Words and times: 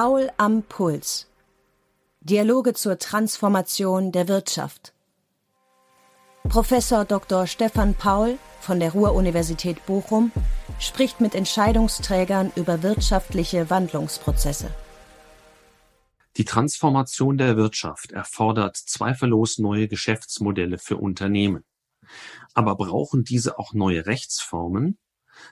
Paul 0.00 0.30
am 0.36 0.62
Puls. 0.62 1.26
Dialoge 2.20 2.72
zur 2.72 3.00
Transformation 3.00 4.12
der 4.12 4.28
Wirtschaft. 4.28 4.92
Professor 6.48 7.04
Dr. 7.04 7.48
Stefan 7.48 7.94
Paul 7.94 8.38
von 8.60 8.78
der 8.78 8.92
Ruhr-Universität 8.92 9.84
Bochum 9.86 10.30
spricht 10.78 11.20
mit 11.20 11.34
Entscheidungsträgern 11.34 12.52
über 12.54 12.84
wirtschaftliche 12.84 13.70
Wandlungsprozesse. 13.70 14.72
Die 16.36 16.44
Transformation 16.44 17.36
der 17.36 17.56
Wirtschaft 17.56 18.12
erfordert 18.12 18.76
zweifellos 18.76 19.58
neue 19.58 19.88
Geschäftsmodelle 19.88 20.78
für 20.78 20.96
Unternehmen. 20.96 21.64
Aber 22.54 22.76
brauchen 22.76 23.24
diese 23.24 23.58
auch 23.58 23.72
neue 23.72 24.06
Rechtsformen? 24.06 24.96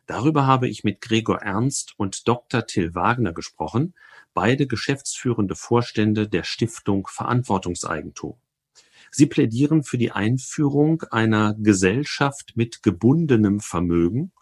Darüber 0.07 0.47
habe 0.47 0.69
ich 0.69 0.85
mit 0.85 1.01
Gregor 1.01 1.43
Ernst 1.43 1.95
und 1.97 2.29
Dr. 2.29 2.67
Till 2.67 2.95
Wagner 2.95 3.33
gesprochen, 3.33 3.95
beide 4.37 4.67
geschäftsführende 4.67 5.55
Vorstände 5.55 6.29
der 6.29 6.43
Stiftung 6.45 7.09
Verantwortungseigentum. 7.11 8.35
Sie 9.11 9.25
plädieren 9.25 9.83
für 9.83 9.97
die 9.97 10.13
Einführung 10.13 11.05
einer 11.11 11.57
Gesellschaft 11.59 12.53
mit 12.55 12.83
gebundenem 12.83 13.61
Vermögen, 13.61 14.33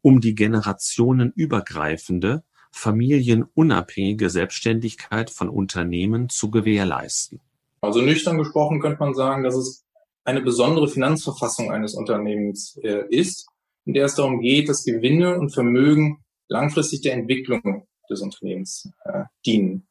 um 0.00 0.22
die 0.22 0.34
generationenübergreifende, 0.34 2.42
familienunabhängige 2.70 4.30
Selbstständigkeit 4.30 5.28
von 5.28 5.50
Unternehmen 5.50 6.30
zu 6.30 6.50
gewährleisten. 6.50 7.42
Also 7.82 8.00
nüchtern 8.00 8.38
gesprochen 8.38 8.80
könnte 8.80 9.00
man 9.00 9.12
sagen, 9.12 9.44
dass 9.44 9.56
es 9.56 9.84
eine 10.24 10.40
besondere 10.40 10.88
Finanzverfassung 10.88 11.70
eines 11.70 11.94
Unternehmens 11.94 12.78
äh, 12.82 13.04
ist, 13.10 13.46
in 13.84 13.92
der 13.92 14.06
es 14.06 14.14
darum 14.14 14.40
geht, 14.40 14.70
dass 14.70 14.84
Gewinne 14.84 15.38
und 15.38 15.52
Vermögen 15.52 16.24
langfristig 16.48 17.02
der 17.02 17.12
Entwicklung 17.12 17.86
des 18.10 18.20
Unternehmens 18.20 18.90
äh, 19.04 19.24
dienen. 19.44 19.88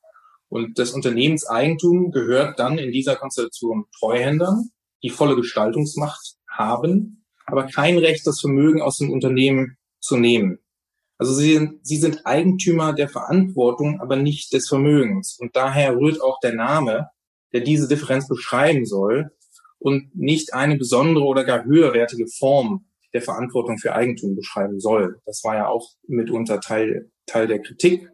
Und 0.49 0.77
das 0.77 0.91
Unternehmenseigentum 0.91 2.11
gehört 2.11 2.59
dann 2.59 2.77
in 2.77 2.91
dieser 2.91 3.15
Konstellation 3.15 3.85
Treuhändern, 3.97 4.69
die 5.01 5.09
volle 5.09 5.35
Gestaltungsmacht 5.35 6.35
haben, 6.47 7.25
aber 7.45 7.65
kein 7.65 7.97
Recht, 7.97 8.25
das 8.27 8.39
Vermögen 8.39 8.81
aus 8.81 8.97
dem 8.97 9.11
Unternehmen 9.11 9.77
zu 9.99 10.17
nehmen. 10.17 10.59
Also 11.17 11.33
sie 11.33 11.53
sind, 11.53 11.85
sie 11.85 11.97
sind 11.97 12.25
Eigentümer 12.25 12.93
der 12.93 13.09
Verantwortung, 13.09 14.01
aber 14.01 14.15
nicht 14.15 14.53
des 14.53 14.67
Vermögens. 14.67 15.37
Und 15.39 15.55
daher 15.55 15.95
rührt 15.95 16.21
auch 16.21 16.39
der 16.39 16.53
Name, 16.53 17.09
der 17.53 17.61
diese 17.61 17.87
Differenz 17.87 18.27
beschreiben 18.27 18.85
soll 18.85 19.31
und 19.79 20.15
nicht 20.15 20.53
eine 20.53 20.77
besondere 20.77 21.25
oder 21.25 21.43
gar 21.43 21.65
höherwertige 21.65 22.27
Form 22.27 22.85
der 23.13 23.21
Verantwortung 23.21 23.77
für 23.77 23.93
Eigentum 23.93 24.35
beschreiben 24.35 24.79
soll. 24.79 25.19
Das 25.25 25.43
war 25.43 25.55
ja 25.55 25.67
auch 25.67 25.91
mitunter 26.07 26.59
Teil, 26.59 27.11
Teil 27.25 27.47
der 27.47 27.61
Kritik. 27.61 28.09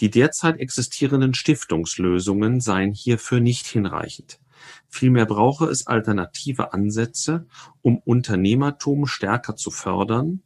Die 0.00 0.10
derzeit 0.10 0.58
existierenden 0.58 1.34
Stiftungslösungen 1.34 2.60
seien 2.60 2.92
hierfür 2.92 3.40
nicht 3.40 3.66
hinreichend. 3.66 4.40
Vielmehr 4.88 5.26
brauche 5.26 5.66
es 5.66 5.86
alternative 5.86 6.72
Ansätze, 6.72 7.46
um 7.82 7.98
Unternehmertum 7.98 9.06
stärker 9.06 9.56
zu 9.56 9.70
fördern, 9.70 10.42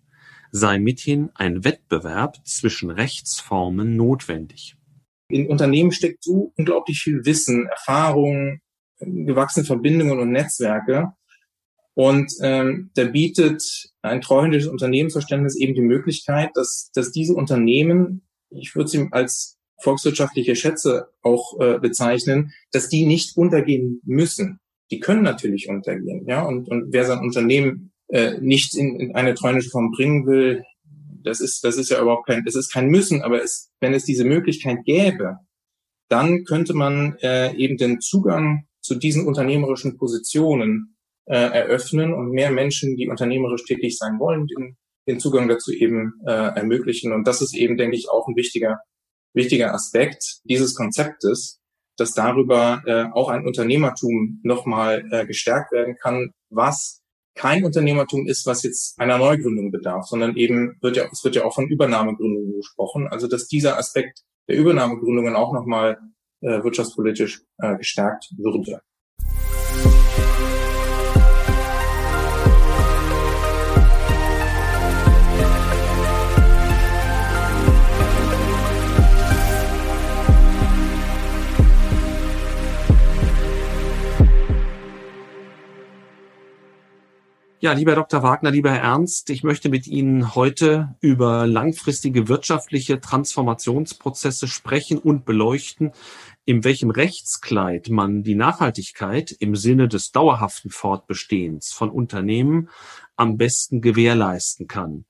sei 0.50 0.78
mithin 0.78 1.30
ein 1.34 1.64
Wettbewerb 1.64 2.36
zwischen 2.46 2.90
Rechtsformen 2.90 3.96
notwendig. 3.96 4.76
In 5.30 5.48
Unternehmen 5.48 5.92
steckt 5.92 6.24
so 6.24 6.52
unglaublich 6.56 7.00
viel 7.00 7.24
Wissen, 7.26 7.66
Erfahrung, 7.66 8.60
gewachsene 8.98 9.66
Verbindungen 9.66 10.18
und 10.18 10.32
Netzwerke, 10.32 11.12
und 11.98 12.32
ähm, 12.42 12.90
da 12.94 13.06
bietet 13.06 13.90
ein 14.02 14.20
treuhändisches 14.20 14.68
Unternehmensverständnis 14.68 15.56
eben 15.56 15.74
die 15.74 15.80
Möglichkeit, 15.80 16.50
dass, 16.54 16.92
dass 16.94 17.10
diese 17.10 17.34
Unternehmen, 17.34 18.22
ich 18.50 18.76
würde 18.76 18.88
sie 18.88 19.08
als 19.10 19.58
volkswirtschaftliche 19.82 20.54
Schätze 20.54 21.08
auch 21.22 21.58
äh, 21.58 21.80
bezeichnen, 21.80 22.52
dass 22.70 22.88
die 22.88 23.04
nicht 23.04 23.36
untergehen 23.36 24.00
müssen. 24.04 24.60
Die 24.92 25.00
können 25.00 25.22
natürlich 25.22 25.68
untergehen, 25.68 26.24
ja. 26.28 26.42
Und, 26.46 26.68
und 26.68 26.92
wer 26.92 27.04
sein 27.04 27.18
Unternehmen 27.18 27.90
äh, 28.10 28.38
nicht 28.38 28.76
in, 28.76 29.00
in 29.00 29.16
eine 29.16 29.34
treuhändische 29.34 29.70
Form 29.70 29.90
bringen 29.90 30.24
will, 30.24 30.62
das 31.24 31.40
ist, 31.40 31.64
das 31.64 31.78
ist 31.78 31.90
ja 31.90 32.00
überhaupt 32.00 32.28
kein, 32.28 32.44
das 32.44 32.54
ist 32.54 32.72
kein 32.72 32.90
Müssen, 32.90 33.22
aber 33.22 33.42
es, 33.42 33.72
wenn 33.80 33.92
es 33.92 34.04
diese 34.04 34.24
Möglichkeit 34.24 34.84
gäbe, 34.84 35.38
dann 36.08 36.44
könnte 36.44 36.74
man 36.74 37.16
äh, 37.22 37.56
eben 37.56 37.76
den 37.76 38.00
Zugang 38.00 38.68
zu 38.82 38.94
diesen 38.94 39.26
unternehmerischen 39.26 39.96
Positionen 39.96 40.94
äh, 41.28 41.36
eröffnen 41.36 42.14
und 42.14 42.30
mehr 42.30 42.50
Menschen, 42.50 42.96
die 42.96 43.08
unternehmerisch 43.08 43.64
tätig 43.64 43.96
sein 43.98 44.18
wollen, 44.18 44.46
den, 44.46 44.76
den 45.06 45.20
Zugang 45.20 45.48
dazu 45.48 45.72
eben 45.72 46.14
äh, 46.26 46.32
ermöglichen. 46.32 47.12
Und 47.12 47.26
das 47.26 47.42
ist 47.42 47.54
eben, 47.54 47.76
denke 47.76 47.96
ich, 47.96 48.08
auch 48.10 48.26
ein 48.28 48.36
wichtiger, 48.36 48.78
wichtiger 49.34 49.74
Aspekt 49.74 50.40
dieses 50.44 50.74
Konzeptes, 50.74 51.60
dass 51.96 52.12
darüber 52.12 52.82
äh, 52.86 53.04
auch 53.12 53.28
ein 53.28 53.46
Unternehmertum 53.46 54.40
nochmal 54.42 55.04
äh, 55.10 55.26
gestärkt 55.26 55.72
werden 55.72 55.96
kann, 56.00 56.30
was 56.48 57.02
kein 57.34 57.64
Unternehmertum 57.64 58.26
ist, 58.26 58.46
was 58.46 58.62
jetzt 58.62 58.98
einer 58.98 59.18
Neugründung 59.18 59.70
bedarf, 59.70 60.06
sondern 60.06 60.36
eben 60.36 60.76
wird 60.80 60.96
ja, 60.96 61.08
es 61.10 61.22
wird 61.22 61.36
ja 61.36 61.44
auch 61.44 61.54
von 61.54 61.68
Übernahmegründungen 61.68 62.56
gesprochen. 62.56 63.06
Also 63.08 63.28
dass 63.28 63.46
dieser 63.46 63.78
Aspekt 63.78 64.22
der 64.48 64.56
Übernahmegründungen 64.56 65.36
auch 65.36 65.52
nochmal 65.52 65.98
äh, 66.40 66.62
wirtschaftspolitisch 66.62 67.42
äh, 67.58 67.76
gestärkt 67.76 68.32
würde. 68.36 68.80
Ja, 87.60 87.72
lieber 87.72 87.96
Dr. 87.96 88.22
Wagner, 88.22 88.52
lieber 88.52 88.70
Herr 88.70 88.82
Ernst, 88.82 89.30
ich 89.30 89.42
möchte 89.42 89.68
mit 89.68 89.88
Ihnen 89.88 90.36
heute 90.36 90.94
über 91.00 91.44
langfristige 91.44 92.28
wirtschaftliche 92.28 93.00
Transformationsprozesse 93.00 94.46
sprechen 94.46 94.96
und 94.96 95.24
beleuchten, 95.24 95.90
in 96.44 96.62
welchem 96.62 96.90
Rechtskleid 96.90 97.88
man 97.88 98.22
die 98.22 98.36
Nachhaltigkeit 98.36 99.32
im 99.32 99.56
Sinne 99.56 99.88
des 99.88 100.12
dauerhaften 100.12 100.70
Fortbestehens 100.70 101.72
von 101.72 101.90
Unternehmen 101.90 102.68
am 103.16 103.36
besten 103.36 103.80
gewährleisten 103.80 104.68
kann. 104.68 105.04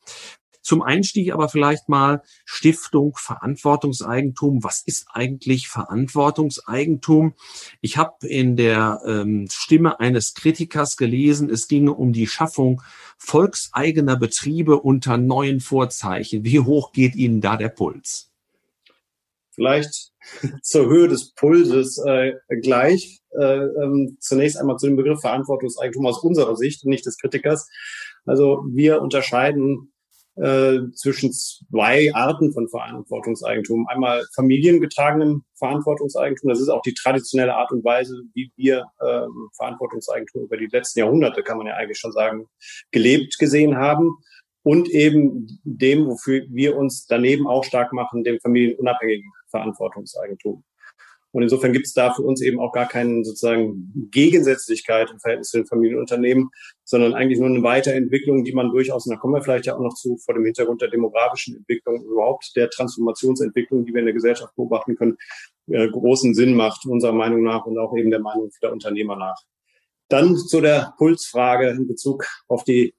Zum 0.69 0.83
Einstieg 0.83 1.33
aber 1.33 1.49
vielleicht 1.49 1.89
mal 1.89 2.21
Stiftung, 2.45 3.17
Verantwortungseigentum. 3.17 4.63
Was 4.63 4.83
ist 4.85 5.07
eigentlich 5.11 5.67
Verantwortungseigentum? 5.67 7.33
Ich 7.81 7.97
habe 7.97 8.27
in 8.27 8.55
der 8.55 9.01
ähm, 9.07 9.49
Stimme 9.51 9.99
eines 9.99 10.35
Kritikers 10.35 10.99
gelesen, 10.99 11.49
es 11.49 11.69
ginge 11.69 11.95
um 11.95 12.13
die 12.13 12.27
Schaffung 12.27 12.83
volkseigener 13.17 14.19
Betriebe 14.19 14.79
unter 14.79 15.17
neuen 15.17 15.61
Vorzeichen. 15.61 16.45
Wie 16.45 16.61
hoch 16.61 16.93
geht 16.93 17.17
Ihnen 17.17 17.41
da 17.41 17.57
der 17.57 17.71
Puls? 17.71 18.31
Vielleicht 19.53 20.13
zur 20.61 20.87
Höhe 20.91 21.09
des 21.09 21.33
Pulses 21.33 21.97
äh, 21.97 22.35
gleich. 22.61 23.23
Äh, 23.31 23.43
ähm, 23.43 24.19
zunächst 24.21 24.59
einmal 24.59 24.77
zu 24.77 24.87
dem 24.87 24.97
Begriff 24.97 25.23
Verantwortungseigentum 25.23 26.05
aus 26.05 26.23
unserer 26.23 26.57
Sicht, 26.57 26.85
nicht 26.85 27.07
des 27.07 27.17
Kritikers. 27.17 27.71
Also 28.27 28.67
wir 28.69 29.01
unterscheiden 29.01 29.95
äh, 30.41 30.91
zwischen 30.95 31.33
zwei 31.33 32.11
Arten 32.15 32.53
von 32.53 32.69
Verantwortungseigentum. 32.69 33.87
Einmal 33.89 34.25
familiengetragenem 34.35 35.43
Verantwortungseigentum. 35.57 36.49
Das 36.49 36.61
ist 36.61 36.69
auch 36.69 36.83
die 36.83 36.95
traditionelle 36.95 37.55
Art 37.55 37.73
und 37.73 37.85
Weise, 37.85 38.23
wie 38.35 38.53
wir 38.57 38.87
äh, 39.01 39.27
Verantwortungseigentum 39.57 40.45
über 40.45 40.57
die 40.57 40.69
letzten 40.71 41.01
Jahrhunderte, 41.01 41.43
kann 41.43 41.59
man 41.59 41.67
ja 41.67 41.75
eigentlich 41.75 41.99
schon 41.99 42.13
sagen, 42.13 42.47
gelebt 42.91 43.39
gesehen 43.39 43.77
haben. 43.77 44.17
Und 44.63 44.89
eben 44.91 45.61
dem, 45.65 46.07
wofür 46.07 46.45
wir 46.51 46.77
uns 46.77 47.07
daneben 47.07 47.47
auch 47.47 47.65
stark 47.65 47.93
machen, 47.93 48.23
dem 48.23 48.39
familienunabhängigen 48.41 49.31
Verantwortungseigentum. 49.51 50.63
Und 51.33 51.43
insofern 51.43 51.73
gibt 51.73 51.87
es 51.87 51.93
da 51.93 52.13
für 52.15 52.23
uns 52.23 52.41
eben 52.41 52.59
auch 52.59 52.73
gar 52.73 52.89
keine 52.89 53.23
sozusagen 53.25 53.93
Gegensätzlichkeit 54.11 55.11
im 55.11 55.21
Verhältnis 55.21 55.51
zu 55.51 55.59
den 55.59 55.67
Familienunternehmen, 55.67 56.49
sondern 56.85 57.15
eigentlich 57.15 57.39
nur 57.39 57.49
eine 57.49 57.63
Weiterentwicklung, 57.63 58.45
die 58.45 58.53
man 58.53 58.71
durchaus, 58.71 59.07
und 59.07 59.13
da 59.13 59.19
kommen 59.19 59.35
wir 59.35 59.43
vielleicht 59.43 59.67
ja 59.67 59.77
auch 59.77 59.81
noch 59.81 59.95
zu, 59.95 60.17
vor 60.17 60.35
dem 60.35 60.45
Hintergrund 60.45 60.81
der 60.81 60.89
demografischen 60.89 61.57
Entwicklung, 61.57 62.03
überhaupt 62.03 62.53
der 62.57 62.71
Transformationsentwicklung, 62.71 63.85
die 63.85 63.93
wir 63.93 64.01
in 64.01 64.07
der 64.07 64.15
Gesellschaft 64.15 64.55
beobachten 64.57 64.97
können, 64.97 65.19
äh, 65.67 65.89
großen 65.89 66.35
Sinn 66.35 66.55
macht, 66.55 66.87
unserer 66.87 67.13
Meinung 67.13 67.43
nach 67.43 67.67
und 67.67 67.79
auch 67.79 67.95
eben 67.97 68.11
der 68.11 68.21
Meinung 68.21 68.51
der 68.63 68.73
Unternehmer 68.73 69.17
nach. 69.17 69.37
Dann 70.09 70.37
zu 70.37 70.63
der 70.63 70.95
Pulsfrage 70.97 71.69
in 71.69 71.87
Bezug 71.87 72.27
auf 72.49 72.65
die 72.65 72.95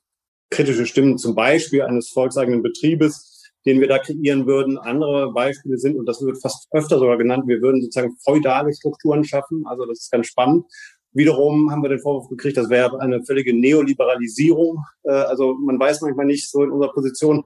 kritische 0.51 0.85
Stimmen 0.85 1.17
zum 1.17 1.35
Beispiel 1.35 1.81
eines 1.81 2.09
volkseigenen 2.09 2.61
Betriebes 2.61 3.28
den 3.69 3.79
wir 3.79 3.87
da 3.87 3.99
kreieren 3.99 4.47
würden. 4.47 4.77
Andere 4.77 5.31
Beispiele 5.31 5.77
sind, 5.77 5.97
und 5.97 6.07
das 6.07 6.21
wird 6.21 6.41
fast 6.41 6.67
öfter 6.71 6.97
sogar 6.97 7.17
genannt, 7.17 7.43
wir 7.47 7.61
würden 7.61 7.81
sozusagen 7.81 8.17
feudale 8.23 8.73
Strukturen 8.73 9.23
schaffen. 9.23 9.63
Also 9.67 9.85
das 9.85 9.99
ist 9.99 10.11
ganz 10.11 10.27
spannend. 10.27 10.65
Wiederum 11.11 11.71
haben 11.71 11.83
wir 11.83 11.89
den 11.89 11.99
Vorwurf 11.99 12.29
gekriegt, 12.29 12.57
das 12.57 12.69
wäre 12.69 12.99
eine 12.99 13.23
völlige 13.23 13.53
Neoliberalisierung. 13.53 14.83
Äh, 15.03 15.11
also 15.11 15.53
man 15.53 15.79
weiß 15.79 16.01
manchmal 16.01 16.25
nicht 16.25 16.49
so 16.49 16.63
in 16.63 16.71
unserer 16.71 16.93
Position, 16.93 17.43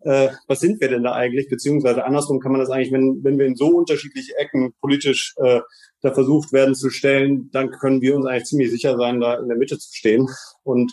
äh, 0.00 0.28
was 0.46 0.60
sind 0.60 0.80
wir 0.80 0.88
denn 0.88 1.02
da 1.02 1.12
eigentlich? 1.12 1.48
Beziehungsweise 1.48 2.04
andersrum 2.04 2.40
kann 2.40 2.52
man 2.52 2.60
das 2.60 2.70
eigentlich, 2.70 2.92
wenn, 2.92 3.22
wenn 3.22 3.38
wir 3.38 3.46
in 3.46 3.56
so 3.56 3.68
unterschiedliche 3.68 4.36
Ecken 4.38 4.72
politisch 4.80 5.34
äh, 5.38 5.60
da 6.00 6.12
versucht 6.12 6.52
werden 6.52 6.74
zu 6.74 6.90
stellen, 6.90 7.50
dann 7.52 7.70
können 7.70 8.00
wir 8.00 8.16
uns 8.16 8.26
eigentlich 8.26 8.44
ziemlich 8.44 8.70
sicher 8.70 8.96
sein, 8.96 9.20
da 9.20 9.34
in 9.38 9.48
der 9.48 9.56
Mitte 9.58 9.78
zu 9.78 9.88
stehen 9.92 10.28
und 10.62 10.92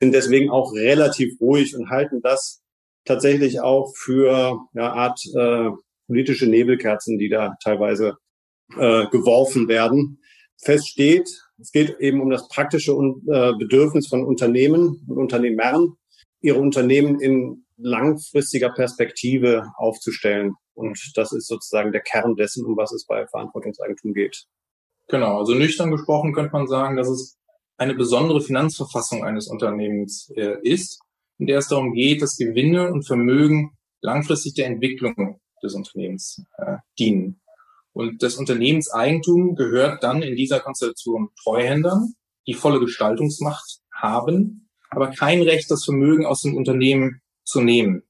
sind 0.00 0.14
deswegen 0.14 0.50
auch 0.50 0.72
relativ 0.72 1.40
ruhig 1.40 1.76
und 1.76 1.90
halten 1.90 2.20
das 2.22 2.61
tatsächlich 3.04 3.60
auch 3.60 3.92
für 3.96 4.58
ja, 4.74 4.92
Art 4.92 5.20
äh, 5.34 5.70
politische 6.06 6.46
Nebelkerzen, 6.46 7.18
die 7.18 7.28
da 7.28 7.54
teilweise 7.62 8.16
äh, 8.76 9.06
geworfen 9.08 9.68
werden. 9.68 10.18
Fest 10.58 10.88
steht, 10.88 11.28
es 11.60 11.72
geht 11.72 11.98
eben 12.00 12.20
um 12.20 12.30
das 12.30 12.48
praktische 12.48 12.92
äh, 12.92 13.52
Bedürfnis 13.58 14.08
von 14.08 14.24
Unternehmen 14.24 15.04
und 15.08 15.18
Unternehmern, 15.18 15.94
ihre 16.40 16.58
Unternehmen 16.58 17.20
in 17.20 17.64
langfristiger 17.76 18.70
Perspektive 18.70 19.66
aufzustellen. 19.76 20.54
Und 20.74 20.98
das 21.16 21.32
ist 21.32 21.48
sozusagen 21.48 21.92
der 21.92 22.00
Kern 22.00 22.36
dessen, 22.36 22.64
um 22.64 22.76
was 22.76 22.92
es 22.92 23.06
bei 23.06 23.26
Verantwortungseigentum 23.26 24.14
geht. 24.14 24.46
Genau, 25.08 25.38
also 25.38 25.54
nüchtern 25.54 25.90
gesprochen 25.90 26.32
könnte 26.32 26.52
man 26.52 26.68
sagen, 26.68 26.96
dass 26.96 27.08
es 27.08 27.38
eine 27.76 27.94
besondere 27.94 28.40
Finanzverfassung 28.40 29.24
eines 29.24 29.48
Unternehmens 29.48 30.32
äh, 30.36 30.56
ist, 30.62 31.00
in 31.38 31.46
der 31.46 31.58
es 31.58 31.68
darum 31.68 31.92
geht, 31.92 32.22
dass 32.22 32.36
Gewinne 32.36 32.92
und 32.92 33.06
Vermögen 33.06 33.76
langfristig 34.00 34.54
der 34.54 34.66
Entwicklung 34.66 35.40
des 35.62 35.74
Unternehmens 35.74 36.42
äh, 36.58 36.76
dienen. 36.98 37.40
Und 37.92 38.22
das 38.22 38.36
Unternehmenseigentum 38.36 39.54
gehört 39.54 40.02
dann 40.02 40.22
in 40.22 40.36
dieser 40.36 40.60
Konstellation 40.60 41.30
Treuhändern, 41.42 42.14
die 42.46 42.54
volle 42.54 42.80
Gestaltungsmacht 42.80 43.80
haben, 43.94 44.68
aber 44.90 45.10
kein 45.10 45.42
Recht, 45.42 45.70
das 45.70 45.84
Vermögen 45.84 46.26
aus 46.26 46.42
dem 46.42 46.56
Unternehmen 46.56 47.20
zu 47.44 47.60
nehmen. 47.60 48.02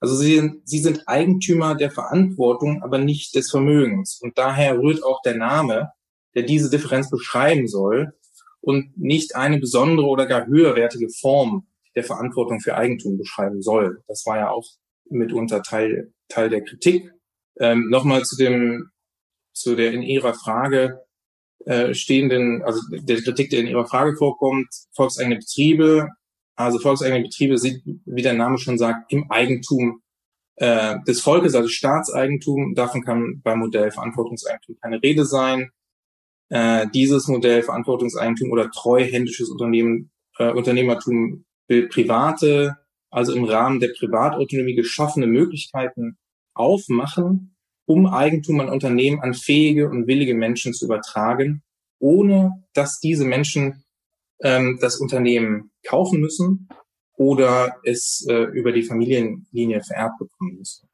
Also 0.00 0.16
sie, 0.16 0.50
sie 0.64 0.78
sind 0.78 1.06
Eigentümer 1.06 1.74
der 1.74 1.90
Verantwortung, 1.90 2.82
aber 2.82 2.98
nicht 2.98 3.34
des 3.34 3.50
Vermögens. 3.50 4.18
Und 4.20 4.38
daher 4.38 4.78
rührt 4.78 5.04
auch 5.04 5.20
der 5.22 5.36
Name, 5.36 5.90
der 6.34 6.44
diese 6.44 6.70
Differenz 6.70 7.10
beschreiben 7.10 7.68
soll 7.68 8.14
und 8.60 8.96
nicht 8.96 9.36
eine 9.36 9.58
besondere 9.58 10.06
oder 10.06 10.26
gar 10.26 10.46
höherwertige 10.46 11.08
Form 11.10 11.66
der 11.96 12.04
Verantwortung 12.04 12.60
für 12.60 12.76
Eigentum 12.76 13.18
beschreiben 13.18 13.62
soll. 13.62 14.02
Das 14.06 14.24
war 14.26 14.38
ja 14.38 14.50
auch 14.50 14.66
mitunter 15.08 15.62
Teil, 15.62 16.12
Teil 16.28 16.48
der 16.48 16.62
Kritik. 16.62 17.10
Ähm, 17.58 17.88
Nochmal 17.90 18.22
zu 18.24 18.36
dem, 18.36 18.90
zu 19.52 19.74
der 19.74 19.92
in 19.92 20.02
Ihrer 20.02 20.34
Frage 20.34 21.00
äh, 21.66 21.94
stehenden, 21.94 22.62
also 22.62 22.80
der 22.90 23.20
Kritik, 23.20 23.50
der 23.50 23.60
in 23.60 23.66
Ihrer 23.66 23.86
Frage 23.86 24.16
vorkommt, 24.16 24.68
volkseigene 24.92 25.36
Betriebe. 25.36 26.08
Also 26.56 26.78
volkseigene 26.78 27.22
Betriebe 27.22 27.58
sind, 27.58 27.82
wie 28.04 28.22
der 28.22 28.34
Name 28.34 28.58
schon 28.58 28.78
sagt, 28.78 29.12
im 29.12 29.30
Eigentum 29.30 30.02
äh, 30.56 30.96
des 31.06 31.20
Volkes, 31.20 31.54
also 31.54 31.68
Staatseigentum. 31.68 32.74
Davon 32.74 33.02
kann 33.02 33.40
beim 33.42 33.60
Modell 33.60 33.90
Verantwortungseigentum 33.90 34.76
keine 34.80 35.02
Rede 35.02 35.24
sein. 35.24 35.70
Äh, 36.50 36.86
dieses 36.92 37.28
Modell 37.28 37.62
Verantwortungseigentum 37.62 38.50
oder 38.50 38.70
treuhändisches 38.70 39.48
Unternehmen, 39.48 40.10
äh, 40.38 40.50
Unternehmertum 40.50 41.44
private, 41.88 42.76
also 43.10 43.34
im 43.34 43.44
Rahmen 43.44 43.80
der 43.80 43.90
Privatautonomie 43.98 44.74
geschaffene 44.74 45.26
Möglichkeiten 45.26 46.18
aufmachen, 46.54 47.56
um 47.86 48.06
Eigentum 48.06 48.60
an 48.60 48.68
Unternehmen 48.68 49.20
an 49.20 49.34
fähige 49.34 49.88
und 49.88 50.06
willige 50.06 50.34
Menschen 50.34 50.72
zu 50.74 50.84
übertragen, 50.84 51.62
ohne 51.98 52.64
dass 52.72 53.00
diese 53.00 53.24
Menschen 53.24 53.84
ähm, 54.42 54.78
das 54.80 54.96
Unternehmen 54.96 55.70
kaufen 55.86 56.20
müssen 56.20 56.68
oder 57.16 57.76
es 57.84 58.24
äh, 58.28 58.44
über 58.52 58.72
die 58.72 58.82
Familienlinie 58.82 59.82
vererbt 59.82 60.18
bekommen 60.18 60.56
müssen. 60.56 60.89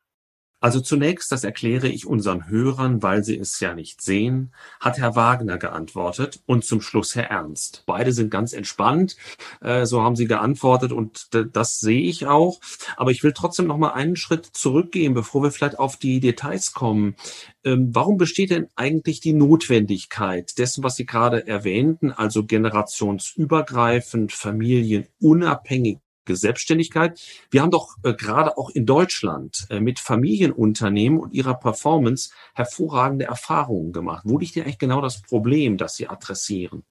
Also 0.66 0.80
zunächst, 0.80 1.30
das 1.30 1.44
erkläre 1.44 1.86
ich 1.86 2.08
unseren 2.08 2.48
Hörern, 2.48 3.00
weil 3.00 3.22
sie 3.22 3.38
es 3.38 3.60
ja 3.60 3.72
nicht 3.72 4.02
sehen, 4.02 4.52
hat 4.80 4.98
Herr 4.98 5.14
Wagner 5.14 5.58
geantwortet 5.58 6.40
und 6.44 6.64
zum 6.64 6.80
Schluss 6.80 7.14
Herr 7.14 7.30
Ernst. 7.30 7.84
Beide 7.86 8.10
sind 8.10 8.32
ganz 8.32 8.52
entspannt, 8.52 9.16
äh, 9.60 9.86
so 9.86 10.02
haben 10.02 10.16
sie 10.16 10.26
geantwortet 10.26 10.90
und 10.90 11.28
das 11.52 11.78
sehe 11.78 12.00
ich 12.00 12.26
auch. 12.26 12.58
Aber 12.96 13.12
ich 13.12 13.22
will 13.22 13.32
trotzdem 13.32 13.68
noch 13.68 13.78
mal 13.78 13.92
einen 13.92 14.16
Schritt 14.16 14.44
zurückgehen, 14.44 15.14
bevor 15.14 15.44
wir 15.44 15.52
vielleicht 15.52 15.78
auf 15.78 15.98
die 15.98 16.18
Details 16.18 16.72
kommen. 16.72 17.14
Ähm, 17.62 17.90
warum 17.92 18.16
besteht 18.16 18.50
denn 18.50 18.66
eigentlich 18.74 19.20
die 19.20 19.34
Notwendigkeit 19.34 20.58
dessen, 20.58 20.82
was 20.82 20.96
Sie 20.96 21.06
gerade 21.06 21.46
erwähnten, 21.46 22.10
also 22.10 22.44
generationsübergreifend, 22.44 24.32
familienunabhängig 24.32 26.00
Selbstständigkeit. 26.34 27.20
Wir 27.50 27.62
haben 27.62 27.70
doch 27.70 27.96
äh, 28.02 28.14
gerade 28.14 28.58
auch 28.58 28.70
in 28.70 28.86
Deutschland 28.86 29.66
äh, 29.70 29.78
mit 29.78 30.00
Familienunternehmen 30.00 31.20
und 31.20 31.32
ihrer 31.32 31.54
Performance 31.54 32.30
hervorragende 32.54 33.26
Erfahrungen 33.26 33.92
gemacht. 33.92 34.22
Wo 34.26 34.38
liegt 34.38 34.56
denn 34.56 34.64
eigentlich 34.64 34.78
genau 34.78 35.00
das 35.00 35.22
Problem, 35.22 35.76
das 35.76 35.94
Sie 35.96 36.08
adressieren? 36.08 36.82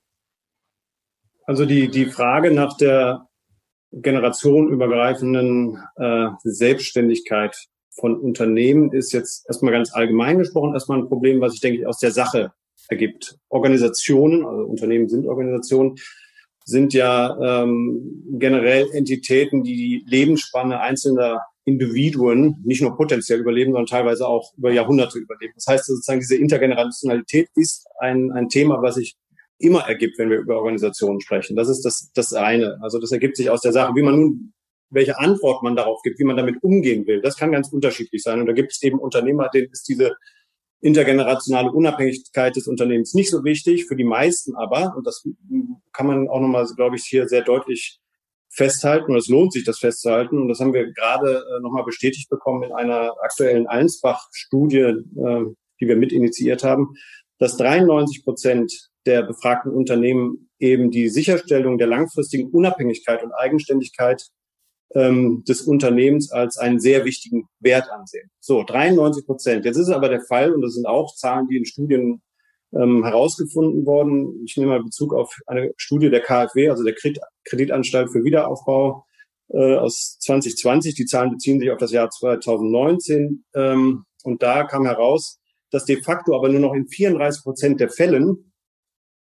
Also 1.46 1.66
die, 1.66 1.90
die 1.90 2.06
Frage 2.06 2.52
nach 2.52 2.78
der 2.78 3.28
generationenübergreifenden 3.92 5.80
äh, 5.96 6.28
Selbstständigkeit 6.44 7.56
von 7.92 8.20
Unternehmen 8.20 8.92
ist 8.92 9.14
jetzt 9.14 9.48
erstmal 9.48 9.72
ganz 9.72 9.94
allgemein 9.94 10.38
gesprochen 10.38 10.74
erstmal 10.74 11.00
ein 11.00 11.08
Problem, 11.08 11.40
was 11.42 11.54
sich, 11.54 11.62
denke 11.62 11.80
ich, 11.80 11.88
aus 11.88 12.00
der 12.00 12.12
Sache 12.12 12.52
ergibt. 12.90 13.38
Organisationen, 13.50 14.46
also 14.46 14.64
Unternehmen 14.64 15.08
sind 15.08 15.28
Organisationen, 15.28 15.96
sind 16.66 16.94
ja 16.94 17.64
ähm, 17.64 18.24
generell 18.40 18.90
Entitäten, 18.92 19.64
die 19.64 19.76
die 19.76 20.06
Lebensspanne 20.08 20.80
einzelner 20.80 21.42
Individuen 21.64 22.62
nicht 22.64 22.82
nur 22.82 22.96
potenziell 22.96 23.40
überleben, 23.40 23.72
sondern 23.72 23.88
teilweise 23.88 24.28
auch 24.28 24.54
über 24.58 24.72
Jahrhunderte 24.72 25.20
überleben. 25.20 25.54
Das 25.56 25.68
heißt 25.68 25.86
sozusagen, 25.86 26.20
diese 26.20 26.36
Intergenerationalität 26.36 27.50
ist 27.56 27.88
ein, 28.00 28.32
ein 28.32 28.50
Thema, 28.50 28.82
was 28.82 28.96
sich 28.96 29.16
immer 29.58 29.82
ergibt, 29.82 30.18
wenn 30.18 30.30
wir 30.30 30.40
über 30.40 30.58
Organisationen 30.58 31.22
sprechen. 31.22 31.56
Das 31.56 31.70
ist 31.70 31.84
das, 31.84 32.12
das 32.14 32.34
eine. 32.34 32.78
Also 32.82 33.00
das 33.00 33.12
ergibt 33.12 33.38
sich 33.38 33.50
aus 33.50 33.62
der 33.62 33.72
Sache, 33.72 33.96
wie 33.96 34.04
man 34.04 34.20
nun, 34.20 34.54
welche 34.90 35.18
Antwort 35.20 35.64
man 35.64 35.76
darauf 35.76 36.02
gibt, 36.04 36.20
wie 36.20 36.24
man 36.24 36.38
damit 36.38 36.62
umgehen 36.64 37.08
will. 37.08 37.22
Das 37.22 37.38
kann 37.38 37.52
ganz 37.52 37.72
unterschiedlich 37.72 38.22
sein. 38.22 38.40
Und 38.40 38.48
da 38.48 38.54
gibt 38.54 38.72
es 38.72 38.82
eben 38.84 39.00
Unternehmer, 39.00 39.50
denen 39.50 39.70
ist 39.72 39.88
diese 39.88 40.16
intergenerationale 40.82 41.72
Unabhängigkeit 41.72 42.56
des 42.56 42.68
Unternehmens 42.68 43.14
nicht 43.14 43.31
so 43.31 43.44
wichtig, 43.44 43.86
für 43.86 43.95
die 43.95 44.04
meisten 44.04 44.56
aber, 44.56 44.94
und 44.95 45.07
das 45.07 45.28
kann 45.95 46.07
man 46.07 46.28
auch 46.28 46.40
nochmal, 46.40 46.66
glaube 46.75 46.95
ich, 46.95 47.04
hier 47.04 47.28
sehr 47.28 47.42
deutlich 47.42 47.99
festhalten, 48.49 49.11
und 49.11 49.18
es 49.18 49.28
lohnt 49.28 49.54
sich, 49.54 49.66
das 49.66 49.80
festzuhalten, 49.80 50.40
und 50.40 50.47
das 50.47 50.59
haben 50.59 50.73
wir 50.73 50.92
gerade 50.94 51.37
äh, 51.37 51.61
nochmal 51.61 51.83
bestätigt 51.83 52.30
bekommen 52.30 52.64
in 52.64 52.71
einer 52.71 53.14
aktuellen 53.21 53.68
Allensbach-Studie, 53.68 54.80
äh, 54.80 55.45
die 55.81 55.87
wir 55.87 55.97
mit 55.97 56.14
initiiert 56.14 56.64
haben, 56.64 56.94
dass 57.37 57.57
93 57.57 58.23
Prozent 58.23 58.71
der 59.06 59.23
befragten 59.23 59.71
Unternehmen 59.73 60.49
eben 60.59 60.90
die 60.90 61.09
Sicherstellung 61.09 61.78
der 61.78 61.87
langfristigen 61.87 62.49
Unabhängigkeit 62.49 63.23
und 63.23 63.33
Eigenständigkeit 63.33 64.23
ähm, 64.94 65.44
des 65.47 65.61
Unternehmens 65.61 66.31
als 66.31 66.57
einen 66.57 66.80
sehr 66.80 67.06
wichtigen 67.06 67.47
Wert 67.59 67.90
ansehen. 67.90 68.30
So, 68.40 68.64
93 68.64 69.25
Prozent. 69.25 69.66
Jetzt 69.66 69.78
ist 69.78 69.90
aber 69.90 70.09
der 70.09 70.21
Fall, 70.21 70.54
und 70.54 70.61
das 70.61 70.73
sind 70.73 70.85
auch 70.85 71.14
Zahlen, 71.16 71.47
die 71.49 71.57
in 71.57 71.66
Studien 71.66 72.21
ähm, 72.74 73.04
herausgefunden 73.04 73.86
worden. 73.86 74.44
Ich 74.45 74.57
nehme 74.57 74.72
mal 74.72 74.84
Bezug 74.84 75.14
auf 75.14 75.38
eine 75.48 75.72
Studie 75.78 76.10
der 76.10 76.22
KfW, 76.22 76.69
also 76.69 76.84
der 76.84 76.95
Kreditanstalt 77.45 78.12
für 78.12 78.24
Wiederaufbau 78.24 79.06
äh, 79.50 79.76
aus 79.76 80.18
2020. 80.19 80.95
Die 80.95 81.06
Zahlen 81.06 81.31
beziehen 81.31 81.60
sich 81.60 81.72
auf 81.72 81.78
das 81.78 81.92
Jahr 81.92 82.10
2019. 82.10 83.45
Ähm, 83.56 84.06
und 84.24 84.42
da 84.42 84.64
kam 84.64 84.86
heraus, 84.86 85.40
dass 85.72 85.86
de 85.86 86.02
facto 86.02 86.36
aber 86.36 86.50
nur 86.50 86.62
noch 86.62 86.74
in 86.74 86.88
34 86.88 87.44
Prozent 87.44 87.80
der 87.80 87.90
Fällen 87.90 88.52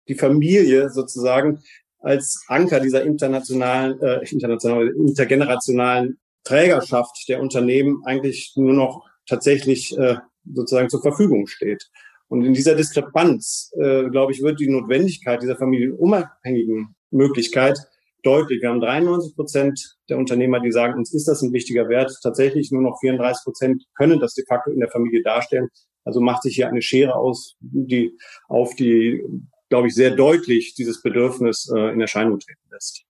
die 0.08 0.14
Familie 0.14 0.90
sozusagen 0.90 1.62
als 2.00 2.44
Anker 2.48 2.80
dieser 2.80 3.04
internationalen, 3.04 4.00
äh, 4.00 4.28
internationalen, 4.30 4.94
intergenerationalen 5.06 6.18
Trägerschaft 6.44 7.28
der 7.28 7.40
Unternehmen 7.40 8.02
eigentlich 8.04 8.52
nur 8.56 8.72
noch 8.72 9.06
tatsächlich 9.26 9.96
äh, 9.98 10.16
sozusagen 10.52 10.88
zur 10.88 11.02
Verfügung 11.02 11.46
steht. 11.46 11.90
Und 12.30 12.44
in 12.44 12.54
dieser 12.54 12.74
Diskrepanz, 12.74 13.72
äh, 13.76 14.08
glaube 14.08 14.32
ich, 14.32 14.42
wird 14.42 14.60
die 14.60 14.70
Notwendigkeit 14.70 15.42
dieser 15.42 15.56
familienunabhängigen 15.56 16.94
Möglichkeit 17.10 17.78
deutlich. 18.22 18.62
Wir 18.62 18.70
haben 18.70 18.80
93 18.80 19.34
Prozent 19.34 19.96
der 20.08 20.16
Unternehmer, 20.16 20.60
die 20.60 20.72
sagen, 20.72 20.98
uns 20.98 21.12
ist 21.12 21.26
das 21.26 21.42
ein 21.42 21.52
wichtiger 21.52 21.88
Wert. 21.88 22.12
Tatsächlich 22.22 22.70
nur 22.70 22.82
noch 22.82 22.98
34 23.00 23.44
Prozent 23.44 23.84
können 23.94 24.20
das 24.20 24.34
de 24.34 24.44
facto 24.46 24.70
in 24.70 24.80
der 24.80 24.90
Familie 24.90 25.22
darstellen. 25.22 25.68
Also 26.04 26.20
macht 26.20 26.42
sich 26.42 26.54
hier 26.54 26.68
eine 26.68 26.82
Schere 26.82 27.14
aus, 27.14 27.56
die 27.60 28.16
auf 28.48 28.74
die 28.74 29.22
glaube 29.70 29.88
ich, 29.88 29.94
sehr 29.94 30.10
deutlich 30.10 30.74
dieses 30.74 31.00
Bedürfnis 31.00 31.72
äh, 31.74 31.92
in 31.92 32.00
Erscheinung 32.00 32.38
treten 32.38 32.68
lässt. 32.70 33.04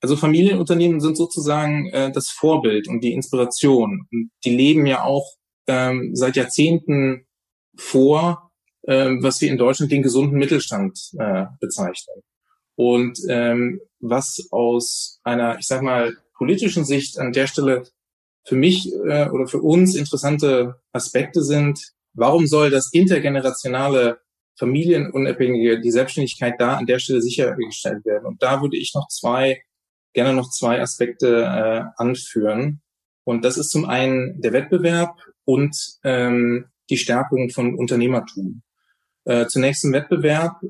Also 0.00 0.16
Familienunternehmen 0.16 1.00
sind 1.00 1.16
sozusagen 1.16 1.88
äh, 1.90 2.12
das 2.12 2.30
Vorbild 2.30 2.88
und 2.88 3.02
die 3.02 3.12
Inspiration. 3.12 4.06
Und 4.10 4.30
die 4.44 4.56
leben 4.56 4.86
ja 4.86 5.02
auch 5.02 5.26
ähm, 5.66 6.14
seit 6.14 6.36
Jahrzehnten 6.36 7.26
vor, 7.76 8.50
äh, 8.82 9.10
was 9.20 9.40
wir 9.40 9.50
in 9.50 9.58
Deutschland 9.58 9.92
den 9.92 10.02
gesunden 10.02 10.38
Mittelstand 10.38 10.98
äh, 11.18 11.46
bezeichnen. 11.60 12.22
Und 12.76 13.18
ähm, 13.28 13.80
was 14.00 14.48
aus 14.50 15.20
einer, 15.22 15.58
ich 15.58 15.66
sag 15.66 15.82
mal, 15.82 16.16
politischen 16.36 16.84
Sicht 16.84 17.18
an 17.18 17.32
der 17.32 17.46
Stelle 17.46 17.84
für 18.46 18.56
mich 18.56 18.92
äh, 18.92 19.28
oder 19.28 19.46
für 19.46 19.60
uns 19.60 19.94
interessante 19.94 20.76
Aspekte 20.92 21.42
sind, 21.42 21.80
warum 22.12 22.46
soll 22.46 22.70
das 22.70 22.92
intergenerationale 22.92 24.18
Familienunabhängige, 24.58 25.80
die 25.80 25.90
Selbstständigkeit 25.90 26.54
da 26.58 26.76
an 26.76 26.86
der 26.86 26.98
Stelle 26.98 27.22
sichergestellt 27.22 28.04
werden? 28.04 28.26
Und 28.26 28.42
da 28.42 28.60
würde 28.60 28.76
ich 28.76 28.92
noch 28.94 29.08
zwei, 29.08 29.62
gerne 30.12 30.34
noch 30.34 30.50
zwei 30.50 30.80
Aspekte 30.80 31.42
äh, 31.42 31.84
anführen. 31.96 32.82
Und 33.24 33.44
das 33.44 33.56
ist 33.56 33.70
zum 33.70 33.86
einen 33.86 34.40
der 34.40 34.52
Wettbewerb 34.52 35.18
und 35.44 35.76
ähm, 36.04 36.66
die 36.90 36.96
Stärkung 36.96 37.50
von 37.50 37.74
Unternehmertum. 37.76 38.62
Äh, 39.24 39.46
zunächst 39.46 39.82
zum 39.82 39.92
Wettbewerb. 39.92 40.60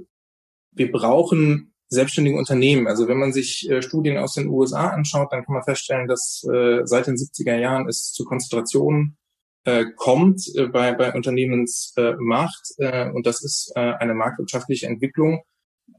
Wir 0.72 0.90
brauchen 0.90 1.74
selbstständige 1.88 2.36
Unternehmen. 2.36 2.86
Also 2.86 3.08
wenn 3.08 3.18
man 3.18 3.32
sich 3.32 3.68
äh, 3.70 3.82
Studien 3.82 4.18
aus 4.18 4.34
den 4.34 4.48
USA 4.48 4.88
anschaut, 4.88 5.32
dann 5.32 5.44
kann 5.44 5.54
man 5.54 5.64
feststellen, 5.64 6.08
dass 6.08 6.44
äh, 6.52 6.80
seit 6.84 7.06
den 7.06 7.16
70er 7.16 7.56
Jahren 7.56 7.88
es 7.88 8.12
zu 8.12 8.24
Konzentrationen 8.24 9.16
äh, 9.64 9.86
kommt 9.96 10.42
äh, 10.56 10.66
bei, 10.66 10.92
bei 10.92 11.12
Unternehmensmacht. 11.12 12.62
Äh, 12.78 13.10
und 13.10 13.26
das 13.26 13.42
ist 13.42 13.72
äh, 13.74 13.80
eine 13.80 14.14
marktwirtschaftliche 14.14 14.86
Entwicklung. 14.86 15.42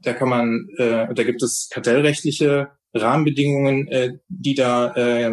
Da 0.02 0.12
kann 0.12 0.28
man, 0.28 0.68
äh, 0.76 1.12
da 1.12 1.22
gibt 1.24 1.42
es 1.42 1.68
kartellrechtliche 1.70 2.70
Rahmenbedingungen, 2.94 3.88
äh, 3.88 4.18
die 4.28 4.54
da, 4.54 4.94
äh, 4.94 5.32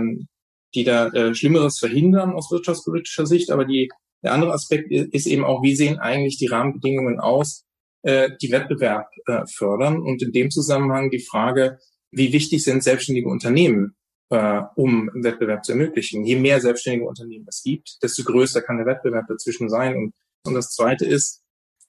die 0.75 0.83
da 0.83 1.07
äh, 1.09 1.35
Schlimmeres 1.35 1.79
verhindern 1.79 2.33
aus 2.33 2.51
wirtschaftspolitischer 2.51 3.25
Sicht. 3.25 3.51
Aber 3.51 3.65
die, 3.65 3.89
der 4.23 4.33
andere 4.33 4.53
Aspekt 4.53 4.91
ist 4.91 5.27
eben 5.27 5.43
auch, 5.43 5.61
wie 5.63 5.75
sehen 5.75 5.99
eigentlich 5.99 6.37
die 6.37 6.47
Rahmenbedingungen 6.47 7.19
aus, 7.19 7.65
äh, 8.03 8.31
die 8.41 8.51
Wettbewerb 8.51 9.07
äh, 9.27 9.45
fördern. 9.53 10.01
Und 10.01 10.21
in 10.21 10.31
dem 10.31 10.49
Zusammenhang 10.49 11.09
die 11.09 11.23
Frage, 11.23 11.79
wie 12.11 12.31
wichtig 12.31 12.63
sind 12.63 12.83
selbstständige 12.83 13.27
Unternehmen, 13.27 13.95
äh, 14.29 14.61
um 14.75 15.09
Wettbewerb 15.13 15.65
zu 15.65 15.73
ermöglichen. 15.73 16.23
Je 16.25 16.37
mehr 16.37 16.61
selbstständige 16.61 17.07
Unternehmen 17.07 17.45
es 17.47 17.61
gibt, 17.63 17.97
desto 18.01 18.23
größer 18.23 18.61
kann 18.61 18.77
der 18.77 18.85
Wettbewerb 18.85 19.27
dazwischen 19.27 19.69
sein. 19.69 19.95
Und, 19.95 20.13
das 20.53 20.71
Zweite 20.71 21.05
ist 21.05 21.41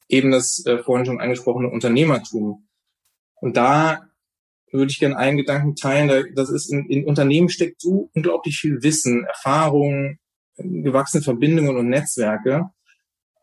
eben 0.08 0.30
das 0.30 0.64
äh, 0.64 0.78
vorhin 0.78 1.06
schon 1.06 1.20
angesprochene 1.20 1.68
Unternehmertum. 1.68 2.68
Und 3.40 3.56
da 3.56 4.02
würde 4.70 4.92
ich 4.92 5.00
gerne 5.00 5.16
einen 5.16 5.38
Gedanken 5.38 5.74
teilen. 5.74 6.32
Das 6.36 6.50
ist 6.50 6.70
in, 6.70 6.86
in 6.88 7.04
Unternehmen 7.04 7.48
steckt 7.48 7.80
so 7.80 8.10
unglaublich 8.14 8.58
viel 8.58 8.82
Wissen, 8.82 9.24
Erfahrung, 9.24 10.18
gewachsene 10.56 11.22
Verbindungen 11.22 11.76
und 11.76 11.88
Netzwerke. 11.88 12.70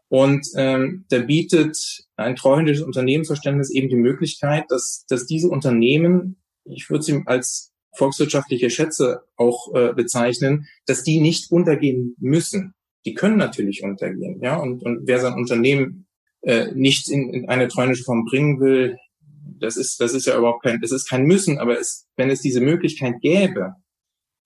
Und 0.10 0.46
ähm, 0.58 1.06
da 1.10 1.20
bietet 1.20 2.06
ein 2.18 2.36
treuhändisches 2.36 2.84
Unternehmensverständnis 2.84 3.72
eben 3.72 3.88
die 3.88 3.96
Möglichkeit, 3.96 4.66
dass, 4.70 5.06
dass 5.08 5.26
diese 5.26 5.48
Unternehmen, 5.48 6.42
ich 6.66 6.90
würde 6.90 7.04
sie 7.04 7.22
als 7.26 7.72
volkswirtschaftliche 7.96 8.70
Schätze 8.70 9.24
auch 9.36 9.74
äh, 9.74 9.94
bezeichnen, 9.94 10.68
dass 10.86 11.04
die 11.04 11.20
nicht 11.20 11.52
untergehen 11.52 12.16
müssen. 12.20 12.74
Die 13.06 13.14
können 13.14 13.38
natürlich 13.38 13.84
untergehen, 13.84 14.42
ja. 14.42 14.58
Und, 14.58 14.84
und 14.84 15.08
wer 15.08 15.20
sein 15.20 15.34
Unternehmen 15.34 16.08
äh, 16.42 16.72
nicht 16.74 17.10
in, 17.10 17.34
in 17.34 17.50
eine 17.50 17.68
treuhändische 17.68 18.04
Form 18.04 18.26
bringen 18.26 18.60
will, 18.60 18.98
das 19.60 19.78
ist, 19.78 20.00
das 20.00 20.14
ist 20.14 20.26
ja 20.26 20.38
überhaupt 20.38 20.64
kein, 20.64 20.82
das 20.82 20.92
ist 20.92 21.10
kein 21.10 21.24
Müssen, 21.24 21.58
aber 21.58 21.80
es, 21.80 22.08
wenn 22.16 22.30
es 22.30 22.42
diese 22.42 22.62
Möglichkeit 22.62 23.22
gäbe, 23.22 23.76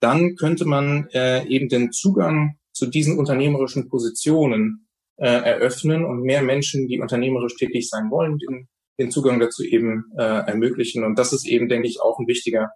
dann 0.00 0.36
könnte 0.36 0.64
man 0.64 1.08
äh, 1.12 1.46
eben 1.46 1.68
den 1.68 1.92
Zugang 1.92 2.58
zu 2.72 2.86
diesen 2.86 3.18
unternehmerischen 3.18 3.88
Positionen 3.88 4.86
äh, 5.16 5.26
eröffnen 5.26 6.04
und 6.04 6.22
mehr 6.22 6.42
Menschen, 6.42 6.86
die 6.88 7.00
unternehmerisch 7.00 7.56
tätig 7.56 7.88
sein 7.88 8.10
wollen, 8.10 8.38
den, 8.38 8.68
den 8.98 9.10
Zugang 9.10 9.40
dazu 9.40 9.64
eben 9.64 10.04
äh, 10.18 10.22
ermöglichen. 10.22 11.04
Und 11.04 11.18
das 11.18 11.32
ist 11.32 11.46
eben, 11.46 11.68
denke 11.68 11.88
ich, 11.88 12.00
auch 12.00 12.18
ein 12.18 12.26
wichtiger, 12.26 12.68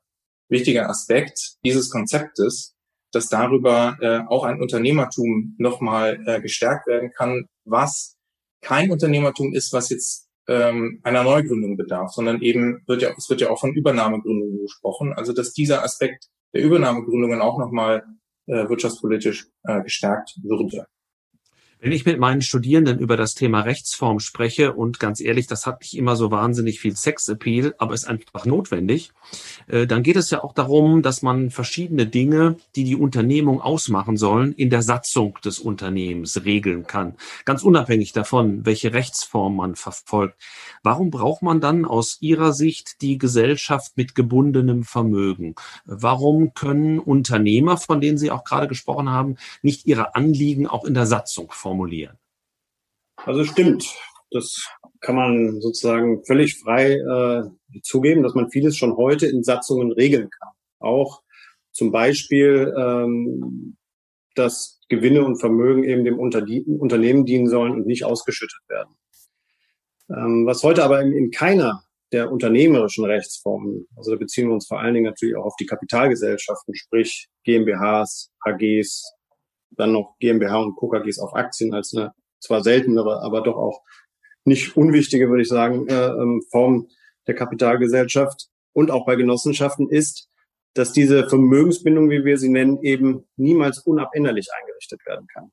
wichtiger 0.48 0.88
Aspekt 0.88 1.56
dieses 1.64 1.90
Konzeptes, 1.90 2.74
dass 3.12 3.28
darüber 3.28 3.98
äh, 4.00 4.20
auch 4.28 4.44
ein 4.44 4.60
Unternehmertum 4.60 5.54
nochmal 5.58 6.22
äh, 6.26 6.40
gestärkt 6.40 6.86
werden 6.86 7.10
kann, 7.14 7.46
was 7.64 8.16
kein 8.62 8.90
Unternehmertum 8.90 9.52
ist, 9.52 9.72
was 9.72 9.90
jetzt 9.90 10.29
ähm, 10.50 11.00
einer 11.04 11.22
Neugründung 11.22 11.76
bedarf, 11.76 12.10
sondern 12.12 12.42
eben 12.42 12.82
wird 12.86 13.02
ja, 13.02 13.10
es 13.16 13.30
wird 13.30 13.40
ja 13.40 13.50
auch 13.50 13.60
von 13.60 13.72
Übernahmegründungen 13.72 14.62
gesprochen. 14.62 15.12
Also 15.14 15.32
dass 15.32 15.52
dieser 15.52 15.84
Aspekt 15.84 16.26
der 16.52 16.62
Übernahmegründungen 16.62 17.40
auch 17.40 17.58
nochmal 17.58 18.02
äh, 18.46 18.68
wirtschaftspolitisch 18.68 19.46
äh, 19.62 19.80
gestärkt 19.82 20.34
würde. 20.42 20.86
Wenn 21.82 21.92
ich 21.92 22.04
mit 22.04 22.18
meinen 22.18 22.42
Studierenden 22.42 22.98
über 22.98 23.16
das 23.16 23.34
Thema 23.34 23.62
Rechtsform 23.62 24.20
spreche, 24.20 24.74
und 24.74 25.00
ganz 25.00 25.18
ehrlich, 25.18 25.46
das 25.46 25.64
hat 25.64 25.80
nicht 25.80 25.96
immer 25.96 26.14
so 26.14 26.30
wahnsinnig 26.30 26.78
viel 26.78 26.94
Sexappeal, 26.94 27.74
aber 27.78 27.94
ist 27.94 28.04
einfach 28.04 28.44
notwendig, 28.44 29.12
äh, 29.66 29.86
dann 29.86 30.02
geht 30.02 30.16
es 30.16 30.28
ja 30.28 30.44
auch 30.44 30.52
darum, 30.52 31.00
dass 31.00 31.22
man 31.22 31.48
verschiedene 31.48 32.06
Dinge, 32.06 32.56
die 32.76 32.84
die 32.84 32.96
Unternehmung 32.96 33.62
ausmachen 33.62 34.18
sollen, 34.18 34.52
in 34.52 34.68
der 34.68 34.82
Satzung 34.82 35.38
des 35.42 35.58
Unternehmens 35.58 36.44
regeln 36.44 36.86
kann. 36.86 37.14
Ganz 37.46 37.62
unabhängig 37.62 38.12
davon, 38.12 38.66
welche 38.66 38.92
Rechtsform 38.92 39.56
man 39.56 39.74
verfolgt. 39.74 40.36
Warum 40.82 41.10
braucht 41.10 41.40
man 41.40 41.62
dann 41.62 41.86
aus 41.86 42.18
Ihrer 42.20 42.52
Sicht 42.52 43.00
die 43.00 43.16
Gesellschaft 43.16 43.96
mit 43.96 44.14
gebundenem 44.14 44.84
Vermögen? 44.84 45.54
Warum 45.86 46.52
können 46.52 46.98
Unternehmer, 46.98 47.78
von 47.78 48.02
denen 48.02 48.18
Sie 48.18 48.30
auch 48.30 48.44
gerade 48.44 48.68
gesprochen 48.68 49.08
haben, 49.08 49.36
nicht 49.62 49.86
ihre 49.86 50.14
Anliegen 50.14 50.66
auch 50.66 50.84
in 50.84 50.92
der 50.92 51.06
Satzung? 51.06 51.50
Formulieren. 51.70 52.18
Also 53.16 53.44
stimmt. 53.44 53.86
Das 54.32 54.68
kann 55.00 55.14
man 55.14 55.60
sozusagen 55.60 56.24
völlig 56.24 56.58
frei 56.58 56.94
äh, 56.94 57.80
zugeben, 57.82 58.22
dass 58.22 58.34
man 58.34 58.50
vieles 58.50 58.76
schon 58.76 58.96
heute 58.96 59.26
in 59.26 59.44
Satzungen 59.44 59.92
regeln 59.92 60.30
kann. 60.30 60.50
Auch 60.80 61.22
zum 61.72 61.92
Beispiel, 61.92 62.74
ähm, 62.76 63.76
dass 64.34 64.80
Gewinne 64.88 65.24
und 65.24 65.38
Vermögen 65.38 65.84
eben 65.84 66.04
dem 66.04 66.18
Unternehmen 66.18 67.24
dienen 67.24 67.48
sollen 67.48 67.72
und 67.72 67.86
nicht 67.86 68.04
ausgeschüttet 68.04 68.60
werden. 68.68 68.94
Ähm, 70.08 70.46
was 70.46 70.62
heute 70.64 70.82
aber 70.82 71.00
in, 71.02 71.12
in 71.12 71.30
keiner 71.30 71.84
der 72.12 72.32
unternehmerischen 72.32 73.04
Rechtsformen, 73.04 73.86
also 73.96 74.12
da 74.12 74.16
beziehen 74.16 74.48
wir 74.48 74.54
uns 74.54 74.66
vor 74.66 74.80
allen 74.80 74.94
Dingen 74.94 75.06
natürlich 75.06 75.36
auch 75.36 75.46
auf 75.46 75.56
die 75.60 75.66
Kapitalgesellschaften, 75.66 76.74
sprich 76.74 77.28
GmbHs, 77.44 78.32
AGs, 78.40 79.19
dann 79.80 79.92
noch 79.92 80.16
GmbH 80.20 80.58
und 80.58 80.76
KKGs 80.76 81.18
auf 81.18 81.34
Aktien 81.34 81.74
als 81.74 81.94
eine 81.94 82.12
zwar 82.40 82.62
seltenere, 82.62 83.22
aber 83.22 83.42
doch 83.42 83.56
auch 83.56 83.82
nicht 84.44 84.76
unwichtige, 84.76 85.28
würde 85.28 85.42
ich 85.42 85.48
sagen, 85.48 85.86
äh, 85.88 86.06
ähm, 86.08 86.42
Form 86.50 86.88
der 87.26 87.34
Kapitalgesellschaft 87.34 88.48
und 88.72 88.90
auch 88.90 89.04
bei 89.06 89.16
Genossenschaften 89.16 89.88
ist, 89.88 90.28
dass 90.74 90.92
diese 90.92 91.28
Vermögensbindung, 91.28 92.10
wie 92.10 92.24
wir 92.24 92.38
sie 92.38 92.48
nennen, 92.48 92.78
eben 92.82 93.24
niemals 93.36 93.78
unabänderlich 93.80 94.48
eingerichtet 94.58 95.00
werden 95.04 95.26
kann. 95.32 95.50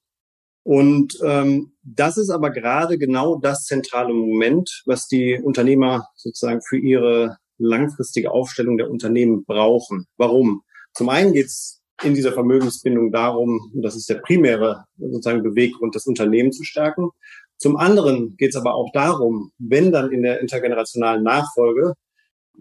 Und 0.63 1.17
ähm, 1.24 1.74
das 1.81 2.17
ist 2.17 2.29
aber 2.29 2.51
gerade 2.51 2.98
genau 2.98 3.38
das 3.38 3.63
zentrale 3.63 4.13
Moment, 4.13 4.84
was 4.86 5.07
die 5.07 5.39
Unternehmer 5.41 6.07
sozusagen 6.15 6.62
für 6.62 6.77
ihre 6.77 7.38
langfristige 7.57 8.31
Aufstellung 8.31 8.77
der 8.77 8.91
Unternehmen 8.91 9.46
brauchen. 9.46 10.07
Warum? 10.17 10.63
Zum 10.93 11.10
einen 11.10 11.34
geht 11.34 11.48
es 11.48 11.76
in 12.04 12.13
dieser 12.13 12.32
Vermögensbindung 12.32 13.12
darum, 13.12 13.72
und 13.74 13.82
das 13.82 13.96
ist 13.96 14.10
der 14.10 14.16
primäre 14.16 14.86
sozusagen 14.98 15.44
Beweggrund, 15.44 15.96
das 15.96 16.06
Unternehmen 16.06 16.51
zu 16.51 16.63
stärken. 16.63 17.10
Zum 17.58 17.75
anderen 17.77 18.38
geht 18.38 18.51
es 18.51 18.56
aber 18.56 18.75
auch 18.75 18.92
darum, 18.94 19.51
wenn 19.58 19.92
dann 19.92 20.12
in 20.12 20.22
der 20.22 20.39
intergenerationalen 20.42 21.24
Nachfolge 21.24 21.94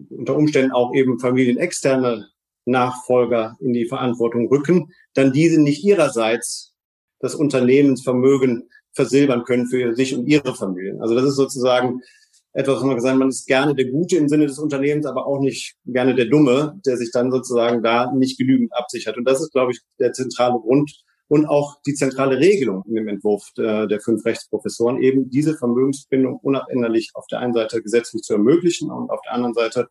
unter 0.09 0.35
Umständen 0.35 0.71
auch 0.71 0.93
eben 0.93 1.19
familienexterne 1.19 2.27
Nachfolger 2.65 3.57
in 3.59 3.73
die 3.73 3.87
Verantwortung 3.87 4.47
rücken, 4.47 4.91
dann 5.13 5.31
diese 5.31 5.61
nicht 5.61 5.83
ihrerseits 5.83 6.73
das 7.19 7.35
Unternehmensvermögen 7.35 8.69
versilbern 8.93 9.43
können 9.43 9.67
für 9.67 9.95
sich 9.95 10.15
und 10.15 10.25
ihre 10.27 10.55
Familien. 10.55 11.01
Also 11.01 11.15
das 11.15 11.25
ist 11.25 11.35
sozusagen 11.35 12.01
etwas, 12.57 12.77
was 12.77 12.83
man 12.83 12.95
gesagt 12.95 13.19
man 13.19 13.29
ist 13.29 13.45
gerne 13.45 13.75
der 13.75 13.85
Gute 13.85 14.17
im 14.17 14.27
Sinne 14.27 14.47
des 14.47 14.57
Unternehmens, 14.57 15.05
aber 15.05 15.27
auch 15.27 15.39
nicht 15.39 15.75
gerne 15.85 16.15
der 16.15 16.25
Dumme, 16.25 16.79
der 16.87 16.97
sich 16.97 17.11
dann 17.11 17.31
sozusagen 17.31 17.83
da 17.83 18.11
nicht 18.11 18.39
genügend 18.39 18.71
absichert. 18.75 19.15
Und 19.15 19.25
das 19.25 19.41
ist, 19.41 19.51
glaube 19.51 19.73
ich, 19.73 19.81
der 19.99 20.11
zentrale 20.11 20.59
Grund 20.59 20.91
und 21.27 21.45
auch 21.45 21.75
die 21.85 21.93
zentrale 21.93 22.39
Regelung 22.39 22.83
in 22.87 22.95
dem 22.95 23.07
Entwurf 23.09 23.51
der, 23.55 23.85
der 23.85 23.99
fünf 23.99 24.25
Rechtsprofessoren, 24.25 25.03
eben 25.03 25.29
diese 25.29 25.55
Vermögensbindung 25.55 26.39
unabänderlich 26.41 27.11
auf 27.13 27.27
der 27.27 27.39
einen 27.39 27.53
Seite 27.53 27.83
gesetzlich 27.83 28.23
zu 28.23 28.33
ermöglichen 28.33 28.89
und 28.89 29.11
auf 29.11 29.21
der 29.21 29.33
anderen 29.33 29.53
Seite 29.53 29.89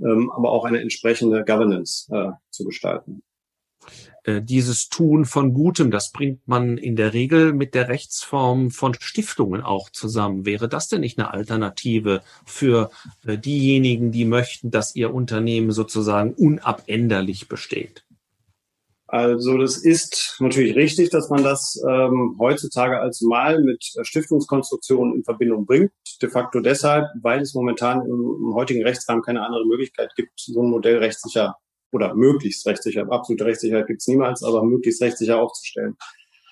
ähm, 0.00 0.30
aber 0.30 0.52
auch 0.52 0.64
eine 0.64 0.80
entsprechende 0.80 1.44
Governance 1.44 2.06
äh, 2.14 2.32
zu 2.50 2.64
gestalten. 2.64 3.22
Äh, 4.26 4.42
dieses 4.42 4.88
Tun 4.88 5.24
von 5.24 5.54
Gutem, 5.54 5.90
das 5.90 6.10
bringt 6.10 6.46
man 6.48 6.78
in 6.78 6.96
der 6.96 7.14
Regel 7.14 7.52
mit 7.52 7.74
der 7.74 7.88
Rechtsform 7.88 8.70
von 8.70 8.94
Stiftungen 8.98 9.62
auch 9.62 9.88
zusammen. 9.90 10.44
Wäre 10.44 10.68
das 10.68 10.88
denn 10.88 11.00
nicht 11.00 11.18
eine 11.18 11.32
Alternative 11.32 12.22
für 12.44 12.90
äh, 13.24 13.38
diejenigen, 13.38 14.10
die 14.10 14.24
möchten, 14.24 14.70
dass 14.70 14.96
ihr 14.96 15.14
Unternehmen 15.14 15.70
sozusagen 15.70 16.34
unabänderlich 16.34 17.48
besteht? 17.48 18.04
Also 19.08 19.56
das 19.56 19.76
ist 19.76 20.36
natürlich 20.40 20.74
richtig, 20.74 21.10
dass 21.10 21.30
man 21.30 21.44
das 21.44 21.80
ähm, 21.88 22.36
heutzutage 22.40 22.98
als 22.98 23.20
mal 23.20 23.62
mit 23.62 23.84
Stiftungskonstruktionen 24.02 25.14
in 25.14 25.24
Verbindung 25.24 25.64
bringt. 25.64 25.92
De 26.20 26.28
facto 26.28 26.58
deshalb, 26.58 27.06
weil 27.22 27.42
es 27.42 27.54
momentan 27.54 28.00
im, 28.00 28.36
im 28.48 28.54
heutigen 28.54 28.82
Rechtsrahmen 28.82 29.22
keine 29.22 29.42
andere 29.42 29.64
Möglichkeit 29.64 30.10
gibt, 30.16 30.32
so 30.34 30.60
ein 30.60 30.70
Modell 30.70 30.98
rechtssicher 30.98 31.56
oder 31.96 32.14
möglichst 32.14 32.66
rechtssicher, 32.66 33.06
absolute 33.10 33.44
Rechtssicherheit 33.44 33.86
gibt's 33.86 34.06
niemals, 34.06 34.44
aber 34.44 34.62
möglichst 34.62 35.02
rechtssicher 35.02 35.40
aufzustellen. 35.40 35.96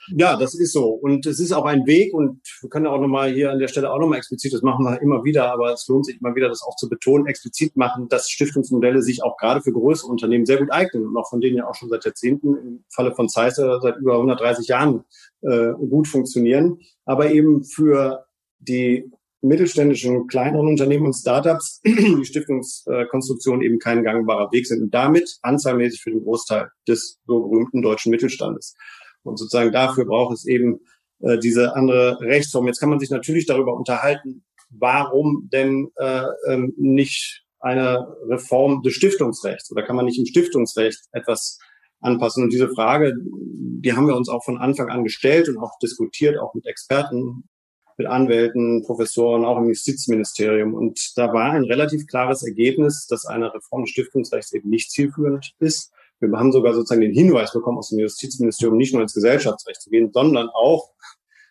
Ja, 0.09 0.37
das 0.37 0.55
ist 0.55 0.73
so. 0.73 0.91
Und 0.91 1.25
es 1.25 1.41
ist 1.41 1.53
auch 1.53 1.65
ein 1.65 1.87
Weg 1.87 2.13
und 2.13 2.41
wir 2.61 2.69
können 2.69 2.87
auch 2.87 3.01
nochmal 3.01 3.33
hier 3.33 3.51
an 3.51 3.59
der 3.59 3.69
Stelle 3.69 3.91
auch 3.91 3.99
nochmal 3.99 4.19
explizit, 4.19 4.53
das 4.53 4.63
machen 4.63 4.85
wir 4.85 5.01
immer 5.01 5.25
wieder, 5.25 5.51
aber 5.51 5.73
es 5.73 5.87
lohnt 5.89 6.05
sich 6.07 6.21
immer 6.21 6.35
wieder, 6.35 6.49
das 6.49 6.63
auch 6.63 6.77
zu 6.77 6.89
betonen, 6.89 7.27
explizit 7.27 7.77
machen, 7.77 8.09
dass 8.09 8.29
Stiftungsmodelle 8.29 9.01
sich 9.01 9.23
auch 9.23 9.37
gerade 9.39 9.63
für 9.63 9.73
größere 9.73 10.11
Unternehmen 10.11 10.45
sehr 10.45 10.59
gut 10.59 10.71
eignen 10.71 11.07
und 11.07 11.17
auch 11.17 11.29
von 11.29 11.41
denen 11.41 11.57
ja 11.57 11.69
auch 11.69 11.75
schon 11.75 11.89
seit 11.89 12.05
Jahrzehnten, 12.05 12.55
im 12.55 12.85
Falle 12.91 13.15
von 13.15 13.29
Zeiss 13.29 13.57
seit 13.57 13.97
über 13.97 14.15
130 14.15 14.69
Jahren 14.69 15.05
äh, 15.41 15.73
gut 15.73 16.07
funktionieren, 16.07 16.81
aber 17.07 17.31
eben 17.31 17.65
für 17.65 18.27
die 18.59 19.11
mittelständischen, 19.45 20.27
kleineren 20.27 20.69
Unternehmen 20.69 21.07
und 21.07 21.15
Startups 21.15 21.81
die 21.85 22.25
Stiftungskonstruktion 22.25 23.63
eben 23.63 23.79
kein 23.79 24.03
gangbarer 24.03 24.51
Weg 24.53 24.67
sind 24.67 24.83
und 24.83 24.95
damit 24.95 25.39
anzahlmäßig 25.43 26.03
für 26.03 26.11
den 26.11 26.25
Großteil 26.25 26.71
des 26.89 27.19
so 27.27 27.41
berühmten 27.41 27.83
deutschen 27.83 28.11
Mittelstandes. 28.11 28.75
Und 29.23 29.39
sozusagen 29.39 29.73
dafür 29.73 30.07
braucht 30.07 30.35
es 30.35 30.47
eben 30.47 30.81
äh, 31.21 31.39
diese 31.39 31.75
andere 31.77 32.19
Rechtsform. 32.21 32.67
Jetzt 32.67 32.81
kann 32.81 32.91
man 32.91 33.01
sich 33.01 33.11
natürlich 33.11 33.47
darüber 33.47 33.75
unterhalten, 33.75 34.45
warum 34.71 35.49
denn 35.53 35.91
äh, 35.97 36.25
ähm, 36.49 36.73
nicht 36.77 37.45
eine 37.61 38.07
Reform 38.29 38.83
des 38.83 38.95
Stiftungsrechts 38.95 39.71
oder 39.71 39.83
kann 39.83 39.97
man 39.97 40.05
nicht 40.05 40.19
im 40.19 40.27
Stiftungsrecht 40.27 41.01
etwas 41.13 41.59
anpassen? 42.01 42.45
Und 42.45 42.53
diese 42.53 42.69
Frage, 42.69 43.15
die 43.17 43.93
haben 43.95 44.07
wir 44.07 44.17
uns 44.17 44.29
auch 44.29 44.45
von 44.45 44.59
Anfang 44.59 44.89
an 44.89 45.05
gestellt 45.05 45.49
und 45.49 45.59
auch 45.59 45.79
diskutiert, 45.83 46.39
auch 46.39 46.55
mit 46.55 46.67
Experten, 46.67 47.49
mit 47.97 48.07
Anwälten, 48.07 48.83
Professoren, 48.83 49.45
auch 49.45 49.59
im 49.59 49.69
Justizministerium. 49.69 50.75
Und 50.75 51.17
da 51.17 51.33
war 51.33 51.53
ein 51.53 51.65
relativ 51.65 52.07
klares 52.07 52.43
Ergebnis, 52.43 53.07
dass 53.07 53.27
eine 53.27 53.55
Reform 53.55 53.83
des 53.83 53.91
Stiftungsrechts 53.91 54.53
eben 54.53 54.69
nicht 54.69 54.91
zielführend 54.91 55.53
ist. 55.59 55.93
Wir 56.21 56.31
haben 56.39 56.53
sogar 56.53 56.75
sozusagen 56.75 57.03
den 57.03 57.13
Hinweis 57.13 57.53
bekommen 57.53 57.79
aus 57.79 57.91
dem 57.91 57.99
Justizministerium, 57.99 58.77
nicht 58.77 58.93
nur 58.93 59.03
ins 59.03 59.15
Gesellschaftsrecht 59.15 59.83
zu 59.83 59.91
gehen, 59.91 60.11
sondern 60.13 60.49
auch 60.49 60.91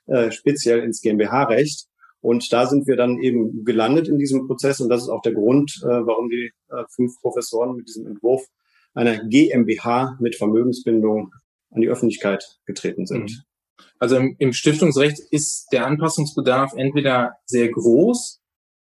äh, 0.08 0.32
speziell 0.32 0.80
ins 0.80 1.02
GmbH-Recht. 1.02 1.88
Und 2.22 2.52
da 2.54 2.66
sind 2.68 2.88
wir 2.88 2.96
dann 2.96 3.20
eben 3.20 3.66
gelandet 3.66 4.08
in 4.08 4.18
diesem 4.18 4.48
Prozess. 4.48 4.80
Und 4.80 4.90
das 4.90 5.04
ist 5.04 5.10
auch 5.10 5.22
der 5.22 5.34
Grund, 5.34 5.82
äh, 5.84 5.88
warum 5.88 6.30
die 6.30 6.52
äh, 6.70 6.84
fünf 6.90 7.20
Professoren 7.22 7.76
mit 7.76 7.88
diesem 7.88 8.08
Entwurf 8.08 8.46
einer 8.94 9.24
GmbH 9.26 10.18
mit 10.20 10.36
Vermögensbindung 10.36 11.34
an 11.72 11.82
die 11.82 11.90
Öffentlichkeit 11.90 12.60
getreten 12.66 13.06
sind. 13.06 13.32
Mhm. 13.32 13.53
Also 14.00 14.18
im, 14.18 14.36
im 14.40 14.54
Stiftungsrecht 14.54 15.20
ist 15.32 15.68
der 15.72 15.86
Anpassungsbedarf 15.86 16.74
entweder 16.76 17.38
sehr 17.46 17.70
groß, 17.70 18.42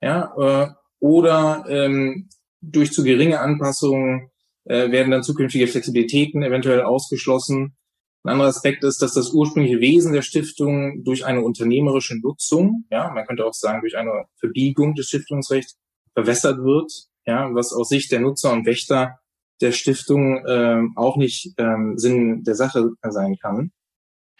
ja, 0.01 0.34
äh, 0.38 0.70
oder 1.00 1.65
ähm, 1.70 2.29
durch 2.62 2.91
zu 2.91 3.03
geringe 3.03 3.39
Anpassungen 3.39 4.29
äh, 4.65 4.91
werden 4.91 5.12
dann 5.12 5.24
zukünftige 5.24 5.67
Flexibilitäten 5.67 6.44
eventuell 6.44 6.82
ausgeschlossen. 6.82 7.77
Ein 8.24 8.32
anderer 8.32 8.50
Aspekt 8.50 8.84
ist, 8.84 9.01
dass 9.01 9.13
das 9.13 9.32
ursprüngliche 9.32 9.79
Wesen 9.79 10.12
der 10.12 10.22
Stiftung 10.22 11.03
durch 11.03 11.25
eine 11.25 11.41
unternehmerische 11.41 12.20
Nutzung, 12.20 12.86
ja, 12.91 13.12
man 13.12 13.25
könnte 13.25 13.46
auch 13.46 13.53
sagen 13.53 13.82
durch 13.82 13.96
eine 13.98 14.25
Verbiegung 14.39 14.96
des 14.96 15.08
Stiftungsrechts 15.08 15.77
verwässert 16.13 16.58
wird, 16.58 16.91
ja, 17.25 17.53
was 17.53 17.74
aus 17.74 17.89
Sicht 17.89 18.12
der 18.12 18.20
Nutzer 18.20 18.51
und 18.51 18.65
Wächter 18.65 19.20
der 19.62 19.72
Stiftung 19.72 20.46
äh, 20.46 20.82
auch 20.96 21.17
nicht 21.17 21.53
ähm, 21.58 21.98
Sinn 21.98 22.44
der 22.44 22.56
Sache 22.56 22.91
sein 23.01 23.38
kann. 23.41 23.72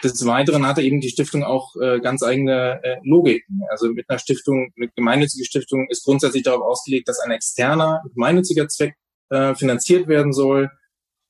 Des 0.04 0.26
Weiteren 0.28 0.68
hatte 0.68 0.84
eben 0.84 1.02
die 1.02 1.10
Stiftung 1.10 1.44
auch 1.44 1.76
äh, 1.82 2.00
ganz 2.00 2.22
eigene 2.22 2.80
äh, 2.84 2.98
Logiken. 3.04 3.62
Also 3.70 3.92
mit 3.92 4.08
einer 4.10 4.20
Stiftung, 4.20 4.72
eine 4.78 4.90
gemeinnützige 4.96 5.44
Stiftung 5.44 5.88
ist 5.90 6.06
grundsätzlich 6.06 6.44
darauf 6.44 6.62
ausgelegt, 6.62 7.08
dass 7.08 7.20
ein 7.20 7.32
externer 7.32 8.04
gemeinnütziger 8.14 8.68
Zweck 8.68 8.96
äh, 9.30 9.56
finanziert 9.56 10.08
werden 10.08 10.34
soll 10.34 10.70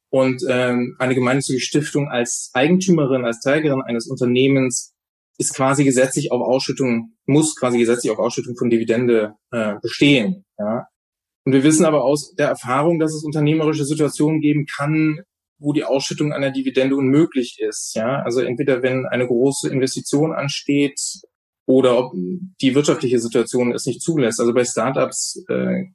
und 0.10 0.44
ähm, 0.50 0.96
eine 1.00 1.16
gemeinnützige 1.16 1.60
Stiftung 1.60 2.10
als 2.10 2.52
Eigentümerin, 2.54 3.26
als 3.26 3.40
Trägerin 3.40 3.82
eines 3.82 4.08
Unternehmens 4.08 4.94
ist 5.38 5.54
quasi 5.54 5.84
gesetzlich 5.84 6.32
auf 6.32 6.42
Ausschüttung, 6.42 7.16
muss 7.26 7.56
quasi 7.56 7.78
gesetzlich 7.78 8.12
auf 8.12 8.20
Ausschüttung 8.20 8.58
von 8.58 8.70
Dividende 8.70 9.36
äh, 9.52 9.76
bestehen. 9.82 10.46
Ja. 10.58 10.88
Und 11.46 11.54
wir 11.54 11.64
wissen 11.64 11.86
aber 11.86 12.04
aus 12.04 12.34
der 12.36 12.48
Erfahrung, 12.48 13.00
dass 13.00 13.14
es 13.14 13.24
unternehmerische 13.24 13.86
Situationen 13.86 14.42
geben 14.42 14.66
kann, 14.66 15.22
wo 15.60 15.74
die 15.74 15.84
Ausschüttung 15.84 16.34
einer 16.34 16.52
Dividende 16.52 16.96
unmöglich 16.96 17.60
ist. 17.60 17.96
Ja, 17.96 18.22
also 18.22 18.42
entweder 18.42 18.82
wenn 18.82 19.06
eine 19.06 19.28
große 19.28 19.70
Investition 19.70 20.34
ansteht 20.34 21.00
oder 21.66 21.98
ob 21.98 22.14
die 22.14 22.76
wirtschaftliche 22.76 23.20
Situation 23.20 23.74
es 23.74 23.86
nicht 23.86 24.02
zulässt. 24.02 24.40
Also 24.40 24.54
bei 24.54 24.64
Startups 24.64 25.44
äh, 25.50 25.86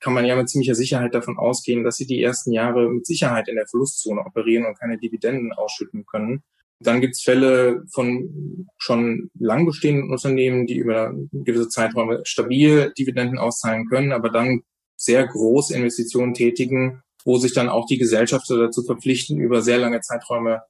kann 0.00 0.14
man 0.14 0.24
ja 0.24 0.34
mit 0.34 0.48
ziemlicher 0.48 0.74
Sicherheit 0.74 1.14
davon 1.14 1.38
ausgehen, 1.38 1.84
dass 1.84 1.96
sie 1.96 2.06
die 2.06 2.22
ersten 2.22 2.52
Jahre 2.52 2.88
mit 2.88 3.06
Sicherheit 3.06 3.48
in 3.48 3.56
der 3.56 3.66
Verlustzone 3.66 4.22
operieren 4.24 4.64
und 4.64 4.78
keine 4.78 4.98
Dividenden 4.98 5.52
ausschütten 5.52 6.06
können. 6.06 6.42
Dann 6.82 7.02
gibt 7.02 7.16
es 7.16 7.22
Fälle 7.22 7.84
von 7.92 8.66
schon 8.78 9.30
lang 9.38 9.66
bestehenden 9.66 10.10
Unternehmen, 10.10 10.66
die 10.66 10.78
über 10.78 11.14
gewisse 11.32 11.68
Zeiträume 11.68 12.22
stabil 12.24 12.92
Dividenden 12.98 13.38
auszahlen 13.38 13.86
können, 13.86 14.12
aber 14.12 14.30
dann 14.30 14.62
sehr 14.96 15.26
große 15.26 15.74
Investitionen 15.74 16.32
tätigen, 16.32 17.02
wo 17.24 17.38
sich 17.38 17.54
dann 17.54 17.68
auch 17.68 17.86
die 17.86 17.98
Gesellschafter 17.98 18.58
dazu 18.58 18.82
verpflichten, 18.82 19.38
über 19.38 19.62
sehr 19.62 19.78
lange 19.78 20.00
Zeiträume 20.00 20.62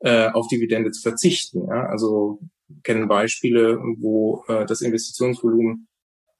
äh, 0.00 0.28
auf 0.28 0.48
Dividende 0.48 0.90
zu 0.90 1.02
verzichten. 1.02 1.66
Ja? 1.68 1.86
Also 1.86 2.40
kennen 2.82 3.08
Beispiele, 3.08 3.78
wo 3.98 4.44
äh, 4.48 4.66
das 4.66 4.80
Investitionsvolumen 4.80 5.88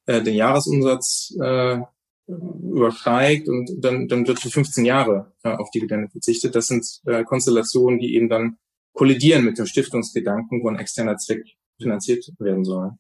äh, 0.07 0.22
den 0.22 0.35
Jahresumsatz 0.35 1.35
äh, 1.40 1.81
übersteigt 2.26 3.48
und 3.48 3.70
dann, 3.78 4.07
dann 4.07 4.26
wird 4.26 4.38
für 4.38 4.50
15 4.50 4.85
Jahre 4.85 5.33
äh, 5.42 5.50
auf 5.50 5.70
Dividende 5.70 6.09
verzichtet. 6.09 6.54
Das 6.54 6.66
sind 6.66 6.85
äh, 7.07 7.24
Konstellationen, 7.24 7.98
die 7.98 8.14
eben 8.14 8.28
dann 8.28 8.59
kollidieren 8.92 9.44
mit 9.44 9.59
dem 9.59 9.66
Stiftungsgedanken, 9.66 10.62
wo 10.62 10.68
ein 10.68 10.78
externer 10.78 11.16
Zweck 11.16 11.42
finanziert 11.81 12.28
werden 12.38 12.64
soll. 12.64 12.92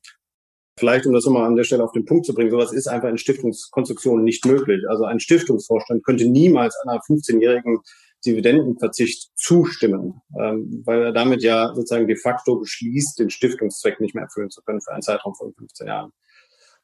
Vielleicht, 0.78 1.06
um 1.06 1.12
das 1.12 1.24
nochmal 1.24 1.44
an 1.44 1.56
der 1.56 1.64
Stelle 1.64 1.84
auf 1.84 1.92
den 1.92 2.04
Punkt 2.04 2.26
zu 2.26 2.34
bringen, 2.34 2.50
sowas 2.50 2.72
ist 2.72 2.88
einfach 2.88 3.08
in 3.08 3.18
Stiftungskonstruktionen 3.18 4.24
nicht 4.24 4.46
möglich. 4.46 4.82
Also 4.88 5.04
ein 5.04 5.20
Stiftungsvorstand 5.20 6.04
könnte 6.04 6.26
niemals 6.26 6.76
einer 6.84 7.00
15-jährigen 7.00 7.80
Dividendenverzicht 8.24 9.30
zustimmen, 9.36 10.20
ähm, 10.38 10.82
weil 10.84 11.02
er 11.02 11.12
damit 11.12 11.42
ja 11.42 11.72
sozusagen 11.74 12.08
de 12.08 12.16
facto 12.16 12.58
beschließt, 12.58 13.18
den 13.18 13.30
Stiftungszweck 13.30 14.00
nicht 14.00 14.14
mehr 14.14 14.24
erfüllen 14.24 14.50
zu 14.50 14.62
können 14.62 14.80
für 14.80 14.92
einen 14.92 15.02
Zeitraum 15.02 15.34
von 15.34 15.52
15 15.54 15.86
Jahren. 15.86 16.12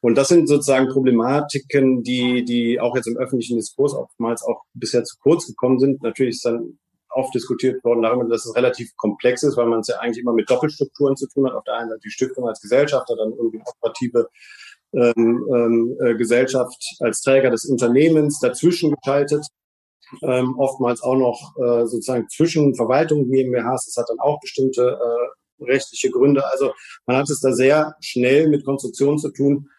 Und 0.01 0.15
das 0.15 0.27
sind 0.27 0.47
sozusagen 0.47 0.87
Problematiken, 0.87 2.03
die, 2.03 2.45
die 2.45 2.79
auch 2.79 2.95
jetzt 2.95 3.07
im 3.07 3.17
öffentlichen 3.17 3.57
Diskurs 3.57 3.93
oftmals 3.93 4.43
auch 4.43 4.61
bisher 4.73 5.03
zu 5.03 5.17
kurz 5.19 5.47
gekommen 5.47 5.79
sind. 5.79 6.03
Natürlich 6.03 6.35
ist 6.35 6.45
dann 6.45 6.77
oft 7.15 7.33
diskutiert 7.33 7.83
worden 7.83 8.01
darüber, 8.01 8.25
dass 8.25 8.45
es 8.45 8.55
relativ 8.55 8.95
komplex 8.97 9.43
ist, 9.43 9.57
weil 9.57 9.67
man 9.67 9.79
es 9.79 9.87
ja 9.87 9.99
eigentlich 9.99 10.21
immer 10.21 10.33
mit 10.33 10.49
Doppelstrukturen 10.49 11.15
zu 11.15 11.27
tun 11.27 11.47
hat. 11.47 11.55
Auf 11.55 11.63
der 11.63 11.75
einen 11.75 11.89
Seite 11.89 12.01
die 12.03 12.11
Stiftung 12.11 12.47
als 12.47 12.61
Gesellschafter, 12.61 13.15
dann 13.15 13.31
irgendwie 13.31 13.61
operative 13.65 14.29
ähm, 14.93 15.45
ähm, 15.53 15.97
äh, 16.01 16.15
Gesellschaft 16.15 16.77
als 16.99 17.21
Träger 17.21 17.49
des 17.49 17.65
Unternehmens 17.65 18.39
dazwischen 18.39 18.93
geschaltet. 18.95 19.45
Ähm, 20.21 20.55
oftmals 20.59 21.01
auch 21.01 21.15
noch 21.15 21.55
äh, 21.57 21.87
sozusagen 21.87 22.27
zwischen 22.29 22.75
Verwaltung 22.75 23.29
GmbHs. 23.29 23.85
Das 23.85 23.97
hat 23.97 24.09
dann 24.09 24.19
auch 24.19 24.39
bestimmte 24.39 24.99
äh, 25.01 25.63
rechtliche 25.63 26.11
Gründe. 26.11 26.45
Also 26.51 26.73
man 27.05 27.17
hat 27.17 27.29
es 27.29 27.39
da 27.39 27.53
sehr 27.53 27.95
schnell 28.01 28.49
mit 28.49 28.65
Konstruktionen 28.65 29.17
zu 29.17 29.31
tun, 29.31 29.69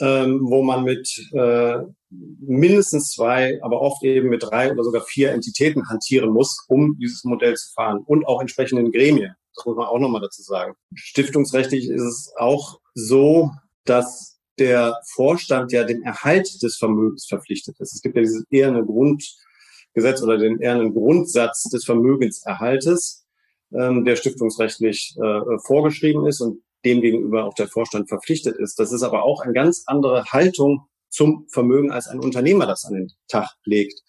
ähm, 0.00 0.40
wo 0.42 0.62
man 0.62 0.82
mit 0.84 1.08
äh, 1.32 1.78
mindestens 2.10 3.10
zwei, 3.10 3.58
aber 3.62 3.80
oft 3.80 4.02
eben 4.04 4.28
mit 4.28 4.42
drei 4.42 4.72
oder 4.72 4.84
sogar 4.84 5.02
vier 5.02 5.32
Entitäten 5.32 5.88
hantieren 5.88 6.30
muss, 6.30 6.64
um 6.68 6.96
dieses 6.98 7.24
Modell 7.24 7.54
zu 7.54 7.72
fahren 7.72 8.02
und 8.06 8.26
auch 8.26 8.40
entsprechenden 8.40 8.92
Gremien. 8.92 9.34
Das 9.54 9.64
muss 9.64 9.76
man 9.76 9.86
auch 9.86 9.98
nochmal 9.98 10.20
dazu 10.20 10.42
sagen. 10.42 10.74
Stiftungsrechtlich 10.94 11.88
ist 11.88 12.02
es 12.02 12.32
auch 12.36 12.80
so, 12.94 13.50
dass 13.84 14.38
der 14.58 15.00
Vorstand 15.14 15.72
ja 15.72 15.84
dem 15.84 16.02
Erhalt 16.02 16.62
des 16.62 16.76
Vermögens 16.76 17.26
verpflichtet 17.26 17.76
ist. 17.78 17.94
Es 17.94 18.02
gibt 18.02 18.16
ja 18.16 18.22
dieses 18.22 18.44
eherne 18.50 18.84
Grundgesetz 18.84 20.22
oder 20.22 20.38
den 20.38 20.60
ehernen 20.60 20.94
Grundsatz 20.94 21.64
des 21.64 21.84
Vermögenserhaltes, 21.84 23.26
ähm, 23.74 24.04
der 24.04 24.16
stiftungsrechtlich 24.16 25.16
äh, 25.22 25.58
vorgeschrieben 25.66 26.26
ist 26.26 26.40
und 26.40 26.62
dem 26.84 27.00
gegenüber 27.00 27.44
auch 27.44 27.54
der 27.54 27.68
Vorstand 27.68 28.08
verpflichtet 28.08 28.56
ist. 28.56 28.78
Das 28.78 28.92
ist 28.92 29.02
aber 29.02 29.24
auch 29.24 29.40
eine 29.40 29.52
ganz 29.52 29.84
andere 29.86 30.24
Haltung 30.26 30.86
zum 31.08 31.46
Vermögen, 31.50 31.90
als 31.90 32.08
ein 32.08 32.20
Unternehmer 32.20 32.66
das 32.66 32.84
an 32.84 32.94
den 32.94 33.08
Tag 33.28 33.48
legt. 33.64 34.00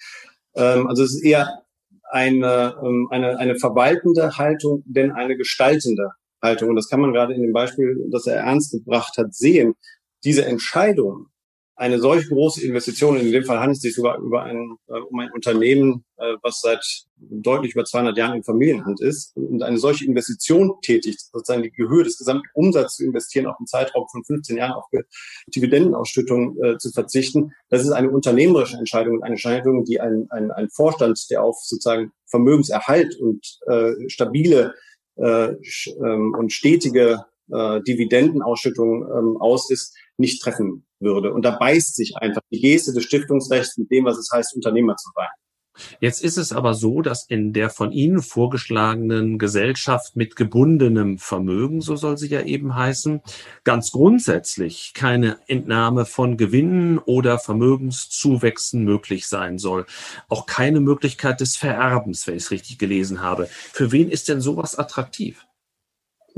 Ähm, 0.56 0.88
also 0.88 1.04
es 1.04 1.16
ist 1.16 1.24
eher 1.24 1.64
eine, 2.10 2.76
ähm, 2.84 3.08
eine, 3.12 3.38
eine 3.38 3.58
verwaltende 3.58 4.38
Haltung, 4.38 4.84
denn 4.86 5.12
eine 5.12 5.38
gestaltende 5.38 6.12
Haltung. 6.42 6.70
Und 6.70 6.76
das 6.76 6.90
kann 6.90 7.02
man 7.02 7.14
gerade 7.14 7.34
in 7.34 7.42
dem 7.42 7.54
Beispiel, 7.54 8.08
das 8.12 8.28
er 8.28 8.38
ernst 8.38 8.72
gebracht 8.72 9.18
hat, 9.18 9.34
sehen. 9.34 9.74
Diese 10.24 10.46
Entscheidung, 10.46 11.28
eine 11.78 12.00
solch 12.00 12.28
große 12.28 12.66
Investition, 12.66 13.18
in 13.18 13.32
dem 13.32 13.44
Fall 13.44 13.60
handelt 13.60 13.78
es 13.78 13.84
sich 13.84 13.94
sogar 13.94 14.18
über 14.18 14.44
ein, 14.44 14.78
äh, 14.88 15.00
um 15.00 15.20
ein 15.20 15.32
Unternehmen, 15.32 16.04
äh, 16.18 16.34
was 16.42 16.60
seit 16.62 16.84
deutlich 17.18 17.74
über 17.74 17.86
200 17.86 18.18
Jahren 18.18 18.38
in 18.38 18.44
Familienhand 18.44 19.00
ist 19.00 19.36
und 19.38 19.62
eine 19.62 19.78
solche 19.78 20.06
Investition 20.06 20.74
tätigt, 20.82 21.20
sozusagen 21.32 21.62
die 21.62 21.72
Höhe 21.78 22.04
des 22.04 22.18
gesamten 22.18 22.48
Umsatzes 22.56 22.98
zu 22.98 23.06
investieren, 23.06 23.46
auf 23.46 23.58
einen 23.60 23.68
Zeitraum 23.68 24.08
von 24.12 24.26
15 24.26 24.58
Jahren 24.58 24.74
auf 24.74 24.86
Dividendenausschüttung 25.56 26.58
äh, 26.64 26.78
zu 26.80 26.92
verzichten, 26.92 27.52
das 27.70 27.84
ist 27.84 27.92
eine 27.92 28.10
unternehmerische 28.10 28.78
Entscheidung 28.78 29.18
und 29.18 29.24
eine 29.24 29.34
Entscheidung, 29.34 29.86
die 29.86 30.02
ein, 30.02 30.26
ein, 30.32 30.52
ein 30.52 30.70
Vorstand, 30.70 31.30
der 31.30 31.44
auf 31.44 31.58
sozusagen 31.62 32.12
Vermögenserhalt 32.26 33.16
und 33.20 33.60
äh, 33.68 33.94
stabile 34.08 34.74
äh, 35.18 35.50
ähm, 35.50 36.36
und 36.38 36.52
stetige 36.52 37.24
äh, 37.52 37.82
Dividendenausschüttung 37.82 39.04
ähm, 39.04 39.38
aus 39.40 39.70
ist, 39.70 39.96
nicht 40.18 40.42
treffen 40.42 40.86
würde. 41.00 41.34
Und 41.34 41.44
da 41.46 41.52
beißt 41.52 41.96
sich 41.96 42.18
einfach 42.18 42.42
die 42.52 42.60
Geste 42.60 42.94
des 42.94 43.04
Stiftungsrechts 43.04 43.78
mit 43.78 43.92
dem, 43.92 44.06
was 44.06 44.18
es 44.18 44.30
heißt, 44.34 44.56
Unternehmer 44.56 44.96
zu 44.96 45.10
sein. 45.16 45.30
Jetzt 46.00 46.24
ist 46.24 46.38
es 46.38 46.52
aber 46.52 46.74
so, 46.74 47.02
dass 47.02 47.26
in 47.28 47.54
der 47.54 47.70
von 47.70 47.92
Ihnen 47.92 48.22
vorgeschlagenen 48.22 49.38
Gesellschaft 49.38 50.16
mit 50.16 50.36
gebundenem 50.36 51.18
Vermögen, 51.18 51.82
so 51.82 51.96
soll 51.96 52.18
sie 52.18 52.30
ja 52.30 52.42
eben 52.42 52.76
heißen, 52.76 53.22
ganz 53.64 53.92
grundsätzlich 53.92 54.94
keine 54.94 55.38
Entnahme 55.48 56.06
von 56.06 56.38
Gewinnen 56.38 56.98
oder 56.98 57.40
Vermögenszuwächsen 57.40 58.84
möglich 58.84 59.28
sein 59.28 59.58
soll. 59.58 59.86
Auch 60.30 60.46
keine 60.46 60.80
Möglichkeit 60.80 61.42
des 61.42 61.56
Vererbens, 61.56 62.28
wenn 62.28 62.36
ich 62.36 62.44
es 62.44 62.52
richtig 62.52 62.78
gelesen 62.80 63.22
habe. 63.22 63.48
Für 63.48 63.92
wen 63.92 64.10
ist 64.10 64.30
denn 64.30 64.42
sowas 64.42 64.78
attraktiv? 64.78 65.47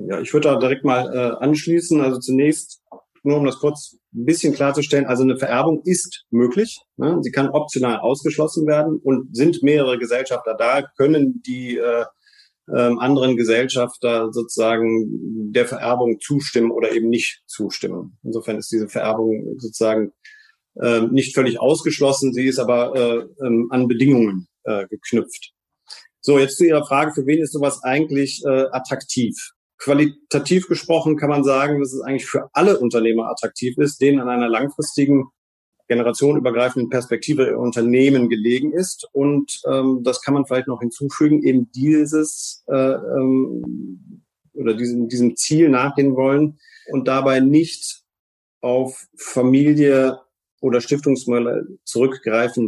Ja, 0.07 0.21
ich 0.21 0.33
würde 0.33 0.49
da 0.49 0.59
direkt 0.59 0.83
mal 0.83 1.13
äh, 1.13 1.43
anschließen. 1.43 2.01
Also 2.01 2.19
zunächst 2.19 2.81
nur 3.23 3.37
um 3.37 3.45
das 3.45 3.59
kurz 3.59 3.97
ein 4.13 4.25
bisschen 4.25 4.53
klarzustellen, 4.53 5.05
also 5.05 5.23
eine 5.23 5.37
Vererbung 5.37 5.81
ist 5.83 6.25
möglich. 6.29 6.79
Ne? 6.97 7.19
Sie 7.21 7.31
kann 7.31 7.49
optional 7.49 7.99
ausgeschlossen 7.99 8.65
werden 8.65 8.99
und 9.03 9.35
sind 9.35 9.61
mehrere 9.61 9.97
Gesellschafter 9.97 10.55
da, 10.55 10.83
können 10.97 11.41
die 11.45 11.77
äh, 11.77 12.05
äh, 12.67 12.95
anderen 12.97 13.35
Gesellschafter 13.35 14.31
sozusagen 14.31 15.51
der 15.51 15.65
Vererbung 15.65 16.19
zustimmen 16.19 16.71
oder 16.71 16.91
eben 16.91 17.09
nicht 17.09 17.43
zustimmen. 17.47 18.17
Insofern 18.23 18.57
ist 18.57 18.71
diese 18.71 18.89
Vererbung 18.89 19.55
sozusagen 19.57 20.11
äh, 20.75 21.01
nicht 21.01 21.35
völlig 21.35 21.59
ausgeschlossen, 21.59 22.33
sie 22.33 22.47
ist 22.47 22.59
aber 22.59 22.95
äh, 22.95 23.45
ähm, 23.45 23.67
an 23.71 23.87
Bedingungen 23.87 24.47
äh, 24.63 24.87
geknüpft. 24.87 25.53
So, 26.21 26.37
jetzt 26.37 26.57
zu 26.57 26.65
Ihrer 26.65 26.85
Frage, 26.85 27.13
für 27.13 27.25
wen 27.25 27.41
ist 27.41 27.53
sowas 27.53 27.81
eigentlich 27.83 28.43
äh, 28.45 28.65
attraktiv? 28.71 29.53
Qualitativ 29.79 30.67
gesprochen 30.67 31.15
kann 31.17 31.29
man 31.29 31.43
sagen, 31.43 31.79
dass 31.79 31.93
es 31.93 32.01
eigentlich 32.01 32.27
für 32.27 32.49
alle 32.53 32.79
Unternehmer 32.79 33.29
attraktiv 33.29 33.77
ist, 33.77 34.01
denen 34.01 34.19
an 34.19 34.29
einer 34.29 34.49
langfristigen, 34.49 35.29
generationenübergreifenden 35.87 36.89
Perspektive 36.89 37.47
ihr 37.47 37.57
Unternehmen 37.57 38.29
gelegen 38.29 38.73
ist. 38.73 39.07
Und 39.13 39.61
ähm, 39.67 40.01
das 40.03 40.21
kann 40.21 40.33
man 40.33 40.45
vielleicht 40.45 40.67
noch 40.67 40.81
hinzufügen, 40.81 41.43
eben 41.43 41.71
dieses 41.71 42.63
äh, 42.67 42.75
ähm, 42.75 44.23
oder 44.53 44.73
diesem, 44.73 45.07
diesem 45.07 45.35
Ziel 45.35 45.69
nachgehen 45.69 46.15
wollen 46.15 46.59
und 46.91 47.07
dabei 47.07 47.39
nicht 47.39 48.03
auf 48.61 49.07
Familie 49.17 50.19
oder 50.61 50.81
Stiftungsmodelle 50.81 51.65
zurückgreifen 51.85 52.67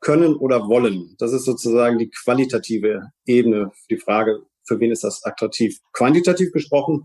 können 0.00 0.34
oder 0.34 0.68
wollen. 0.68 1.14
Das 1.18 1.32
ist 1.32 1.44
sozusagen 1.44 1.98
die 1.98 2.10
qualitative 2.10 3.12
Ebene 3.26 3.70
die 3.90 3.98
Frage, 3.98 4.42
für 4.64 4.80
wen 4.80 4.90
ist 4.90 5.04
das 5.04 5.22
attraktiv? 5.24 5.78
Quantitativ 5.92 6.52
gesprochen, 6.52 7.04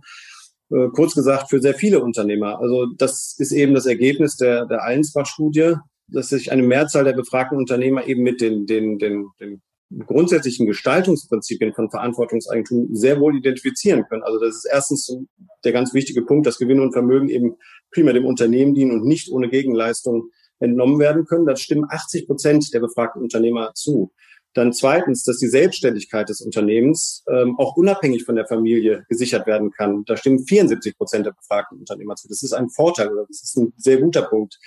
äh, 0.72 0.88
kurz 0.94 1.16
gesagt, 1.16 1.50
für 1.50 1.62
sehr 1.62 1.74
viele 1.74 2.04
Unternehmer. 2.04 2.60
Also 2.60 2.88
das 2.98 3.36
ist 3.38 3.52
eben 3.52 3.74
das 3.74 3.86
Ergebnis 3.86 4.36
der, 4.36 4.66
der 4.66 4.84
Allensbach-Studie, 4.84 5.76
dass 6.10 6.30
sich 6.30 6.52
eine 6.52 6.64
Mehrzahl 6.64 7.04
der 7.04 7.14
befragten 7.14 7.58
Unternehmer 7.58 8.06
eben 8.08 8.24
mit 8.24 8.42
den, 8.42 8.66
den, 8.66 8.98
den, 8.98 9.28
den 9.40 9.62
grundsätzlichen 10.06 10.68
Gestaltungsprinzipien 10.68 11.74
von 11.74 11.90
Verantwortungseigentum 11.90 12.90
sehr 12.94 13.20
wohl 13.20 13.38
identifizieren 13.38 14.06
können. 14.10 14.24
Also 14.24 14.40
das 14.40 14.56
ist 14.56 14.66
erstens 14.66 15.18
der 15.64 15.72
ganz 15.72 15.94
wichtige 15.94 16.24
Punkt, 16.24 16.46
dass 16.46 16.58
Gewinn 16.58 16.82
und 16.82 16.92
Vermögen 16.92 17.30
eben 17.30 17.56
primär 17.92 18.14
dem 18.14 18.26
Unternehmen 18.26 18.74
dienen 18.74 18.92
und 18.92 19.06
nicht 19.06 19.32
ohne 19.32 19.50
Gegenleistung 19.50 20.30
entnommen 20.60 21.00
werden 21.00 21.26
können. 21.26 21.46
Das 21.46 21.62
stimmen 21.62 21.86
80 21.90 22.28
Prozent 22.28 22.74
der 22.74 22.80
befragten 22.82 23.22
Unternehmer 23.22 23.72
zu. 23.76 24.12
Dann 24.58 24.74
zweitens, 24.74 25.24
dass 25.24 25.38
die 25.38 25.50
Selbstständigkeit 25.50 26.30
des 26.30 26.42
Unternehmens 26.42 27.24
ähm, 27.32 27.60
auch 27.60 27.76
unabhängig 27.76 28.24
von 28.24 28.36
der 28.36 28.48
Familie 28.48 29.06
gesichert 29.08 29.46
werden 29.46 29.70
kann. 29.70 30.04
Da 30.06 30.18
stimmen 30.18 30.40
74 30.40 30.98
Prozent 30.98 31.28
der 31.28 31.34
befragten 31.34 31.78
Unternehmer 31.78 32.16
zu. 32.16 32.28
Das 32.28 32.42
ist 32.42 32.54
ein 32.54 32.68
Vorteil 32.70 33.12
oder 33.12 33.26
das 33.28 33.44
ist 33.44 33.56
ein 33.56 33.72
sehr 33.78 34.02
guter 34.02 34.24
Punkt 34.24 34.58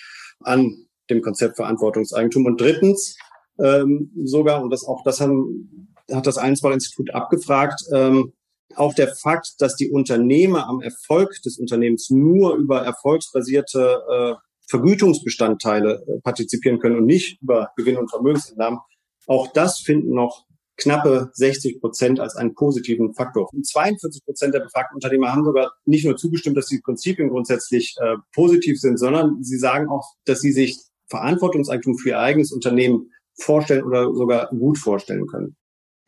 an 0.45 0.87
dem 1.11 1.23
Konzept 1.23 1.57
Verantwortungseigentum. 1.57 2.47
Und 2.47 2.61
drittens, 2.61 3.19
ähm, 3.59 4.13
sogar, 4.23 4.63
und 4.63 4.71
das 4.71 4.85
auch 4.85 5.03
das 5.03 5.21
haben, 5.21 5.93
hat 6.13 6.25
das 6.25 6.39
Einsbach-Institut 6.39 7.13
abgefragt, 7.13 7.83
ähm, 7.93 8.33
auch 8.77 8.95
der 8.95 9.09
Fakt, 9.09 9.55
dass 9.59 9.75
die 9.75 9.91
Unternehmer 9.91 10.69
am 10.69 10.81
Erfolg 10.81 11.33
des 11.45 11.59
Unternehmens 11.59 12.11
nur 12.11 12.55
über 12.55 12.83
erfolgsbasierte 12.83 14.03
äh, 14.09 14.35
Vergütungsbestandteile 14.69 16.05
äh, 16.07 16.21
partizipieren 16.21 16.79
können 16.79 16.99
und 16.99 17.07
nicht 17.07 17.43
über 17.43 17.73
Gewinn- 17.77 17.97
und 17.97 18.09
Vermögensentnahmen, 18.09 18.79
auch 19.27 19.53
das 19.53 19.81
finden 19.81 20.15
noch 20.15 20.47
knappe 20.77 21.31
60 21.35 21.81
Prozent 21.81 22.21
als 22.21 22.37
einen 22.37 22.55
positiven 22.55 23.15
Faktor. 23.15 23.53
Und 23.53 23.67
42 23.67 24.25
Prozent 24.25 24.55
der 24.55 24.61
befragten 24.61 24.97
Unternehmer 24.97 25.33
haben 25.33 25.45
sogar 25.45 25.73
nicht 25.85 26.05
nur 26.05 26.17
zugestimmt, 26.17 26.57
dass 26.57 26.67
die 26.67 26.81
Prinzipien 26.81 27.29
grundsätzlich 27.29 27.97
äh, 28.01 28.17
positiv 28.35 28.81
sind, 28.81 28.99
sondern 28.99 29.43
sie 29.43 29.59
sagen 29.59 29.89
auch, 29.89 30.15
dass 30.25 30.41
sie 30.41 30.53
sich 30.53 30.79
Verantwortungseigentum 31.09 31.99
für 31.99 32.11
ihr 32.11 32.19
eigenes 32.19 32.53
Unternehmen 32.53 33.11
vorstellen 33.35 33.85
oder 33.85 34.13
sogar 34.15 34.49
gut 34.51 34.79
vorstellen 34.79 35.27
können. 35.27 35.57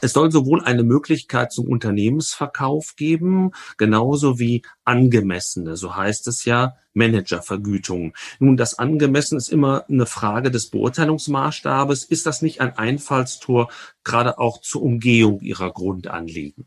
Es 0.03 0.15
soll 0.15 0.33
sowohl 0.33 0.65
eine 0.65 0.83
Möglichkeit 0.83 1.53
zum 1.53 1.69
Unternehmensverkauf 1.69 2.97
geben, 2.97 3.53
genauso 3.79 4.41
wie 4.41 4.63
angemessene, 4.85 5.77
so 5.77 5.95
heißt 5.95 6.27
es 6.27 6.45
ja, 6.45 6.75
Managervergütung. 6.93 8.13
Nun, 8.41 8.57
das 8.57 8.81
angemessen 8.81 9.39
ist 9.39 9.49
immer 9.49 9.85
eine 9.89 10.07
Frage 10.07 10.51
des 10.51 10.71
Beurteilungsmaßstabes. 10.71 12.03
Ist 12.03 12.27
das 12.27 12.43
nicht 12.43 12.61
ein 12.61 12.77
Einfallstor, 12.77 13.71
gerade 14.03 14.41
auch 14.41 14.61
zur 14.61 14.83
Umgehung 14.83 15.41
Ihrer 15.41 15.73
Grundanliegen? 15.73 16.67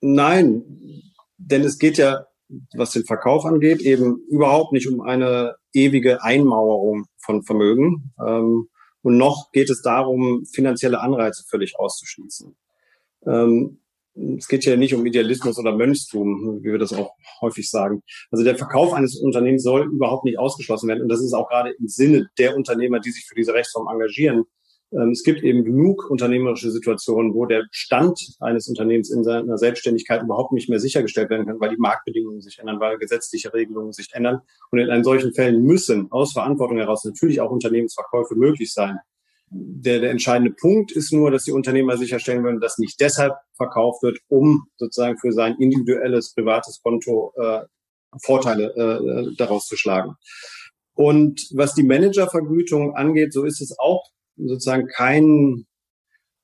Nein, 0.00 0.64
denn 1.38 1.62
es 1.62 1.78
geht 1.78 1.98
ja, 1.98 2.26
was 2.74 2.90
den 2.90 3.04
Verkauf 3.04 3.44
angeht, 3.44 3.80
eben 3.80 4.18
überhaupt 4.28 4.72
nicht 4.72 4.88
um 4.88 5.02
eine 5.02 5.54
ewige 5.72 6.24
Einmauerung 6.24 7.06
von 7.18 7.44
Vermögen. 7.44 8.12
Ähm, 8.20 8.68
und 9.02 9.16
noch 9.16 9.50
geht 9.52 9.70
es 9.70 9.82
darum, 9.82 10.44
finanzielle 10.46 11.00
Anreize 11.00 11.44
völlig 11.48 11.78
auszuschließen. 11.78 12.56
Ähm, 13.26 13.78
es 14.38 14.48
geht 14.48 14.64
hier 14.64 14.76
nicht 14.76 14.94
um 14.94 15.04
Idealismus 15.04 15.58
oder 15.58 15.76
Mönchstum, 15.76 16.60
wie 16.62 16.72
wir 16.72 16.78
das 16.78 16.92
auch 16.92 17.12
häufig 17.42 17.70
sagen. 17.70 18.02
Also 18.30 18.44
der 18.44 18.56
Verkauf 18.56 18.94
eines 18.94 19.20
Unternehmens 19.20 19.62
soll 19.62 19.84
überhaupt 19.92 20.24
nicht 20.24 20.38
ausgeschlossen 20.38 20.88
werden. 20.88 21.02
Und 21.02 21.08
das 21.08 21.20
ist 21.20 21.34
auch 21.34 21.48
gerade 21.48 21.72
im 21.78 21.86
Sinne 21.86 22.28
der 22.38 22.56
Unternehmer, 22.56 22.98
die 22.98 23.10
sich 23.10 23.26
für 23.26 23.34
diese 23.34 23.52
Rechtsform 23.52 23.88
engagieren. 23.88 24.44
Ähm, 24.96 25.10
es 25.10 25.22
gibt 25.22 25.42
eben 25.42 25.64
genug 25.64 26.10
unternehmerische 26.10 26.70
Situationen, 26.70 27.34
wo 27.34 27.46
der 27.46 27.64
Stand 27.70 28.36
eines 28.40 28.68
Unternehmens 28.68 29.10
in 29.10 29.24
seiner 29.24 29.58
Selbstständigkeit 29.58 30.22
überhaupt 30.22 30.52
nicht 30.52 30.68
mehr 30.68 30.80
sichergestellt 30.80 31.30
werden 31.30 31.46
kann, 31.46 31.60
weil 31.60 31.70
die 31.70 31.76
Marktbedingungen 31.76 32.40
sich 32.40 32.58
ändern, 32.58 32.80
weil 32.80 32.98
gesetzliche 32.98 33.52
Regelungen 33.52 33.92
sich 33.92 34.08
ändern. 34.12 34.40
Und 34.70 34.78
in 34.78 35.04
solchen 35.04 35.34
Fällen 35.34 35.62
müssen 35.62 36.10
aus 36.10 36.32
Verantwortung 36.32 36.78
heraus 36.78 37.04
natürlich 37.04 37.40
auch 37.40 37.50
Unternehmensverkäufe 37.50 38.34
möglich 38.34 38.72
sein. 38.72 38.98
Der, 39.50 40.00
der 40.00 40.10
entscheidende 40.10 40.52
Punkt 40.52 40.90
ist 40.90 41.12
nur, 41.12 41.30
dass 41.30 41.44
die 41.44 41.52
Unternehmer 41.52 41.96
sicherstellen 41.96 42.42
wollen, 42.42 42.60
dass 42.60 42.78
nicht 42.78 43.00
deshalb 43.00 43.34
verkauft 43.54 44.02
wird, 44.02 44.18
um 44.28 44.66
sozusagen 44.76 45.18
für 45.18 45.30
sein 45.30 45.56
individuelles 45.60 46.34
privates 46.34 46.80
Konto 46.82 47.32
äh, 47.36 47.60
Vorteile 48.22 48.74
äh, 48.74 49.36
daraus 49.36 49.66
zu 49.66 49.76
schlagen. 49.76 50.16
Und 50.94 51.48
was 51.52 51.74
die 51.74 51.82
Managervergütung 51.82 52.96
angeht, 52.96 53.32
so 53.32 53.44
ist 53.44 53.60
es 53.60 53.78
auch 53.78 54.10
sozusagen 54.36 54.86
kein, 54.88 55.66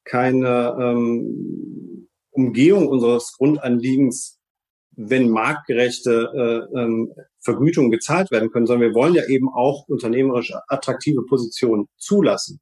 keine 0.05 0.77
ähm, 0.81 2.09
Umgehung 2.31 2.89
unseres 2.89 3.33
Grundanliegens, 3.37 4.39
wenn 4.97 5.31
marktgerechte 5.31 6.69
äh, 6.75 6.79
ähm, 6.79 7.13
Vergütungen 7.41 7.91
gezahlt 7.91 8.31
werden 8.31 8.51
können, 8.51 8.67
sondern 8.67 8.89
wir 8.89 8.95
wollen 8.95 9.15
ja 9.15 9.27
eben 9.27 9.49
auch 9.49 9.89
unternehmerisch 9.89 10.53
attraktive 10.69 11.25
Positionen 11.27 11.87
zulassen. 11.97 12.61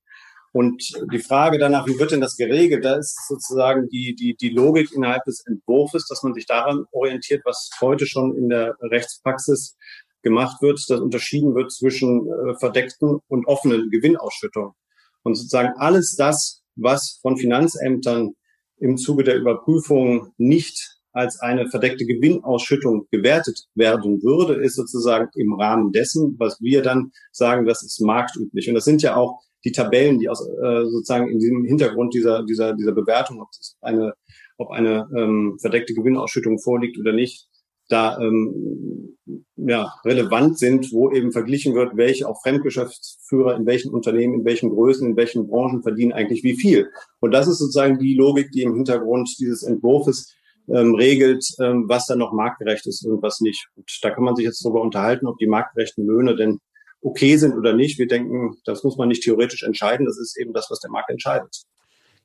Und 0.53 0.83
die 1.13 1.21
Frage 1.21 1.59
danach, 1.59 1.87
wie 1.87 1.99
wird 1.99 2.11
denn 2.11 2.21
das 2.21 2.37
geregelt, 2.37 2.85
da 2.85 2.97
ist 2.97 3.17
sozusagen 3.29 3.89
die, 3.89 4.17
die, 4.17 4.35
die 4.35 4.49
Logik 4.49 4.93
innerhalb 4.93 5.23
des 5.25 5.45
Entwurfs, 5.47 6.09
dass 6.09 6.23
man 6.25 6.35
sich 6.35 6.47
daran 6.47 6.87
orientiert, 6.91 7.43
was 7.45 7.71
heute 7.81 8.07
schon 8.07 8.37
in 8.37 8.49
der 8.49 8.77
Rechtspraxis 8.81 9.77
gemacht 10.23 10.61
wird, 10.61 10.79
dass 10.89 11.01
unterschieden 11.01 11.55
wird 11.55 11.71
zwischen 11.71 12.27
äh, 12.27 12.55
verdeckten 12.59 13.21
und 13.29 13.47
offenen 13.47 13.91
Gewinnausschüttungen. 13.91 14.73
Und 15.23 15.35
sozusagen 15.35 15.75
alles 15.77 16.17
das, 16.17 16.63
was 16.77 17.19
von 17.23 17.37
Finanzämtern 17.37 18.35
im 18.79 18.97
Zuge 18.97 19.25
der 19.25 19.37
Überprüfung 19.37 20.33
nicht 20.39 20.99
als 21.13 21.41
eine 21.41 21.69
verdeckte 21.69 22.07
Gewinnausschüttung 22.07 23.07
gewertet 23.11 23.67
werden 23.75 24.23
würde, 24.23 24.63
ist 24.63 24.77
sozusagen 24.77 25.29
im 25.35 25.53
Rahmen 25.55 25.93
dessen, 25.93 26.37
was 26.39 26.61
wir 26.61 26.83
dann 26.83 27.11
sagen, 27.33 27.67
das 27.67 27.83
ist 27.83 28.01
marktüblich. 28.01 28.69
Und 28.69 28.75
das 28.75 28.85
sind 28.85 29.03
ja 29.03 29.17
auch 29.17 29.41
die 29.65 29.73
Tabellen, 29.73 30.19
die 30.19 30.29
aus 30.29 30.41
äh, 30.41 30.85
sozusagen 30.85 31.29
in 31.29 31.39
diesem 31.39 31.65
Hintergrund 31.65 32.15
dieser 32.15 32.45
dieser 32.45 32.75
dieser 32.75 32.93
Bewertung, 32.93 33.43
ob 33.43 33.49
eine 33.81 34.15
ob 34.57 34.71
eine 34.71 35.09
ähm, 35.17 35.59
verdeckte 35.61 35.95
Gewinnausschüttung 35.95 36.59
vorliegt 36.59 36.99
oder 36.99 37.13
nicht, 37.13 37.49
da 37.91 38.19
ähm, 38.19 39.17
ja, 39.57 39.93
relevant 40.05 40.59
sind, 40.59 40.93
wo 40.93 41.11
eben 41.11 41.33
verglichen 41.33 41.75
wird, 41.75 41.97
welche 41.97 42.29
auch 42.29 42.41
Fremdgeschäftsführer 42.43 43.57
in 43.57 43.67
welchen 43.67 43.93
Unternehmen, 43.93 44.41
in 44.41 44.45
welchen 44.45 44.71
Größen, 44.71 45.09
in 45.09 45.17
welchen 45.17 45.49
Branchen 45.49 45.83
verdienen 45.83 46.13
eigentlich 46.13 46.43
wie 46.43 46.57
viel. 46.57 46.91
Und 47.21 47.33
das 47.33 47.49
ist 47.49 47.59
sozusagen 47.59 47.99
die 47.99 48.15
Logik, 48.15 48.51
die 48.53 48.63
im 48.63 48.75
Hintergrund 48.75 49.29
dieses 49.39 49.63
Entwurfs 49.63 50.35
ähm, 50.69 50.95
regelt, 50.95 51.45
ähm, 51.61 51.85
was 51.89 52.07
dann 52.07 52.19
noch 52.19 52.33
marktgerecht 52.33 52.87
ist 52.87 53.05
und 53.05 53.23
was 53.23 53.41
nicht. 53.41 53.69
Und 53.77 53.91
da 54.03 54.11
kann 54.11 54.25
man 54.25 54.37
sich 54.37 54.45
jetzt 54.45 54.65
darüber 54.65 54.83
unterhalten, 54.83 55.27
ob 55.27 55.39
die 55.39 55.47
marktgerechten 55.47 56.07
Löhne 56.07 56.37
denn 56.37 56.61
okay 57.03 57.37
sind 57.37 57.57
oder 57.57 57.75
nicht. 57.75 57.99
Wir 57.99 58.07
denken, 58.07 58.57
das 58.65 58.85
muss 58.85 58.97
man 58.97 59.09
nicht 59.09 59.23
theoretisch 59.23 59.63
entscheiden. 59.63 60.07
Das 60.07 60.19
ist 60.19 60.39
eben 60.39 60.53
das, 60.53 60.71
was 60.71 60.81
der 60.81 60.91
Markt 60.91 61.11
entscheidet. 61.11 61.65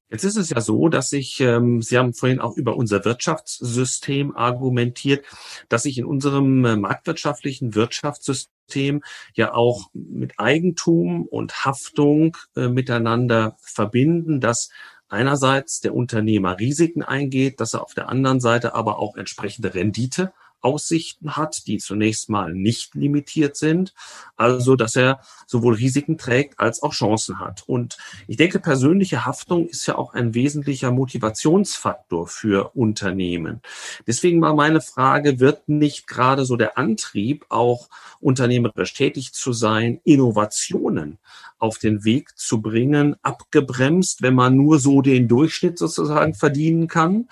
Jetzt 0.10 0.24
ist 0.24 0.38
es 0.38 0.52
ja 0.52 0.62
so, 0.62 0.88
dass 0.88 1.12
ich, 1.14 1.40
ähm, 1.40 1.82
Sie 1.82 1.98
haben 1.98 2.14
vorhin 2.14 2.40
auch 2.40 2.58
über 2.58 2.78
unser 2.78 3.06
Wirtschaftssystem 3.06 4.36
argumentiert, 4.36 5.26
dass 5.68 5.84
sich 5.84 5.98
in 5.98 6.06
unserem 6.06 6.64
äh, 6.64 6.76
marktwirtschaftlichen 6.76 7.74
Wirtschaftssystem 7.74 9.04
ja 9.34 9.54
auch 9.54 9.90
mit 9.94 10.40
Eigentum 10.40 11.26
und 11.26 11.66
Haftung 11.66 12.38
äh, 12.56 12.68
miteinander 12.68 13.58
verbinden, 13.60 14.40
dass 14.42 14.70
einerseits 15.10 15.82
der 15.82 15.96
Unternehmer 15.96 16.60
Risiken 16.60 17.02
eingeht, 17.02 17.60
dass 17.60 17.74
er 17.74 17.82
auf 17.82 17.94
der 17.96 18.08
anderen 18.10 18.40
Seite 18.40 18.76
aber 18.76 19.00
auch 19.00 19.16
entsprechende 19.16 19.74
Rendite 19.74 20.34
Aussichten 20.66 21.38
hat, 21.38 21.68
die 21.68 21.78
zunächst 21.78 22.28
mal 22.28 22.54
nicht 22.54 22.96
limitiert 22.96 23.56
sind. 23.56 23.94
Also, 24.36 24.76
dass 24.76 24.96
er 24.96 25.22
sowohl 25.46 25.76
Risiken 25.76 26.18
trägt 26.18 26.60
als 26.60 26.82
auch 26.82 26.92
Chancen 26.92 27.40
hat. 27.40 27.64
Und 27.68 27.98
ich 28.28 28.38
denke, 28.38 28.60
persönliche 28.60 29.26
Haftung 29.26 29.68
ist 29.68 29.86
ja 29.86 29.96
auch 29.96 30.14
ein 30.14 30.34
wesentlicher 30.34 30.92
Motivationsfaktor 30.92 32.28
für 32.28 32.76
Unternehmen. 32.76 33.62
Deswegen 34.08 34.42
war 34.42 34.56
meine 34.56 34.82
Frage, 34.82 35.40
wird 35.40 35.70
nicht 35.70 36.08
gerade 36.08 36.46
so 36.46 36.56
der 36.56 36.78
Antrieb, 36.80 37.46
auch 37.50 37.88
unternehmerisch 38.20 38.94
tätig 38.94 39.34
zu 39.34 39.54
sein, 39.54 40.02
Innovationen 40.04 41.20
auf 41.66 41.80
den 41.80 42.06
Weg 42.06 42.38
zu 42.38 42.62
bringen, 42.62 43.16
abgebremst, 43.24 44.22
wenn 44.22 44.36
man 44.36 44.56
nur 44.56 44.80
so 44.80 45.02
den 45.02 45.28
Durchschnitt 45.28 45.78
sozusagen 45.78 46.36
verdienen 46.36 46.88
kann? 46.88 47.28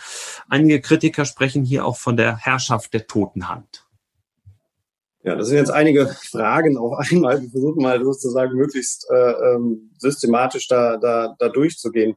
Einige 0.50 0.82
Kritiker 0.82 1.26
sprechen 1.26 1.64
hier 1.64 1.86
auch 1.86 1.98
von 1.98 2.18
der 2.18 2.38
Herrschaft 2.38 2.94
der 2.94 3.08
toten 3.08 3.48
Hand. 3.48 3.88
Ja, 5.24 5.36
das 5.36 5.48
sind 5.48 5.58
jetzt 5.58 5.72
einige 5.72 6.08
Fragen 6.08 6.78
auf 6.78 6.98
einmal. 6.98 7.42
Wir 7.42 7.50
versuchen 7.50 7.82
mal 7.82 8.04
sozusagen 8.04 8.58
möglichst 8.58 9.08
äh, 9.10 9.32
ähm, 9.54 9.92
systematisch 9.98 10.68
da, 10.68 10.98
da, 10.98 11.36
da 11.40 11.50
durchzugehen. 11.50 12.16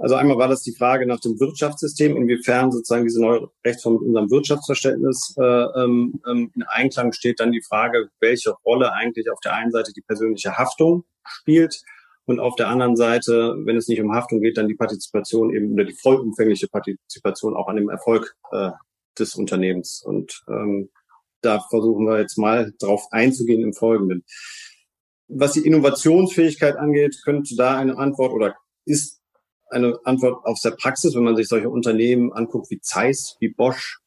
Also 0.00 0.14
einmal 0.14 0.38
war 0.38 0.48
das 0.48 0.62
die 0.62 0.74
Frage 0.74 1.06
nach 1.06 1.20
dem 1.20 1.38
Wirtschaftssystem, 1.38 2.16
inwiefern 2.16 2.72
sozusagen 2.72 3.04
diese 3.04 3.20
neue 3.20 3.50
Rechtsform 3.66 3.96
mit 3.96 4.02
unserem 4.04 4.30
Wirtschaftsverständnis 4.30 5.34
äh, 5.38 5.42
ähm, 5.42 6.22
ähm, 6.26 6.50
in 6.54 6.62
Einklang 6.62 7.12
steht. 7.12 7.38
Dann 7.38 7.52
die 7.52 7.60
Frage, 7.60 8.08
welche 8.18 8.52
Rolle 8.64 8.94
eigentlich 8.94 9.30
auf 9.30 9.40
der 9.40 9.52
einen 9.52 9.70
Seite 9.70 9.92
die 9.92 10.00
persönliche 10.00 10.56
Haftung 10.56 11.04
spielt 11.24 11.82
und 12.30 12.38
auf 12.38 12.54
der 12.54 12.68
anderen 12.68 12.96
Seite, 12.96 13.56
wenn 13.64 13.76
es 13.76 13.88
nicht 13.88 14.00
um 14.00 14.14
Haftung 14.14 14.40
geht, 14.40 14.56
dann 14.56 14.68
die 14.68 14.76
Partizipation 14.76 15.52
eben 15.52 15.72
oder 15.72 15.84
die 15.84 15.94
vollumfängliche 15.94 16.68
Partizipation 16.68 17.56
auch 17.56 17.66
an 17.66 17.76
dem 17.76 17.88
Erfolg 17.88 18.36
äh, 18.52 18.70
des 19.18 19.34
Unternehmens. 19.34 20.02
Und 20.04 20.42
ähm, 20.48 20.90
da 21.40 21.60
versuchen 21.70 22.06
wir 22.06 22.20
jetzt 22.20 22.38
mal 22.38 22.72
drauf 22.78 23.06
einzugehen 23.10 23.62
im 23.62 23.72
Folgenden. 23.74 24.24
Was 25.26 25.54
die 25.54 25.66
Innovationsfähigkeit 25.66 26.76
angeht, 26.76 27.20
könnte 27.24 27.56
da 27.56 27.76
eine 27.76 27.98
Antwort 27.98 28.32
oder 28.32 28.54
ist 28.84 29.20
eine 29.70 29.98
Antwort 30.04 30.44
aus 30.44 30.60
der 30.60 30.72
Praxis, 30.72 31.14
wenn 31.14 31.24
man 31.24 31.36
sich 31.36 31.48
solche 31.48 31.70
Unternehmen 31.70 32.32
anguckt 32.32 32.70
wie 32.70 32.80
Zeiss, 32.80 33.36
wie 33.40 33.48
Bosch. 33.48 34.00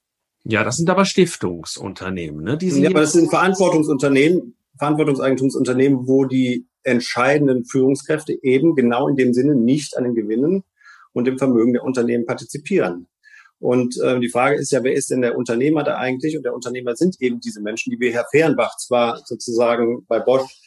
Ja, 0.46 0.64
das 0.64 0.76
sind 0.76 0.90
aber 0.90 1.06
Stiftungsunternehmen, 1.06 2.44
ne? 2.44 2.58
Die 2.58 2.70
sind 2.70 2.84
ja, 2.84 2.90
aber 2.90 3.02
das 3.02 3.14
sind 3.14 3.30
Verantwortungsunternehmen, 3.30 4.56
Verantwortungseigentumsunternehmen, 4.78 6.08
wo 6.08 6.26
die 6.26 6.68
entscheidenden 6.84 7.66
Führungskräfte 7.66 8.38
eben 8.42 8.76
genau 8.76 9.08
in 9.08 9.16
dem 9.16 9.34
Sinne 9.34 9.56
nicht 9.56 9.98
an 9.98 10.04
den 10.04 10.16
Gewinnen 10.16 10.64
und 11.14 11.26
dem 11.26 11.38
Vermögen 11.38 11.74
der 11.74 11.84
Unternehmen 11.84 12.26
partizipieren. 12.26 13.08
Und 13.60 13.98
äh, 14.02 14.20
die 14.20 14.30
Frage 14.30 14.56
ist 14.56 14.72
ja, 14.72 14.84
wer 14.84 14.94
ist 14.94 15.10
denn 15.10 15.22
der 15.22 15.38
Unternehmer 15.38 15.84
da 15.84 15.96
eigentlich? 15.96 16.36
Und 16.36 16.44
der 16.44 16.54
Unternehmer 16.54 16.96
sind 16.96 17.16
eben 17.22 17.40
diese 17.40 17.62
Menschen, 17.62 17.92
die 17.92 18.00
wir 18.00 18.12
Herr 18.12 18.26
Fehrenbach 18.30 18.76
zwar 18.78 19.22
sozusagen 19.24 20.06
bei 20.08 20.20
Bosch 20.20 20.60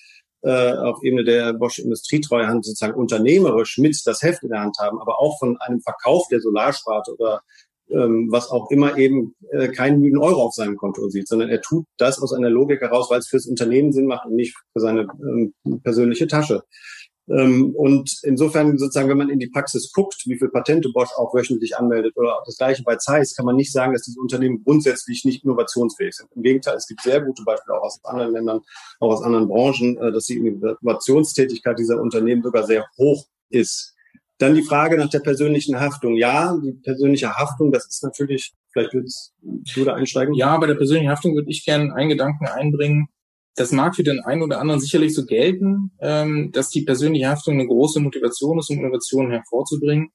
äh, 0.43 0.73
auf 0.73 1.03
Ebene 1.03 1.25
der 1.25 1.53
Bosch 1.53 1.79
Industrietreuhand 1.79 2.65
sozusagen 2.65 2.95
unternehmerisch 2.95 3.77
mit 3.79 4.01
das 4.07 4.23
Heft 4.23 4.43
in 4.45 4.51
der 4.51 4.61
Hand 4.61 4.77
haben, 4.81 4.99
aber 4.99 5.19
auch 5.21 5.39
von 5.39 5.59
einem 5.61 5.81
Verkauf 5.81 6.29
der 6.29 6.41
Solarsparte 6.41 7.15
oder 7.19 7.43
ähm, 7.91 8.29
was 8.31 8.51
auch 8.51 8.71
immer 8.71 8.99
eben 8.99 9.35
äh, 9.51 9.69
keinen 9.69 10.01
müden 10.01 10.19
Euro 10.19 10.43
auf 10.43 10.55
seinem 10.55 10.77
Konto 10.77 11.09
sieht, 11.09 11.29
sondern 11.29 11.49
er 11.49 11.61
tut 11.61 11.87
das 11.99 12.21
aus 12.21 12.33
einer 12.33 12.51
Logik 12.51 12.81
heraus, 12.81 13.11
weil 13.11 13.21
es 13.21 13.29
fürs 13.29 13.47
Unternehmen 13.47 13.93
Sinn 13.93 14.07
macht 14.07 14.27
und 14.27 14.35
nicht 14.35 14.57
für 14.73 14.81
seine 14.81 15.09
ähm, 15.21 15.55
persönliche 15.83 16.27
Tasche. 16.27 16.63
Ähm, 17.29 17.75
und 17.75 18.21
insofern 18.23 18.79
sozusagen, 18.79 19.09
wenn 19.09 19.19
man 19.19 19.31
in 19.31 19.41
die 19.41 19.49
Praxis 19.49 19.91
guckt, 19.93 20.23
wie 20.27 20.39
viel 20.39 20.49
Patente 20.49 20.91
Bosch 20.91 21.11
auch 21.17 21.35
wöchentlich 21.35 21.77
anmeldet 21.77 22.17
oder 22.17 22.41
das 22.47 22.57
gleiche 22.57 22.85
bei 22.85 22.97
Zeiss, 22.97 23.35
kann 23.35 23.47
man 23.47 23.57
nicht 23.57 23.73
sagen, 23.73 23.93
dass 23.93 24.03
diese 24.03 24.21
Unternehmen 24.21 24.63
grundsätzlich 24.63 25.25
nicht 25.25 25.45
innovationsfähig 25.45 26.15
sind. 26.15 26.31
Im 26.37 26.43
Gegenteil, 26.43 26.77
es 26.77 26.87
gibt 26.87 27.03
sehr 27.03 27.21
gute 27.21 27.43
Beispiele 27.43 27.79
auch 27.79 27.85
aus 27.85 28.05
anderen 28.05 28.33
Ländern, 28.33 28.61
auch 29.01 29.13
aus 29.13 29.23
anderen 29.23 29.49
Branchen, 29.49 29.99
äh, 29.99 30.13
dass 30.13 30.27
die 30.27 30.37
Innovationstätigkeit 30.37 31.79
dieser 31.79 32.01
Unternehmen 32.01 32.43
sogar 32.43 32.65
sehr 32.65 32.87
hoch 32.97 33.27
ist. 33.51 33.96
Dann 34.39 34.55
die 34.55 34.63
Frage 34.63 34.99
nach 34.99 35.09
der 35.09 35.21
persönlichen 35.21 35.81
Haftung. 35.81 36.15
Ja, 36.17 36.57
die 36.63 36.73
persönliche 36.73 37.35
Haftung, 37.35 37.73
das 37.73 37.87
ist 37.87 38.03
natürlich, 38.03 38.53
vielleicht 38.73 38.93
würdest 38.93 39.35
du 39.43 39.85
da 39.85 39.95
einsteigen. 39.95 40.35
Ja, 40.35 40.57
bei 40.59 40.67
der 40.67 40.75
persönlichen 40.75 41.11
Haftung 41.11 41.35
würde 41.35 41.51
ich 41.51 41.65
gerne 41.65 41.95
einen 41.95 42.11
Gedanken 42.11 42.47
einbringen 42.47 43.09
das 43.57 43.73
mag 43.73 43.97
für 43.97 44.05
den 44.05 44.21
einen 44.21 44.43
oder 44.43 44.61
anderen 44.61 44.81
sicherlich 44.81 45.15
so 45.15 45.25
gelten, 45.25 45.91
ähm, 46.01 46.53
dass 46.53 46.69
die 46.69 46.83
persönliche 46.83 47.29
Haftung 47.29 47.55
eine 47.55 47.67
große 47.67 48.01
Motivation 48.01 48.59
ist, 48.59 48.71
um 48.71 48.79
Innovationen 48.79 49.33
hervorzubringen. 49.33 50.11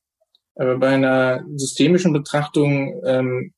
Aber 0.56 0.78
bei 0.78 0.90
einer 0.90 1.44
systemischen 1.56 2.14
Betrachtung 2.14 3.02
ähm, 3.04 3.54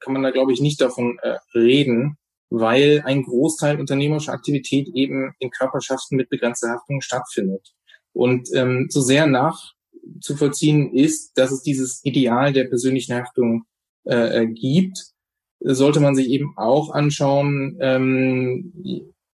kann 0.00 0.14
man 0.14 0.22
da, 0.22 0.30
glaube 0.30 0.52
ich, 0.52 0.60
nicht 0.60 0.80
davon 0.80 1.18
äh, 1.22 1.36
reden, 1.54 2.16
weil 2.48 3.02
ein 3.04 3.22
Großteil 3.22 3.78
unternehmerischer 3.78 4.32
Aktivität 4.32 4.88
eben 4.94 5.34
in 5.38 5.50
Körperschaften 5.50 6.16
mit 6.16 6.30
begrenzter 6.30 6.70
Haftung 6.70 7.02
stattfindet. 7.02 7.74
Und 8.14 8.48
ähm, 8.54 8.86
so 8.88 9.02
sehr 9.02 9.26
nachzuvollziehen 10.02 10.94
ist, 10.94 11.36
dass 11.36 11.50
es 11.50 11.62
dieses 11.62 12.04
Ideal 12.04 12.52
der 12.52 12.64
persönlichen 12.64 13.14
Haftung 13.14 13.64
äh, 14.04 14.42
äh 14.42 14.46
gibt, 14.46 14.98
sollte 15.60 16.00
man 16.00 16.14
sich 16.14 16.28
eben 16.28 16.54
auch 16.56 16.90
anschauen, 16.90 17.78
ähm, 17.80 18.72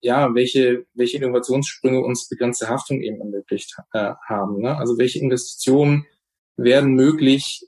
ja, 0.02 0.34
welche, 0.36 0.86
welche 0.94 1.18
Innovationssprünge 1.18 2.02
uns 2.02 2.28
begrenzte 2.28 2.70
Haftung 2.70 3.02
eben 3.02 3.20
ermöglicht 3.20 3.76
äh, 3.94 4.14
haben. 4.28 4.62
Ne? 4.62 4.78
Also 4.78 4.98
welche 4.98 5.20
Investitionen 5.20 6.06
werden 6.58 6.94
möglich, 6.94 7.66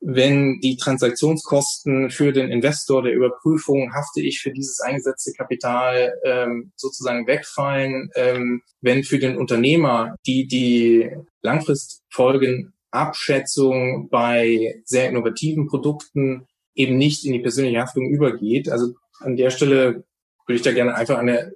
wenn 0.00 0.60
die 0.60 0.76
Transaktionskosten 0.76 2.10
für 2.10 2.32
den 2.32 2.50
Investor 2.50 3.02
der 3.02 3.12
Überprüfung, 3.12 3.92
hafte 3.94 4.22
ich 4.22 4.40
für 4.40 4.50
dieses 4.50 4.80
eingesetzte 4.80 5.32
Kapital 5.32 6.14
ähm, 6.24 6.72
sozusagen 6.76 7.26
wegfallen, 7.26 8.10
ähm, 8.14 8.62
wenn 8.80 9.04
für 9.04 9.18
den 9.18 9.36
Unternehmer 9.36 10.16
die, 10.26 10.46
die 10.46 11.10
Langfristfolgen 11.42 12.72
Abschätzung 12.90 14.08
bei 14.10 14.82
sehr 14.84 15.08
innovativen 15.08 15.68
Produkten 15.68 16.46
eben 16.74 16.96
nicht 16.96 17.24
in 17.24 17.32
die 17.32 17.40
persönliche 17.40 17.80
Haftung 17.80 18.08
übergeht. 18.08 18.68
Also 18.68 18.94
an 19.20 19.36
der 19.36 19.50
Stelle 19.50 20.04
würde 20.46 20.56
ich 20.56 20.62
da 20.62 20.72
gerne 20.72 20.94
einfach 20.94 21.18
eine 21.18 21.52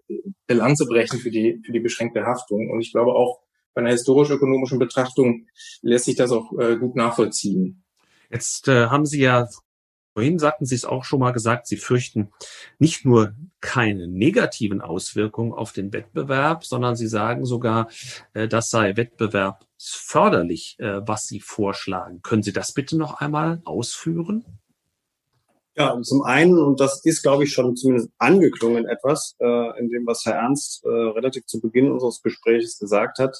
Bilanze 0.46 0.86
brechen 0.86 1.18
für 1.18 1.30
die, 1.30 1.60
für 1.64 1.72
die 1.72 1.80
beschränkte 1.80 2.24
Haftung. 2.24 2.70
Und 2.70 2.80
ich 2.80 2.92
glaube 2.92 3.14
auch 3.14 3.40
bei 3.74 3.80
einer 3.80 3.90
historisch-ökonomischen 3.90 4.78
Betrachtung 4.78 5.46
lässt 5.82 6.04
sich 6.04 6.14
das 6.14 6.30
auch 6.30 6.52
äh, 6.58 6.76
gut 6.76 6.94
nachvollziehen. 6.94 7.83
Jetzt 8.30 8.68
äh, 8.68 8.86
haben 8.86 9.06
Sie 9.06 9.20
ja 9.20 9.48
vorhin 10.14 10.38
sagten 10.38 10.64
Sie 10.64 10.76
es 10.76 10.84
auch 10.84 11.04
schon 11.04 11.20
mal 11.20 11.32
gesagt, 11.32 11.66
Sie 11.66 11.76
fürchten 11.76 12.30
nicht 12.78 13.04
nur 13.04 13.34
keine 13.60 14.06
negativen 14.06 14.80
Auswirkungen 14.80 15.52
auf 15.52 15.72
den 15.72 15.92
Wettbewerb, 15.92 16.64
sondern 16.64 16.96
Sie 16.96 17.08
sagen 17.08 17.44
sogar, 17.44 17.88
äh, 18.32 18.48
das 18.48 18.70
sei 18.70 18.96
wettbewerbsförderlich, 18.96 20.76
äh, 20.78 21.06
was 21.06 21.26
Sie 21.26 21.40
vorschlagen. 21.40 22.22
Können 22.22 22.42
Sie 22.42 22.52
das 22.52 22.72
bitte 22.72 22.96
noch 22.96 23.14
einmal 23.20 23.60
ausführen? 23.64 24.44
Ja, 25.76 26.00
zum 26.02 26.22
einen, 26.22 26.56
und 26.56 26.78
das 26.78 27.04
ist, 27.04 27.22
glaube 27.22 27.42
ich, 27.42 27.52
schon 27.52 27.74
zumindest 27.74 28.10
angeklungen 28.18 28.86
etwas, 28.86 29.34
äh, 29.40 29.78
in 29.80 29.88
dem, 29.90 30.06
was 30.06 30.24
Herr 30.24 30.34
Ernst 30.34 30.84
äh, 30.84 30.88
relativ 30.88 31.46
zu 31.46 31.60
Beginn 31.60 31.90
unseres 31.90 32.22
Gesprächs 32.22 32.78
gesagt 32.78 33.18
hat, 33.18 33.36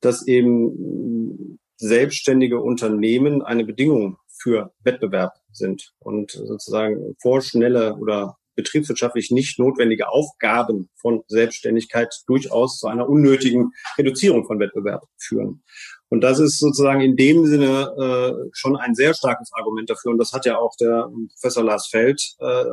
dass 0.00 0.26
eben 0.26 1.58
selbstständige 1.76 2.60
Unternehmen 2.60 3.42
eine 3.42 3.64
Bedingung 3.64 4.18
für 4.28 4.72
Wettbewerb 4.82 5.34
sind 5.50 5.92
und 5.98 6.32
sozusagen 6.32 7.16
vorschnelle 7.20 7.96
oder 7.96 8.36
betriebswirtschaftlich 8.56 9.30
nicht 9.30 9.58
notwendige 9.58 10.08
Aufgaben 10.08 10.88
von 10.96 11.22
Selbstständigkeit 11.26 12.14
durchaus 12.26 12.78
zu 12.78 12.86
einer 12.86 13.08
unnötigen 13.08 13.72
Reduzierung 13.98 14.46
von 14.46 14.60
Wettbewerb 14.60 15.04
führen. 15.18 15.62
Und 16.08 16.20
das 16.20 16.38
ist 16.38 16.60
sozusagen 16.60 17.00
in 17.00 17.16
dem 17.16 17.46
Sinne 17.46 17.92
äh, 17.98 18.48
schon 18.52 18.76
ein 18.76 18.94
sehr 18.94 19.14
starkes 19.14 19.50
Argument 19.52 19.90
dafür. 19.90 20.12
Und 20.12 20.18
das 20.18 20.32
hat 20.32 20.46
ja 20.46 20.58
auch 20.58 20.76
der 20.80 21.08
Professor 21.32 21.64
Lars 21.64 21.88
Feld 21.88 22.22
äh, 22.38 22.64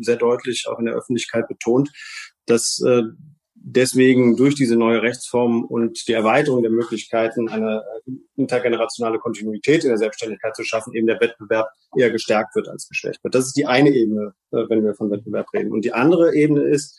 sehr 0.00 0.16
deutlich 0.16 0.66
auch 0.68 0.78
in 0.78 0.86
der 0.86 0.94
Öffentlichkeit 0.94 1.48
betont, 1.48 1.90
dass 2.46 2.82
äh, 2.86 3.02
deswegen 3.62 4.36
durch 4.36 4.54
diese 4.54 4.76
neue 4.76 5.02
Rechtsform 5.02 5.64
und 5.64 6.08
die 6.08 6.12
Erweiterung 6.12 6.62
der 6.62 6.70
Möglichkeiten, 6.70 7.48
eine 7.48 7.82
intergenerationale 8.36 9.18
Kontinuität 9.18 9.84
in 9.84 9.90
der 9.90 9.98
Selbstständigkeit 9.98 10.56
zu 10.56 10.64
schaffen, 10.64 10.94
eben 10.94 11.06
der 11.06 11.20
Wettbewerb 11.20 11.68
eher 11.96 12.10
gestärkt 12.10 12.54
wird 12.56 12.68
als 12.68 12.88
geschwächt 12.88 13.22
wird. 13.22 13.34
Das 13.34 13.46
ist 13.46 13.56
die 13.56 13.66
eine 13.66 13.90
Ebene, 13.90 14.34
äh, 14.52 14.64
wenn 14.68 14.84
wir 14.84 14.94
von 14.94 15.10
Wettbewerb 15.10 15.52
reden. 15.52 15.72
Und 15.72 15.84
die 15.84 15.92
andere 15.92 16.34
Ebene 16.34 16.62
ist, 16.62 16.98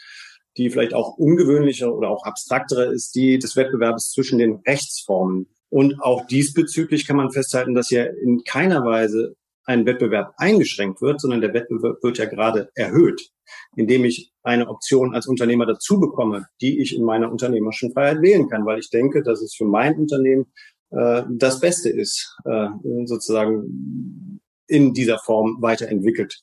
die 0.58 0.69
vielleicht 0.69 0.93
auch 0.93 1.17
ungewöhnlicher 1.17 1.93
oder 1.93 2.10
auch 2.10 2.26
abstraktere 2.26 2.93
ist, 2.93 3.15
die 3.15 3.39
des 3.39 3.56
Wettbewerbs 3.56 4.12
zwischen 4.12 4.38
den 4.38 4.62
Rechtsformen. 4.67 5.47
Und 5.69 6.02
auch 6.02 6.28
diesbezüglich 6.28 7.08
kann 7.08 7.15
man 7.15 7.32
festhalten, 7.32 7.74
dass 7.74 7.89
ja 7.89 8.04
in 8.04 8.43
keiner 8.43 8.84
Weise 8.86 9.36
ein 9.63 9.86
Wettbewerb 9.86 10.34
eingeschränkt 10.38 11.02
wird, 11.02 11.21
sondern 11.21 11.41
der 11.41 11.54
Wettbewerb 11.54 12.04
wird 12.04 12.17
ja 12.17 12.26
gerade 12.26 12.69
erhöht, 12.76 13.30
indem 13.76 14.06
ich 14.06 14.32
eine 14.44 14.68
Option 14.68 15.14
als 15.14 15.28
Unternehmer 15.28 15.66
dazu 15.66 16.00
bekomme, 16.00 16.48
die 16.62 16.82
ich 16.82 16.96
in 16.96 17.04
meiner 17.04 17.32
unternehmerischen 17.32 17.92
Freiheit 17.94 18.22
wählen 18.22 18.50
kann, 18.50 18.66
weil 18.66 18.80
ich 18.80 18.90
denke, 18.90 19.24
dass 19.24 19.42
es 19.42 19.56
für 19.56 19.66
mein 19.66 19.96
Unternehmen 19.96 20.52
äh, 20.92 21.24
das 21.30 21.60
Beste 21.60 21.90
ist, 21.90 22.36
äh, 22.46 22.68
sozusagen 23.06 24.40
in 24.68 24.94
dieser 24.94 25.20
Form 25.20 25.58
weiterentwickelt 25.62 26.42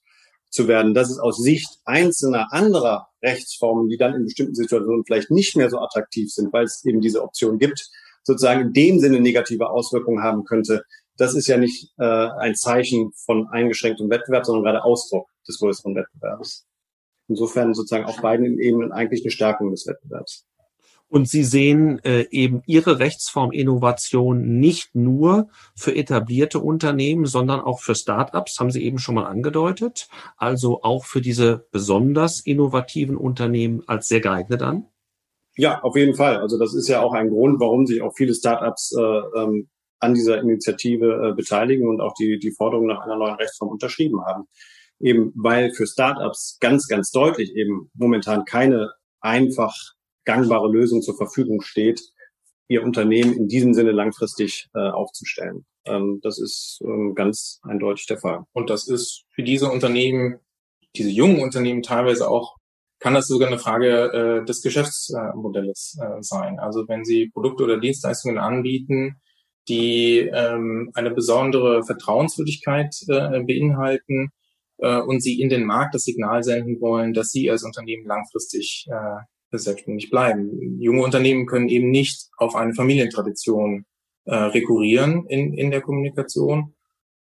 zu 0.51 0.69
werden. 0.69 0.95
Das 0.95 1.11
ist 1.11 1.19
aus 1.19 1.39
Sicht 1.39 1.69
einzelner 1.85 2.53
anderer 2.53 3.09
Rechtsformen, 3.23 3.89
die 3.89 3.97
dann 3.97 4.15
in 4.15 4.25
bestimmten 4.25 4.55
Situationen 4.55 5.05
vielleicht 5.05 5.31
nicht 5.31 5.57
mehr 5.57 5.71
so 5.71 5.79
attraktiv 5.79 6.31
sind, 6.31 6.53
weil 6.53 6.65
es 6.65 6.85
eben 6.85 7.01
diese 7.01 7.23
Option 7.23 7.59
gibt, 7.59 7.91
sozusagen 8.23 8.61
in 8.61 8.73
dem 8.73 9.01
Sinne 9.01 9.21
negative 9.21 9.71
Auswirkungen 9.71 10.23
haben 10.23 10.45
könnte, 10.45 10.85
das 11.19 11.35
ist 11.35 11.49
ja 11.49 11.57
nicht 11.57 11.93
äh, 11.99 12.05
ein 12.05 12.55
Zeichen 12.55 13.13
von 13.27 13.49
eingeschränktem 13.49 14.09
Wettbewerb, 14.09 14.47
sondern 14.47 14.65
gerade 14.65 14.85
Ausdruck 14.85 15.29
des 15.47 15.59
größeren 15.59 15.95
Wettbewerbs. 15.97 16.68
Insofern 17.29 17.75
sozusagen 17.75 18.07
auf 18.07 18.21
beiden 18.21 18.59
Ebenen 18.59 18.93
eigentlich 18.93 19.23
eine 19.23 19.31
Stärkung 19.31 19.71
des 19.71 19.87
Wettbewerbs. 19.87 20.47
Und 21.11 21.27
Sie 21.27 21.43
sehen 21.43 22.01
äh, 22.05 22.27
eben 22.31 22.63
Ihre 22.67 22.99
Rechtsform 22.99 23.51
Innovation 23.51 24.59
nicht 24.61 24.95
nur 24.95 25.49
für 25.75 25.95
etablierte 25.95 26.59
Unternehmen, 26.59 27.25
sondern 27.25 27.61
auch 27.61 27.81
für 27.81 27.95
Start-ups, 27.95 28.61
haben 28.61 28.71
Sie 28.71 28.85
eben 28.85 28.99
schon 28.99 29.15
mal 29.15 29.25
angedeutet. 29.25 30.09
Also 30.37 30.83
auch 30.83 31.07
für 31.07 31.23
diese 31.23 31.67
besonders 31.71 32.41
innovativen 32.41 33.17
Unternehmen 33.17 33.83
als 33.87 34.09
sehr 34.09 34.21
geeignet 34.21 34.63
an? 34.63 34.87
Ja, 35.57 35.81
auf 35.83 35.97
jeden 35.97 36.15
Fall. 36.15 36.37
Also 36.37 36.59
das 36.59 36.75
ist 36.75 36.89
ja 36.89 37.01
auch 37.01 37.15
ein 37.15 37.31
Grund, 37.31 37.59
warum 37.59 37.87
sich 37.87 38.03
auch 38.03 38.13
viele 38.15 38.35
Startups 38.35 38.95
äh, 38.97 39.41
ähm, 39.41 39.69
an 40.01 40.15
dieser 40.15 40.41
Initiative 40.41 41.31
äh, 41.31 41.35
beteiligen 41.35 41.89
und 41.89 42.01
auch 42.01 42.15
die, 42.15 42.39
die 42.39 42.53
Forderung 42.53 42.87
nach 42.87 43.01
einer 43.01 43.17
neuen 43.17 43.35
Rechtsform 43.35 43.71
unterschrieben 43.71 44.25
haben. 44.25 44.45
Eben 45.01 45.33
weil 45.37 45.73
für 45.73 45.87
Startups 45.87 46.59
ganz, 46.61 46.89
ganz 46.89 47.11
deutlich 47.11 47.55
eben 47.55 47.91
momentan 47.95 48.45
keine 48.45 48.91
einfach 49.21 49.75
gangbare 50.25 50.71
Lösung 50.71 51.03
zur 51.03 51.17
Verfügung 51.17 51.63
steht, 51.63 52.01
ihr 52.69 52.83
Unternehmen 52.83 53.35
in 53.35 53.49
diesem 53.49 53.75
Sinne 53.75 53.93
langfristig 53.93 54.69
äh, 54.75 54.81
aufzustellen. 54.81 55.65
Ähm, 55.87 56.21
das 56.23 56.39
ist 56.39 56.81
ähm, 56.85 57.15
ganz 57.15 57.61
eindeutig 57.63 58.07
der 58.07 58.19
Fall. 58.19 58.45
Und 58.53 58.71
das 58.71 58.89
ist 58.89 59.25
für 59.35 59.43
diese 59.43 59.71
Unternehmen, 59.71 60.39
diese 60.97 61.11
jungen 61.11 61.41
Unternehmen 61.41 61.83
teilweise 61.83 62.29
auch 62.29 62.57
kann 63.01 63.15
das 63.15 63.29
sogar 63.29 63.49
eine 63.49 63.59
Frage 63.59 64.41
äh, 64.43 64.45
des 64.45 64.61
Geschäftsmodells 64.61 65.99
äh, 66.01 66.21
sein. 66.21 66.59
Also 66.59 66.87
wenn 66.89 67.05
Sie 67.05 67.31
Produkte 67.33 67.65
oder 67.65 67.79
Dienstleistungen 67.79 68.39
anbieten, 68.39 69.21
die 69.69 70.19
ähm, 70.19 70.91
eine 70.95 71.11
besondere 71.13 71.85
Vertrauenswürdigkeit 71.85 72.95
äh, 73.09 73.41
beinhalten 73.45 74.31
äh, 74.79 75.01
und 75.01 75.23
Sie 75.23 75.41
in 75.41 75.49
den 75.49 75.65
Markt 75.65 75.95
das 75.95 76.05
Signal 76.05 76.43
senden 76.43 76.81
wollen, 76.81 77.13
dass 77.15 77.29
Sie 77.31 77.51
als 77.51 77.65
Unternehmen 77.65 78.07
langfristig 78.07 78.87
äh, 78.91 79.57
selbstständig 79.57 80.11
bleiben. 80.11 80.79
Junge 80.81 81.03
Unternehmen 81.03 81.47
können 81.47 81.69
eben 81.69 81.91
nicht 81.91 82.29
auf 82.37 82.55
eine 82.55 82.75
Familientradition 82.75 83.87
äh, 84.25 84.35
rekurrieren 84.35 85.27
in, 85.27 85.55
in 85.55 85.71
der 85.71 85.81
Kommunikation 85.81 86.75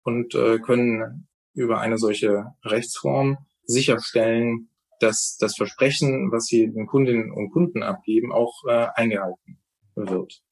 und 0.05 0.35
äh, 0.35 0.59
können 0.59 1.29
über 1.53 1.81
eine 1.81 1.99
solche 1.99 2.47
Rechtsform 2.65 3.39
sicherstellen, 3.65 4.71
dass 5.01 5.37
das 5.39 5.57
Versprechen, 5.57 6.31
was 6.33 6.47
sie 6.47 6.71
den 6.73 6.87
Kundinnen 6.87 7.31
und 7.31 7.51
Kunden 7.51 7.83
abgeben, 7.83 8.33
auch 8.33 8.55
äh, 8.69 8.87
eingehalten 8.95 9.61
wird. 9.95 10.43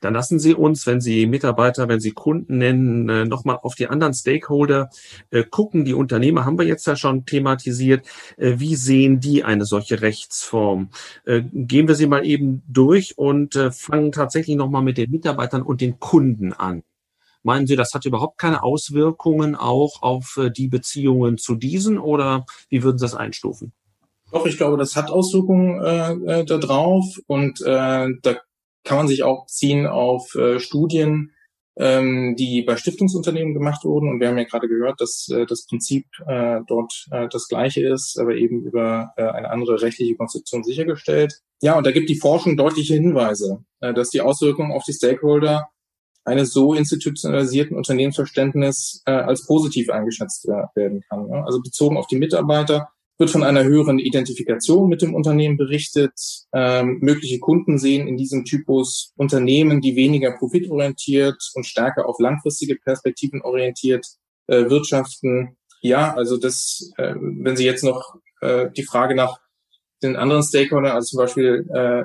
Dann 0.00 0.14
lassen 0.14 0.38
Sie 0.38 0.54
uns, 0.54 0.86
wenn 0.86 1.00
Sie 1.00 1.26
Mitarbeiter, 1.26 1.88
wenn 1.88 2.00
Sie 2.00 2.12
Kunden 2.12 2.58
nennen, 2.58 3.08
äh, 3.08 3.24
nochmal 3.24 3.58
auf 3.62 3.74
die 3.74 3.86
anderen 3.86 4.14
Stakeholder 4.14 4.90
äh, 5.30 5.44
gucken. 5.44 5.84
Die 5.84 5.94
Unternehmer 5.94 6.44
haben 6.44 6.58
wir 6.58 6.66
jetzt 6.66 6.86
ja 6.86 6.96
schon 6.96 7.24
thematisiert. 7.24 8.06
Äh, 8.36 8.54
wie 8.58 8.74
sehen 8.74 9.20
die 9.20 9.44
eine 9.44 9.64
solche 9.64 10.02
Rechtsform? 10.02 10.90
Gehen 11.24 11.88
wir 11.88 11.94
sie 11.94 12.06
mal 12.06 12.24
eben 12.24 12.62
durch 12.68 13.16
und 13.18 13.54
fangen 13.72 14.12
tatsächlich 14.12 14.56
nochmal 14.56 14.82
mit 14.82 14.98
den 14.98 15.10
Mitarbeitern 15.10 15.62
und 15.62 15.80
den 15.80 15.98
Kunden 15.98 16.52
an. 16.52 16.82
Meinen 17.42 17.66
Sie, 17.66 17.76
das 17.76 17.92
hat 17.94 18.04
überhaupt 18.04 18.38
keine 18.38 18.62
Auswirkungen 18.62 19.54
auch 19.54 20.02
auf 20.02 20.38
die 20.56 20.68
Beziehungen 20.68 21.38
zu 21.38 21.54
diesen 21.54 21.98
oder 21.98 22.44
wie 22.68 22.82
würden 22.82 22.98
Sie 22.98 23.04
das 23.04 23.14
einstufen? 23.14 23.72
Doch, 24.32 24.46
ich 24.46 24.56
glaube, 24.56 24.76
das 24.76 24.94
hat 24.96 25.10
Auswirkungen 25.10 25.82
äh, 25.82 26.44
da 26.44 26.58
drauf 26.58 27.04
und 27.26 27.60
äh, 27.62 28.08
da 28.22 28.36
kann 28.84 28.98
man 28.98 29.08
sich 29.08 29.22
auch 29.22 29.46
beziehen 29.46 29.86
auf 29.86 30.34
äh, 30.34 30.58
Studien, 30.58 31.32
ähm, 31.78 32.34
die 32.36 32.62
bei 32.62 32.76
Stiftungsunternehmen 32.76 33.54
gemacht 33.54 33.84
wurden. 33.84 34.08
Und 34.08 34.20
wir 34.20 34.28
haben 34.28 34.38
ja 34.38 34.44
gerade 34.44 34.68
gehört, 34.68 35.00
dass 35.00 35.28
äh, 35.28 35.46
das 35.46 35.66
Prinzip 35.66 36.06
äh, 36.26 36.60
dort 36.66 37.06
äh, 37.10 37.28
das 37.28 37.48
gleiche 37.48 37.86
ist, 37.86 38.18
aber 38.18 38.34
eben 38.34 38.62
über 38.62 39.12
äh, 39.16 39.22
eine 39.22 39.50
andere 39.50 39.80
rechtliche 39.80 40.16
Konstruktion 40.16 40.64
sichergestellt. 40.64 41.40
Ja, 41.62 41.76
und 41.76 41.86
da 41.86 41.92
gibt 41.92 42.08
die 42.08 42.18
Forschung 42.18 42.56
deutliche 42.56 42.94
Hinweise, 42.94 43.64
äh, 43.80 43.94
dass 43.94 44.10
die 44.10 44.20
Auswirkungen 44.20 44.72
auf 44.72 44.84
die 44.84 44.92
Stakeholder 44.92 45.68
eines 46.24 46.52
so 46.52 46.74
institutionalisierten 46.74 47.76
Unternehmensverständnis 47.76 49.02
äh, 49.06 49.12
als 49.12 49.46
positiv 49.46 49.90
eingeschätzt 49.90 50.46
werden 50.46 51.02
kann. 51.08 51.28
Ja? 51.30 51.44
Also 51.44 51.60
bezogen 51.62 51.96
auf 51.96 52.06
die 52.06 52.18
Mitarbeiter 52.18 52.90
wird 53.20 53.30
von 53.30 53.44
einer 53.44 53.64
höheren 53.64 53.98
Identifikation 53.98 54.88
mit 54.88 55.02
dem 55.02 55.14
Unternehmen 55.14 55.58
berichtet. 55.58 56.14
Ähm, 56.54 56.98
mögliche 57.02 57.38
Kunden 57.38 57.78
sehen 57.78 58.08
in 58.08 58.16
diesem 58.16 58.46
Typus 58.46 59.12
Unternehmen, 59.14 59.82
die 59.82 59.94
weniger 59.94 60.32
profitorientiert 60.38 61.36
und 61.52 61.66
stärker 61.66 62.08
auf 62.08 62.18
langfristige 62.18 62.76
Perspektiven 62.76 63.42
orientiert 63.42 64.06
äh, 64.46 64.70
wirtschaften. 64.70 65.58
Ja, 65.82 66.14
also 66.14 66.38
das, 66.38 66.92
äh, 66.96 67.14
wenn 67.14 67.56
Sie 67.56 67.66
jetzt 67.66 67.84
noch 67.84 68.16
äh, 68.40 68.70
die 68.74 68.84
Frage 68.84 69.14
nach 69.14 69.38
den 70.02 70.16
anderen 70.16 70.42
Stakeholdern, 70.42 70.92
also 70.92 71.08
zum 71.08 71.18
Beispiel 71.18 71.68
äh, 71.74 72.04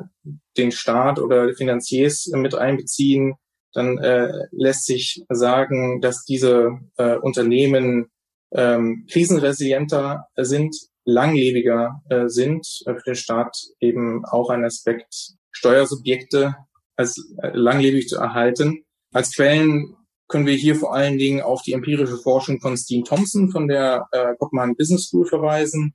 den 0.58 0.74
Staat 0.74 1.20
oder 1.20 1.54
Finanziers 1.56 2.28
mit 2.34 2.56
einbeziehen, 2.56 3.36
dann 3.72 3.98
äh, 4.00 4.34
lässt 4.52 4.86
sich 4.86 5.24
sagen, 5.30 6.02
dass 6.02 6.26
diese 6.26 6.72
äh, 6.98 7.16
Unternehmen 7.16 8.08
ähm, 8.52 9.06
krisenresilienter 9.10 10.28
sind 10.36 10.76
langlebiger 11.06 12.02
äh, 12.10 12.28
sind, 12.28 12.68
äh, 12.86 12.96
für 12.96 13.04
den 13.06 13.16
Staat 13.16 13.58
eben 13.80 14.26
auch 14.26 14.50
ein 14.50 14.66
Aspekt, 14.66 15.36
Steuersubjekte 15.52 16.56
als 16.98 17.18
äh, 17.42 17.52
langlebig 17.54 18.08
zu 18.08 18.18
erhalten. 18.18 18.84
Als 19.14 19.34
Quellen 19.34 19.96
können 20.28 20.48
wir 20.48 20.56
hier 20.56 20.76
vor 20.76 20.94
allen 20.94 21.18
Dingen 21.18 21.42
auf 21.42 21.62
die 21.62 21.74
empirische 21.74 22.18
Forschung 22.18 22.60
von 22.60 22.78
Steen 22.78 23.04
Thompson 23.04 23.52
von 23.52 23.68
der 23.68 24.08
äh, 24.12 24.34
Kopenhagen 24.38 24.76
Business 24.76 25.06
School 25.06 25.26
verweisen, 25.26 25.94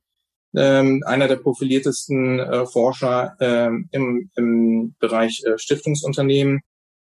ähm, 0.55 1.03
einer 1.05 1.29
der 1.29 1.37
profiliertesten 1.37 2.39
äh, 2.39 2.67
Forscher 2.67 3.37
ähm, 3.41 3.89
im, 3.93 4.31
im 4.37 4.95
Bereich 4.99 5.43
äh, 5.45 5.59
Stiftungsunternehmen. 5.59 6.61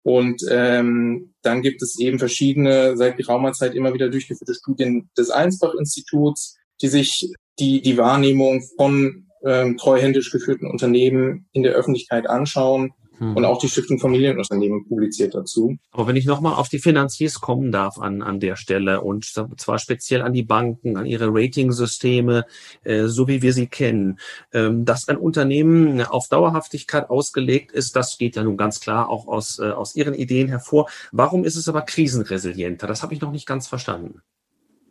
Und 0.02 0.42
ähm, 0.50 1.34
dann 1.42 1.60
gibt 1.60 1.82
es 1.82 1.98
eben 1.98 2.18
verschiedene, 2.18 2.96
seit 2.96 3.18
geraumer 3.18 3.52
Zeit 3.52 3.74
immer 3.74 3.92
wieder 3.92 4.08
durchgeführte 4.08 4.54
Studien 4.54 5.10
des 5.16 5.28
Allensbach-Instituts, 5.28 6.56
die 6.80 6.88
sich 6.88 7.30
die 7.60 7.82
die 7.82 7.96
Wahrnehmung 7.96 8.62
von 8.76 9.26
ähm, 9.44 9.76
treuhändisch 9.76 10.30
geführten 10.30 10.66
Unternehmen 10.66 11.46
in 11.52 11.62
der 11.62 11.72
Öffentlichkeit 11.72 12.28
anschauen 12.28 12.92
Hm. 13.20 13.36
Und 13.36 13.44
auch 13.44 13.58
die 13.58 13.68
Stiftung 13.68 13.98
Familienunternehmen 13.98 14.88
publiziert 14.88 15.34
dazu. 15.34 15.76
Aber 15.92 16.06
wenn 16.06 16.16
ich 16.16 16.24
nochmal 16.24 16.54
auf 16.54 16.70
die 16.70 16.78
Finanziers 16.78 17.40
kommen 17.40 17.70
darf 17.70 17.98
an, 17.98 18.22
an 18.22 18.40
der 18.40 18.56
Stelle 18.56 19.02
und 19.02 19.26
zwar 19.26 19.78
speziell 19.78 20.22
an 20.22 20.32
die 20.32 20.42
Banken, 20.42 20.96
an 20.96 21.04
ihre 21.04 21.28
Ratingsysteme, 21.30 22.46
äh, 22.82 23.04
so 23.04 23.28
wie 23.28 23.42
wir 23.42 23.52
sie 23.52 23.66
kennen, 23.66 24.18
ähm, 24.54 24.86
dass 24.86 25.06
ein 25.08 25.18
Unternehmen 25.18 26.00
auf 26.00 26.28
Dauerhaftigkeit 26.28 27.10
ausgelegt 27.10 27.72
ist, 27.72 27.94
das 27.94 28.16
geht 28.16 28.36
ja 28.36 28.42
nun 28.42 28.56
ganz 28.56 28.80
klar 28.80 29.10
auch 29.10 29.28
aus, 29.28 29.58
äh, 29.58 29.70
aus 29.70 29.94
Ihren 29.94 30.14
Ideen 30.14 30.48
hervor. 30.48 30.88
Warum 31.12 31.44
ist 31.44 31.56
es 31.56 31.68
aber 31.68 31.82
krisenresilienter? 31.82 32.86
Das 32.86 33.02
habe 33.02 33.12
ich 33.12 33.20
noch 33.20 33.32
nicht 33.32 33.46
ganz 33.46 33.68
verstanden. 33.68 34.22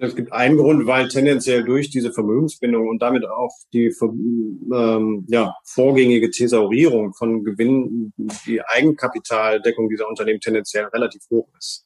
Es 0.01 0.15
gibt 0.15 0.31
einen 0.31 0.55
Grund, 0.55 0.87
weil 0.87 1.09
tendenziell 1.09 1.65
durch 1.65 1.89
diese 1.89 2.13
Vermögensbindung 2.13 2.87
und 2.87 3.01
damit 3.01 3.25
auch 3.25 3.51
die 3.73 3.93
ähm, 4.01 5.25
ja, 5.27 5.53
vorgängige 5.65 6.31
Thesaurierung 6.31 7.13
von 7.13 7.43
Gewinnen, 7.43 8.13
die 8.45 8.61
Eigenkapitaldeckung 8.61 9.89
dieser 9.89 10.07
Unternehmen 10.07 10.39
tendenziell 10.39 10.85
relativ 10.85 11.21
hoch 11.29 11.49
ist. 11.57 11.85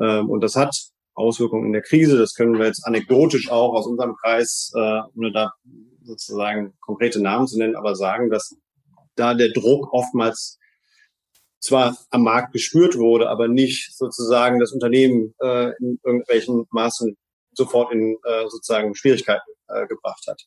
Ähm, 0.00 0.30
und 0.30 0.40
das 0.40 0.54
hat 0.54 0.76
Auswirkungen 1.14 1.66
in 1.66 1.72
der 1.72 1.82
Krise. 1.82 2.16
Das 2.16 2.34
können 2.34 2.60
wir 2.60 2.66
jetzt 2.66 2.86
anekdotisch 2.86 3.50
auch 3.50 3.74
aus 3.74 3.88
unserem 3.88 4.14
Kreis, 4.14 4.70
äh, 4.76 5.00
ohne 5.16 5.32
da 5.32 5.52
sozusagen 6.04 6.74
konkrete 6.78 7.20
Namen 7.20 7.48
zu 7.48 7.58
nennen, 7.58 7.74
aber 7.74 7.96
sagen, 7.96 8.30
dass 8.30 8.54
da 9.16 9.34
der 9.34 9.50
Druck 9.50 9.92
oftmals 9.92 10.60
zwar 11.60 11.96
am 12.10 12.22
Markt 12.22 12.52
gespürt 12.52 12.96
wurde, 12.96 13.28
aber 13.28 13.48
nicht 13.48 13.96
sozusagen 13.96 14.60
das 14.60 14.72
Unternehmen 14.72 15.34
äh, 15.40 15.70
in 15.80 15.98
irgendwelchen 16.04 16.66
Maßen 16.70 17.16
sofort 17.52 17.92
in 17.92 18.16
äh, 18.24 18.48
sozusagen 18.48 18.94
Schwierigkeiten 18.94 19.50
äh, 19.68 19.86
gebracht 19.86 20.24
hat. 20.28 20.42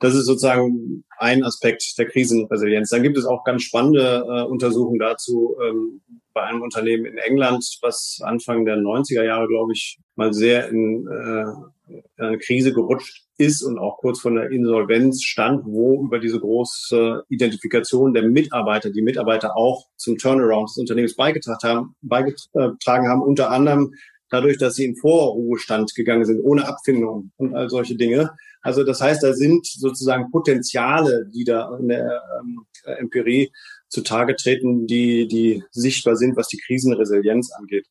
Das 0.00 0.14
ist 0.14 0.26
sozusagen 0.26 1.04
ein 1.18 1.44
Aspekt 1.44 1.96
der 1.98 2.06
Krisenresilienz. 2.06 2.90
Dann 2.90 3.02
gibt 3.02 3.16
es 3.16 3.24
auch 3.24 3.44
ganz 3.44 3.62
spannende 3.62 4.24
äh, 4.26 4.42
Untersuchungen 4.42 4.98
dazu 4.98 5.56
ähm, 5.62 6.02
bei 6.34 6.42
einem 6.42 6.62
Unternehmen 6.62 7.06
in 7.06 7.18
England, 7.18 7.64
was 7.82 8.18
Anfang 8.22 8.64
der 8.64 8.76
90er 8.76 9.22
Jahre, 9.22 9.46
glaube 9.46 9.72
ich, 9.72 9.98
mal 10.16 10.32
sehr 10.32 10.68
in 10.68 11.06
äh, 11.06 11.92
eine 12.16 12.38
Krise 12.38 12.72
gerutscht 12.72 13.24
ist 13.42 13.62
und 13.62 13.78
auch 13.78 13.98
kurz 13.98 14.20
vor 14.20 14.32
der 14.32 14.50
Insolvenz 14.50 15.22
stand, 15.22 15.64
wo 15.64 16.04
über 16.04 16.18
diese 16.18 16.40
große 16.40 17.24
Identifikation 17.28 18.14
der 18.14 18.22
Mitarbeiter, 18.22 18.90
die 18.90 19.02
Mitarbeiter 19.02 19.56
auch 19.56 19.86
zum 19.96 20.18
Turnaround 20.18 20.70
des 20.70 20.78
Unternehmens 20.78 21.16
beigetragen 21.16 21.58
haben, 21.62 21.96
beigetragen 22.00 23.08
haben, 23.08 23.22
unter 23.22 23.50
anderem 23.50 23.94
dadurch, 24.30 24.56
dass 24.58 24.76
sie 24.76 24.86
in 24.86 24.96
Vorruhestand 24.96 25.94
gegangen 25.94 26.24
sind, 26.24 26.40
ohne 26.42 26.66
Abfindung 26.66 27.32
und 27.36 27.54
all 27.54 27.68
solche 27.68 27.96
Dinge. 27.96 28.30
Also 28.62 28.82
das 28.84 29.00
heißt, 29.00 29.22
da 29.22 29.34
sind 29.34 29.66
sozusagen 29.66 30.30
Potenziale, 30.30 31.28
die 31.34 31.44
da 31.44 31.76
in 31.78 31.88
der 31.88 32.22
ähm, 32.40 32.64
Empirie 32.84 33.52
zutage 33.88 34.34
treten, 34.36 34.86
die, 34.86 35.28
die 35.28 35.62
sichtbar 35.70 36.16
sind, 36.16 36.36
was 36.36 36.48
die 36.48 36.58
Krisenresilienz 36.58 37.52
angeht. 37.52 37.86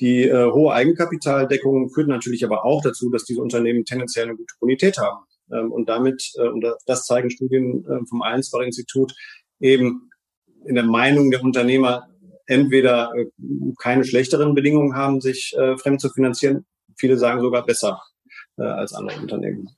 Die 0.00 0.24
äh, 0.24 0.50
hohe 0.50 0.72
Eigenkapitaldeckung 0.72 1.90
führt 1.90 2.08
natürlich 2.08 2.44
aber 2.44 2.64
auch 2.64 2.82
dazu, 2.82 3.10
dass 3.10 3.24
diese 3.24 3.42
Unternehmen 3.42 3.84
tendenziell 3.84 4.26
eine 4.26 4.36
gute 4.36 4.54
Bonität 4.60 4.98
haben. 4.98 5.24
Ähm, 5.52 5.72
und 5.72 5.88
damit, 5.88 6.32
äh, 6.38 6.48
und 6.48 6.64
das 6.86 7.04
zeigen 7.04 7.30
Studien 7.30 7.84
äh, 7.84 8.06
vom 8.08 8.22
Allensbach-Institut, 8.22 9.14
eben 9.60 10.10
in 10.64 10.74
der 10.74 10.84
Meinung 10.84 11.30
der 11.30 11.42
Unternehmer 11.42 12.08
entweder 12.46 13.12
äh, 13.14 13.26
keine 13.80 14.04
schlechteren 14.04 14.54
Bedingungen 14.54 14.94
haben, 14.94 15.20
sich 15.20 15.54
äh, 15.56 15.76
fremd 15.76 16.00
zu 16.00 16.10
finanzieren. 16.10 16.64
Viele 16.96 17.16
sagen 17.16 17.40
sogar 17.40 17.64
besser 17.64 18.00
äh, 18.56 18.62
als 18.62 18.92
andere 18.92 19.20
Unternehmen. 19.20 19.68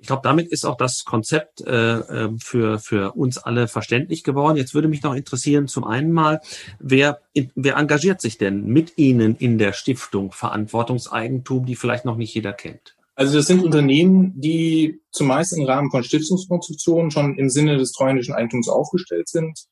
Ich 0.00 0.06
glaube, 0.06 0.22
damit 0.24 0.48
ist 0.48 0.64
auch 0.64 0.76
das 0.76 1.04
Konzept 1.04 1.60
äh, 1.60 1.98
ähm, 1.98 2.38
für, 2.38 2.78
für 2.78 3.12
uns 3.12 3.36
alle 3.36 3.68
verständlich 3.68 4.24
geworden. 4.24 4.56
Jetzt 4.56 4.74
würde 4.74 4.88
mich 4.88 5.02
noch 5.02 5.14
interessieren, 5.14 5.68
zum 5.68 5.84
einen 5.84 6.10
mal, 6.10 6.40
wer, 6.78 7.20
wer 7.54 7.76
engagiert 7.76 8.20
sich 8.20 8.38
denn 8.38 8.66
mit 8.66 8.96
Ihnen 8.96 9.36
in 9.36 9.58
der 9.58 9.72
Stiftung 9.74 10.32
Verantwortungseigentum, 10.32 11.66
die 11.66 11.76
vielleicht 11.76 12.06
noch 12.06 12.16
nicht 12.16 12.34
jeder 12.34 12.54
kennt? 12.54 12.96
Also 13.14 13.36
das 13.36 13.46
sind 13.46 13.62
Unternehmen, 13.62 14.32
die 14.40 15.02
zumeist 15.10 15.52
im 15.52 15.66
Rahmen 15.66 15.90
von 15.90 16.02
Stiftungskonstruktionen 16.02 17.10
schon 17.10 17.36
im 17.36 17.50
Sinne 17.50 17.76
des 17.76 17.92
treuhändischen 17.92 18.34
Eigentums 18.34 18.70
aufgestellt 18.70 19.28
sind. 19.28 19.66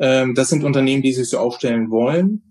Ähm, 0.00 0.34
das 0.34 0.48
sind 0.48 0.64
Unternehmen, 0.64 1.02
die 1.02 1.12
sich 1.12 1.28
so 1.28 1.38
aufstellen 1.38 1.90
wollen. 1.90 2.47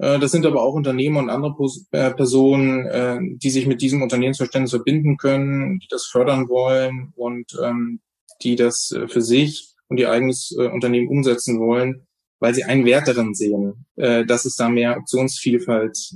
Äh, 0.00 0.18
das 0.18 0.32
sind 0.32 0.46
aber 0.46 0.62
auch 0.62 0.74
Unternehmen 0.74 1.16
und 1.18 1.30
andere 1.30 1.54
äh, 1.92 2.10
Personen, 2.10 2.86
äh, 2.86 3.18
die 3.20 3.50
sich 3.50 3.66
mit 3.66 3.82
diesem 3.82 4.02
Unternehmensverständnis 4.02 4.70
verbinden 4.70 5.16
können, 5.18 5.78
die 5.78 5.88
das 5.88 6.06
fördern 6.06 6.48
wollen 6.48 7.12
und 7.16 7.52
ähm, 7.62 8.00
die 8.42 8.56
das 8.56 8.94
für 9.08 9.20
sich 9.20 9.74
und 9.88 10.00
ihr 10.00 10.10
eigenes 10.10 10.52
Unternehmen 10.52 11.08
umsetzen 11.08 11.60
wollen, 11.60 12.06
weil 12.38 12.54
sie 12.54 12.64
einen 12.64 12.86
Wert 12.86 13.06
darin 13.06 13.34
sehen, 13.34 13.84
dass 13.96 14.46
es 14.46 14.56
da 14.56 14.70
mehr 14.70 14.96
Optionsvielfalt 14.96 16.14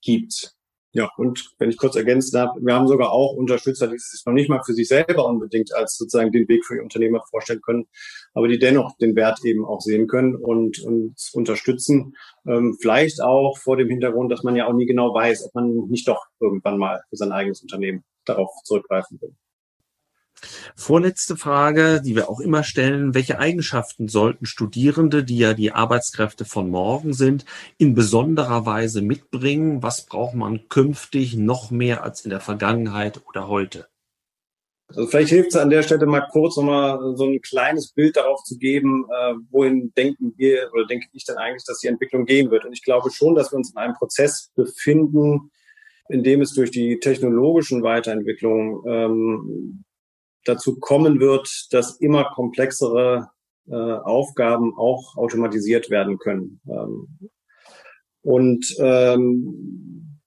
gibt. 0.00 0.54
Ja, 0.92 1.10
und 1.16 1.52
wenn 1.58 1.70
ich 1.70 1.78
kurz 1.78 1.96
ergänzen 1.96 2.32
darf, 2.32 2.54
wir 2.60 2.74
haben 2.74 2.86
sogar 2.86 3.10
auch 3.10 3.32
Unterstützer, 3.32 3.88
die 3.88 3.98
sich 3.98 4.24
noch 4.24 4.34
nicht 4.34 4.48
mal 4.48 4.62
für 4.64 4.72
sich 4.72 4.86
selber 4.86 5.24
unbedingt 5.24 5.74
als 5.74 5.96
sozusagen 5.96 6.30
den 6.30 6.48
Weg 6.48 6.64
für 6.64 6.76
ihr 6.76 6.82
Unternehmer 6.82 7.24
vorstellen 7.28 7.60
können, 7.60 7.88
aber 8.34 8.48
die 8.48 8.58
dennoch 8.58 8.96
den 8.98 9.16
Wert 9.16 9.44
eben 9.44 9.64
auch 9.64 9.80
sehen 9.80 10.06
können 10.06 10.34
und 10.36 10.78
uns 10.80 11.30
unterstützen. 11.32 12.16
Ähm, 12.46 12.76
vielleicht 12.80 13.22
auch 13.22 13.58
vor 13.58 13.76
dem 13.76 13.88
Hintergrund, 13.88 14.30
dass 14.32 14.42
man 14.42 14.56
ja 14.56 14.66
auch 14.66 14.74
nie 14.74 14.86
genau 14.86 15.14
weiß, 15.14 15.46
ob 15.46 15.54
man 15.54 15.88
nicht 15.88 16.08
doch 16.08 16.26
irgendwann 16.40 16.78
mal 16.78 17.02
für 17.08 17.16
sein 17.16 17.32
eigenes 17.32 17.62
Unternehmen 17.62 18.04
darauf 18.24 18.50
zurückgreifen 18.64 19.20
will. 19.20 19.34
Vorletzte 20.76 21.36
Frage, 21.36 22.00
die 22.04 22.14
wir 22.14 22.30
auch 22.30 22.40
immer 22.40 22.62
stellen. 22.62 23.14
Welche 23.14 23.38
Eigenschaften 23.38 24.08
sollten 24.08 24.46
Studierende, 24.46 25.24
die 25.24 25.38
ja 25.38 25.54
die 25.54 25.72
Arbeitskräfte 25.72 26.44
von 26.44 26.70
morgen 26.70 27.12
sind, 27.12 27.44
in 27.76 27.94
besonderer 27.94 28.64
Weise 28.64 29.02
mitbringen? 29.02 29.82
Was 29.82 30.06
braucht 30.06 30.34
man 30.34 30.68
künftig 30.68 31.36
noch 31.36 31.70
mehr 31.70 32.04
als 32.04 32.20
in 32.20 32.30
der 32.30 32.40
Vergangenheit 32.40 33.20
oder 33.26 33.48
heute? 33.48 33.88
Also 34.88 35.06
vielleicht 35.06 35.28
hilft 35.28 35.50
es 35.50 35.56
an 35.56 35.68
der 35.68 35.82
Stelle 35.82 36.06
mal 36.06 36.26
kurz 36.32 36.56
nochmal 36.56 37.14
so 37.14 37.24
ein 37.24 37.40
kleines 37.42 37.92
Bild 37.92 38.16
darauf 38.16 38.42
zu 38.42 38.56
geben, 38.56 39.04
äh, 39.10 39.34
wohin 39.50 39.92
denken 39.94 40.32
wir 40.38 40.70
oder 40.72 40.86
denke 40.86 41.08
ich 41.12 41.24
denn 41.26 41.36
eigentlich, 41.36 41.64
dass 41.64 41.80
die 41.80 41.88
Entwicklung 41.88 42.24
gehen 42.24 42.50
wird. 42.50 42.64
Und 42.64 42.72
ich 42.72 42.82
glaube 42.82 43.10
schon, 43.10 43.34
dass 43.34 43.52
wir 43.52 43.58
uns 43.58 43.70
in 43.70 43.76
einem 43.76 43.94
Prozess 43.94 44.50
befinden, 44.56 45.50
in 46.08 46.22
dem 46.22 46.40
es 46.40 46.54
durch 46.54 46.70
die 46.70 47.00
technologischen 47.00 47.82
Weiterentwicklungen 47.82 48.82
ähm, 48.86 49.84
dazu 50.44 50.78
kommen 50.78 51.20
wird, 51.20 51.66
dass 51.70 52.00
immer 52.00 52.32
komplexere 52.34 53.30
äh, 53.68 53.74
Aufgaben 53.74 54.72
auch 54.78 55.18
automatisiert 55.18 55.90
werden 55.90 56.18
können. 56.18 56.62
Ähm, 56.66 57.30
und 58.22 58.74
ähm, 58.78 60.20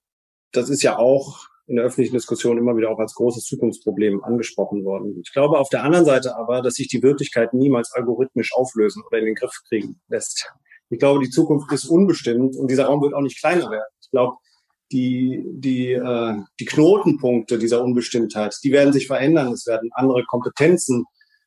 das 0.52 0.70
ist 0.70 0.82
ja 0.82 0.98
auch 0.98 1.48
in 1.66 1.76
der 1.76 1.84
öffentlichen 1.84 2.14
Diskussion 2.14 2.58
immer 2.58 2.76
wieder 2.76 2.90
auch 2.90 2.98
als 2.98 3.14
großes 3.14 3.44
Zukunftsproblem 3.44 4.22
angesprochen 4.24 4.84
worden. 4.84 5.20
Ich 5.24 5.32
glaube 5.32 5.58
auf 5.58 5.68
der 5.68 5.84
anderen 5.84 6.04
Seite 6.04 6.36
aber, 6.36 6.60
dass 6.60 6.74
sich 6.74 6.88
die 6.88 7.02
Wirklichkeit 7.02 7.54
niemals 7.54 7.92
algorithmisch 7.92 8.52
auflösen 8.54 9.02
oder 9.06 9.18
in 9.18 9.26
den 9.26 9.34
Griff 9.34 9.54
kriegen 9.68 10.00
lässt. 10.08 10.50
Ich 10.90 10.98
glaube, 10.98 11.24
die 11.24 11.30
Zukunft 11.30 11.72
ist 11.72 11.86
unbestimmt 11.86 12.56
und 12.56 12.70
dieser 12.70 12.86
Raum 12.86 13.00
wird 13.00 13.14
auch 13.14 13.22
nicht 13.22 13.38
kleiner 13.38 13.70
werden. 13.70 13.90
Ich 14.02 14.10
glaube, 14.10 14.36
die, 14.90 15.42
die, 15.46 15.92
äh, 15.92 16.34
die 16.60 16.64
Knotenpunkte 16.66 17.58
dieser 17.58 17.82
Unbestimmtheit, 17.82 18.54
die 18.62 18.72
werden 18.72 18.92
sich 18.92 19.06
verändern. 19.06 19.52
Es 19.52 19.66
werden 19.66 19.90
andere 19.94 20.22
Kompetenzen 20.24 21.04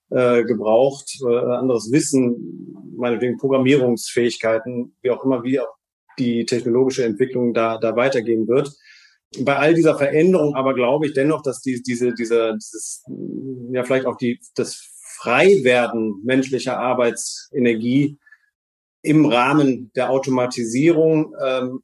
äh, 0.09 0.43
gebraucht, 0.43 1.19
äh, 1.21 1.35
anderes 1.35 1.91
Wissen, 1.91 2.93
meinetwegen 2.97 3.37
Programmierungsfähigkeiten, 3.37 4.95
wie 5.01 5.11
auch 5.11 5.23
immer, 5.23 5.43
wie 5.43 5.59
auch 5.59 5.75
die 6.17 6.45
technologische 6.45 7.05
Entwicklung 7.05 7.53
da, 7.53 7.77
da 7.77 7.95
weitergehen 7.95 8.47
wird. 8.47 8.71
Bei 9.39 9.57
all 9.57 9.73
dieser 9.73 9.97
Veränderung 9.97 10.55
aber 10.55 10.73
glaube 10.73 11.07
ich 11.07 11.13
dennoch, 11.13 11.41
dass 11.41 11.61
die, 11.61 11.81
diese, 11.81 12.13
diese, 12.13 12.53
dieses, 12.55 13.03
ja 13.71 13.83
vielleicht 13.83 14.05
auch 14.05 14.17
die, 14.17 14.39
das 14.55 14.75
Freiwerden 15.17 16.21
menschlicher 16.23 16.77
Arbeitsenergie 16.77 18.17
im 19.01 19.25
Rahmen 19.25 19.91
der 19.95 20.09
Automatisierung 20.09 21.33
ähm, 21.43 21.81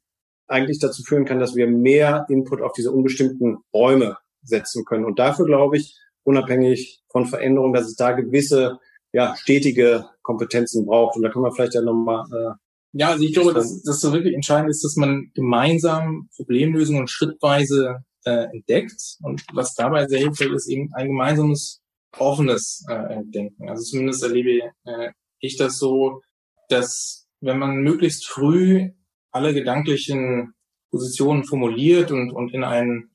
eigentlich 0.48 0.78
dazu 0.78 1.02
führen 1.02 1.24
kann, 1.24 1.38
dass 1.38 1.54
wir 1.54 1.66
mehr 1.66 2.26
Input 2.28 2.60
auf 2.60 2.72
diese 2.72 2.92
unbestimmten 2.92 3.58
Räume 3.72 4.16
setzen 4.42 4.84
können. 4.84 5.04
Und 5.04 5.18
dafür 5.18 5.46
glaube 5.46 5.76
ich, 5.76 5.96
unabhängig 6.24 7.02
von 7.10 7.26
Veränderungen, 7.26 7.72
dass 7.72 7.86
es 7.86 7.96
da 7.96 8.12
gewisse, 8.12 8.78
ja, 9.12 9.36
stetige 9.36 10.06
Kompetenzen 10.22 10.86
braucht. 10.86 11.16
Und 11.16 11.22
da 11.22 11.30
können 11.30 11.44
wir 11.44 11.52
vielleicht 11.52 11.74
ja 11.74 11.82
nochmal. 11.82 12.24
Äh, 12.32 12.54
ja, 12.92 13.08
also 13.08 13.24
ich 13.24 13.32
glaube, 13.32 13.54
dass 13.54 13.82
das 13.82 14.00
so 14.00 14.12
wirklich 14.12 14.34
entscheidend 14.34 14.70
ist, 14.70 14.84
dass 14.84 14.96
man 14.96 15.30
gemeinsam 15.34 16.28
Problemlösungen 16.36 17.08
schrittweise 17.08 18.04
äh, 18.24 18.44
entdeckt. 18.52 19.16
Und 19.22 19.42
was 19.52 19.74
dabei 19.74 20.06
sehr 20.06 20.20
hilfreich 20.20 20.52
ist, 20.52 20.68
eben 20.68 20.90
ein 20.94 21.08
gemeinsames, 21.08 21.80
offenes 22.18 22.84
äh, 22.88 23.20
Denken. 23.24 23.68
Also 23.70 23.84
zumindest 23.84 24.22
erlebe 24.22 24.70
äh, 24.84 25.12
ich 25.38 25.56
das 25.56 25.78
so, 25.78 26.20
dass 26.68 27.26
wenn 27.40 27.58
man 27.58 27.78
möglichst 27.78 28.26
früh 28.26 28.90
alle 29.30 29.54
gedanklichen 29.54 30.52
Positionen 30.90 31.44
formuliert 31.44 32.10
und, 32.10 32.30
und 32.30 32.52
in 32.52 32.64
einen 32.64 33.10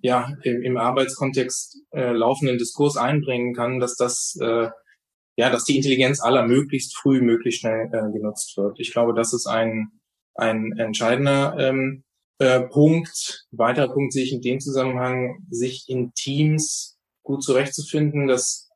ja 0.00 0.30
im, 0.42 0.62
im 0.62 0.76
Arbeitskontext 0.76 1.78
äh, 1.92 2.12
laufenden 2.12 2.58
Diskurs 2.58 2.96
einbringen 2.96 3.54
kann, 3.54 3.80
dass 3.80 3.96
das 3.96 4.36
äh, 4.40 4.68
ja, 5.36 5.50
dass 5.50 5.64
die 5.64 5.76
Intelligenz 5.76 6.20
aller 6.20 6.46
möglichst 6.46 6.96
früh, 6.96 7.20
möglichst 7.20 7.60
schnell 7.60 7.86
äh, 7.92 8.12
genutzt 8.12 8.56
wird. 8.56 8.78
Ich 8.78 8.92
glaube, 8.92 9.14
das 9.14 9.32
ist 9.32 9.46
ein, 9.46 9.90
ein 10.34 10.72
entscheidender 10.78 11.56
ähm, 11.58 12.04
äh, 12.38 12.60
Punkt. 12.60 13.46
Weiterer 13.50 13.92
Punkt 13.92 14.12
sehe 14.12 14.24
ich 14.24 14.32
in 14.32 14.42
dem 14.42 14.60
Zusammenhang, 14.60 15.46
sich 15.50 15.88
in 15.88 16.12
Teams 16.14 16.98
gut 17.22 17.42
zurechtzufinden. 17.42 18.26
Das 18.26 18.70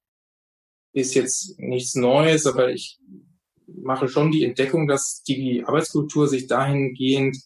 ist 0.93 1.15
jetzt 1.15 1.59
nichts 1.59 1.95
Neues, 1.95 2.47
aber 2.47 2.71
ich 2.71 2.99
mache 3.67 4.09
schon 4.09 4.31
die 4.31 4.45
Entdeckung, 4.45 4.87
dass 4.87 5.23
die 5.23 5.63
Arbeitskultur 5.65 6.29
sich 6.29 6.47
dahingehend 6.47 7.37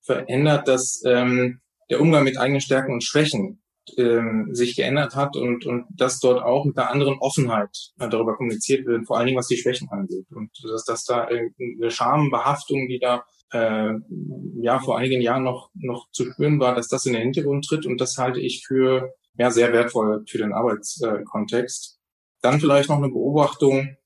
verändert, 0.00 0.66
dass 0.66 1.02
ähm, 1.06 1.60
der 1.90 2.00
Umgang 2.00 2.24
mit 2.24 2.38
eigenen 2.38 2.60
Stärken 2.60 2.94
und 2.94 3.04
Schwächen 3.04 3.61
ähm, 3.96 4.48
sich 4.52 4.76
geändert 4.76 5.16
hat 5.16 5.36
und, 5.36 5.66
und 5.66 5.86
dass 5.90 6.20
dort 6.20 6.42
auch 6.42 6.64
mit 6.64 6.78
einer 6.78 6.90
anderen 6.90 7.18
Offenheit 7.18 7.92
darüber 7.96 8.36
kommuniziert 8.36 8.86
wird, 8.86 9.06
vor 9.06 9.16
allen 9.16 9.26
Dingen 9.26 9.38
was 9.38 9.48
die 9.48 9.56
Schwächen 9.56 9.88
angeht. 9.90 10.26
Und 10.30 10.50
dass, 10.62 10.84
dass 10.84 11.04
da 11.04 11.24
eine 11.24 11.90
Schambehaftung, 11.90 12.88
die 12.88 12.98
da 12.98 13.24
äh, 13.52 13.92
ja 14.60 14.78
vor 14.78 14.98
einigen 14.98 15.20
Jahren 15.20 15.44
noch, 15.44 15.70
noch 15.74 16.10
zu 16.10 16.30
spüren 16.30 16.60
war, 16.60 16.74
dass 16.74 16.88
das 16.88 17.06
in 17.06 17.12
den 17.12 17.22
Hintergrund 17.22 17.66
tritt 17.66 17.86
und 17.86 18.00
das 18.00 18.16
halte 18.18 18.40
ich 18.40 18.64
für 18.66 19.12
ja, 19.36 19.50
sehr 19.50 19.72
wertvoll 19.72 20.24
für 20.28 20.38
den 20.38 20.52
Arbeitskontext. 20.52 21.98
Dann 22.42 22.60
vielleicht 22.60 22.88
noch 22.88 22.98
eine 22.98 23.08
Beobachtung. 23.08 23.96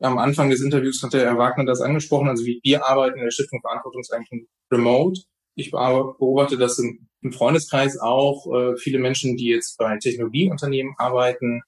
Am 0.00 0.18
Anfang 0.18 0.50
des 0.50 0.60
Interviews 0.60 1.02
hatte 1.02 1.20
Herr 1.20 1.38
Wagner 1.38 1.64
das 1.64 1.80
angesprochen, 1.80 2.28
also 2.28 2.44
wie 2.44 2.60
wir 2.62 2.84
arbeiten 2.84 3.18
in 3.18 3.24
der 3.24 3.30
Stiftung 3.30 3.60
Verantwortungseigentum 3.60 4.46
remote. 4.70 5.20
Ich 5.54 5.70
beobachte 5.70 6.58
das 6.58 6.78
im, 6.78 7.08
im 7.22 7.32
Freundeskreis 7.32 7.98
auch. 7.98 8.46
Äh, 8.52 8.76
viele 8.76 8.98
Menschen, 8.98 9.36
die 9.36 9.46
jetzt 9.46 9.78
bei 9.78 9.96
Technologieunternehmen 9.98 10.94
arbeiten, 10.98 11.62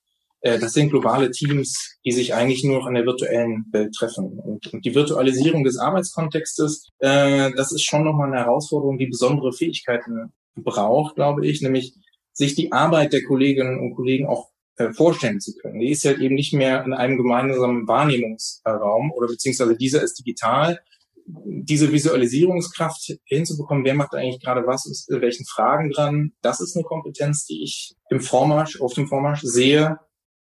äh, 0.44 0.58
das 0.58 0.74
sind 0.74 0.90
globale 0.90 1.30
Teams, 1.30 1.96
die 2.04 2.12
sich 2.12 2.34
eigentlich 2.34 2.64
nur 2.64 2.80
noch 2.80 2.86
in 2.86 2.94
der 2.94 3.06
virtuellen 3.06 3.64
Welt 3.72 3.94
treffen. 3.94 4.38
Und, 4.38 4.72
und 4.72 4.84
die 4.84 4.94
Virtualisierung 4.94 5.64
des 5.64 5.78
Arbeitskontextes, 5.78 6.90
äh, 6.98 7.50
das 7.56 7.72
ist 7.72 7.84
schon 7.84 8.04
nochmal 8.04 8.28
eine 8.28 8.40
Herausforderung, 8.40 8.98
die 8.98 9.06
besondere 9.06 9.52
Fähigkeiten 9.52 10.32
braucht, 10.54 11.14
glaube 11.14 11.46
ich, 11.46 11.62
nämlich 11.62 11.94
sich 12.32 12.54
die 12.54 12.72
Arbeit 12.72 13.14
der 13.14 13.24
Kolleginnen 13.24 13.80
und 13.80 13.94
Kollegen 13.94 14.26
auch 14.26 14.50
äh, 14.76 14.92
vorstellen 14.92 15.40
zu 15.40 15.54
können. 15.54 15.80
Die 15.80 15.90
ist 15.90 16.04
halt 16.04 16.18
eben 16.18 16.34
nicht 16.34 16.52
mehr 16.52 16.84
in 16.84 16.92
einem 16.92 17.16
gemeinsamen 17.16 17.88
Wahrnehmungsraum 17.88 19.12
oder 19.12 19.28
beziehungsweise 19.28 19.76
dieser 19.76 20.02
ist 20.02 20.18
digital. 20.18 20.80
Diese 21.26 21.90
Visualisierungskraft 21.90 23.14
hinzubekommen, 23.24 23.84
wer 23.84 23.94
macht 23.94 24.14
eigentlich 24.14 24.42
gerade 24.42 24.66
was, 24.66 24.86
ist 24.86 25.08
welchen 25.10 25.46
Fragen 25.46 25.90
dran, 25.90 26.32
das 26.42 26.60
ist 26.60 26.76
eine 26.76 26.84
Kompetenz, 26.84 27.46
die 27.46 27.62
ich 27.62 27.94
im 28.10 28.20
Vormarsch, 28.20 28.80
auf 28.80 28.92
dem 28.92 29.08
Vormarsch 29.08 29.40
sehe 29.42 29.98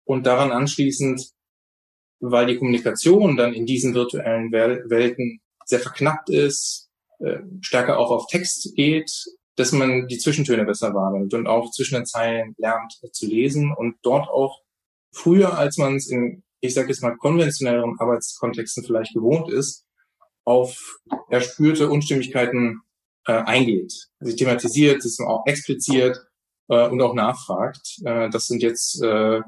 und 0.05 0.27
daran 0.27 0.53
anschließend, 0.53 1.31
weil 2.21 2.47
die 2.47 2.57
Kommunikation 2.57 3.37
dann 3.37 3.53
in 3.53 3.67
diesen 3.67 3.95
virtuellen 3.95 4.53
Welten 4.53 5.41
sehr 5.65 5.81
verknappt 5.81 6.31
ist, 6.31 6.91
äh, 7.19 7.39
stärker 7.61 7.99
auch 7.99 8.11
auf 8.11 8.27
Text 8.29 8.75
geht, 8.77 9.11
dass 9.57 9.73
man 9.73 10.07
die 10.07 10.19
Zwischentöne 10.19 10.65
besser 10.65 10.95
wahrnimmt 10.95 11.35
und 11.35 11.47
auch 11.47 11.71
zwischen 11.71 11.97
den 11.97 12.07
Zeilen 12.07 12.55
lernt 12.59 12.99
zu 13.13 13.27
lesen 13.27 13.73
und 13.77 13.97
dort 14.03 14.29
auch 14.29 14.61
früher, 15.13 15.59
als 15.59 15.77
man 15.77 15.97
es 15.97 16.09
in, 16.09 16.43
ich 16.61 16.75
sage 16.75 16.89
jetzt 16.89 17.03
mal, 17.03 17.17
konventionelleren 17.17 17.97
Arbeitskontexten 17.99 18.85
vielleicht 18.85 19.13
gewohnt 19.15 19.51
ist, 19.53 19.87
auf 20.51 21.01
erspürte 21.29 21.89
Unstimmigkeiten 21.89 22.81
äh, 23.27 23.33
eingeht. 23.33 23.93
Sie 24.21 24.37
thematisiert, 24.37 25.05
es 25.05 25.19
auch 25.21 25.45
expliziert 25.47 26.19
äh, 26.69 26.89
und 26.89 27.01
auch 27.01 27.15
nachfragt. 27.15 27.99
Äh, 28.05 28.31
das 28.31 28.47
sind 28.47 28.63
jetzt 28.63 29.03
äh, 29.03 29.41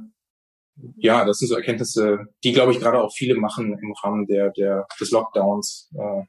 ja, 0.96 1.24
das 1.24 1.38
sind 1.38 1.48
so 1.48 1.56
Erkenntnisse, 1.56 2.26
die, 2.44 2.52
glaube 2.52 2.72
ich, 2.72 2.80
gerade 2.80 3.02
auch 3.02 3.12
viele 3.12 3.34
machen 3.34 3.78
im 3.78 3.92
Rahmen 4.02 4.26
der, 4.26 4.50
der, 4.50 4.86
des 5.00 5.10
Lockdowns. 5.10 5.90
Äh, 5.94 6.22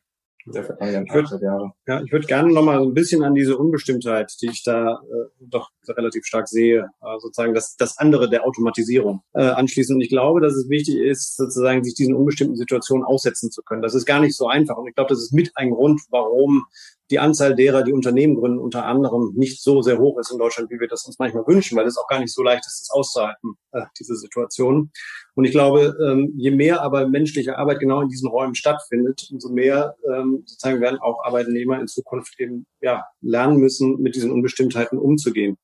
der 0.45 0.63
vergangenen 0.63 1.05
ich 1.05 1.13
würd, 1.13 1.41
Jahre. 1.41 1.71
Ja, 1.87 2.01
ich 2.01 2.11
würde 2.11 2.27
gerne 2.27 2.51
noch 2.51 2.63
mal 2.63 2.81
ein 2.81 2.93
bisschen 2.93 3.23
an 3.23 3.33
diese 3.33 3.57
Unbestimmtheit, 3.57 4.31
die 4.41 4.47
ich 4.47 4.63
da 4.63 5.01
äh, 5.01 5.29
doch 5.39 5.69
relativ 5.87 6.25
stark 6.25 6.47
sehe, 6.47 6.89
äh, 7.01 7.19
sozusagen 7.19 7.53
das, 7.53 7.75
das 7.77 7.97
andere 7.97 8.29
der 8.29 8.45
Automatisierung 8.45 9.21
äh, 9.33 9.43
anschließen. 9.43 9.95
Und 9.95 10.01
ich 10.01 10.09
glaube, 10.09 10.41
dass 10.41 10.53
es 10.53 10.69
wichtig 10.69 10.97
ist, 10.97 11.37
sozusagen 11.37 11.83
sich 11.83 11.95
diesen 11.95 12.15
unbestimmten 12.15 12.55
Situationen 12.55 13.05
aussetzen 13.05 13.51
zu 13.51 13.61
können. 13.63 13.81
Das 13.81 13.95
ist 13.95 14.05
gar 14.05 14.19
nicht 14.19 14.35
so 14.35 14.47
einfach. 14.47 14.77
Und 14.77 14.87
ich 14.87 14.95
glaube, 14.95 15.09
das 15.09 15.19
ist 15.19 15.33
mit 15.33 15.51
ein 15.55 15.71
Grund, 15.71 16.01
warum 16.09 16.65
die 17.11 17.19
Anzahl 17.19 17.55
derer, 17.55 17.83
die 17.83 17.93
Unternehmen 17.93 18.35
gründen, 18.35 18.59
unter 18.59 18.85
anderem 18.85 19.33
nicht 19.35 19.61
so 19.61 19.81
sehr 19.81 19.99
hoch 19.99 20.17
ist 20.19 20.31
in 20.31 20.37
Deutschland, 20.37 20.69
wie 20.71 20.79
wir 20.79 20.87
das 20.87 21.05
uns 21.05 21.19
manchmal 21.19 21.45
wünschen, 21.45 21.77
weil 21.77 21.85
es 21.85 21.97
auch 21.97 22.07
gar 22.07 22.19
nicht 22.19 22.33
so 22.33 22.43
leicht 22.43 22.65
ist, 22.65 22.81
das 22.81 22.95
auszuhalten, 22.95 23.55
äh, 23.71 23.81
diese 23.99 24.15
Situation. 24.15 24.91
Und 25.35 25.45
ich 25.45 25.51
glaube, 25.51 25.95
ähm, 26.05 26.33
je 26.37 26.51
mehr 26.51 26.81
aber 26.81 27.07
menschliche 27.07 27.57
Arbeit 27.57 27.79
genau 27.79 28.01
in 28.01 28.09
diesen 28.09 28.29
Räumen 28.29 28.55
stattfindet, 28.55 29.27
umso 29.31 29.49
mehr 29.49 29.95
ähm, 30.13 30.43
sozusagen 30.45 30.81
werden 30.81 30.99
auch 30.99 31.23
Arbeitnehmer 31.23 31.79
in 31.79 31.87
Zukunft 31.87 32.39
eben 32.39 32.65
ja, 32.81 33.05
lernen 33.21 33.57
müssen, 33.57 34.01
mit 34.01 34.15
diesen 34.15 34.31
Unbestimmtheiten 34.31 34.97
umzugehen. 34.97 35.57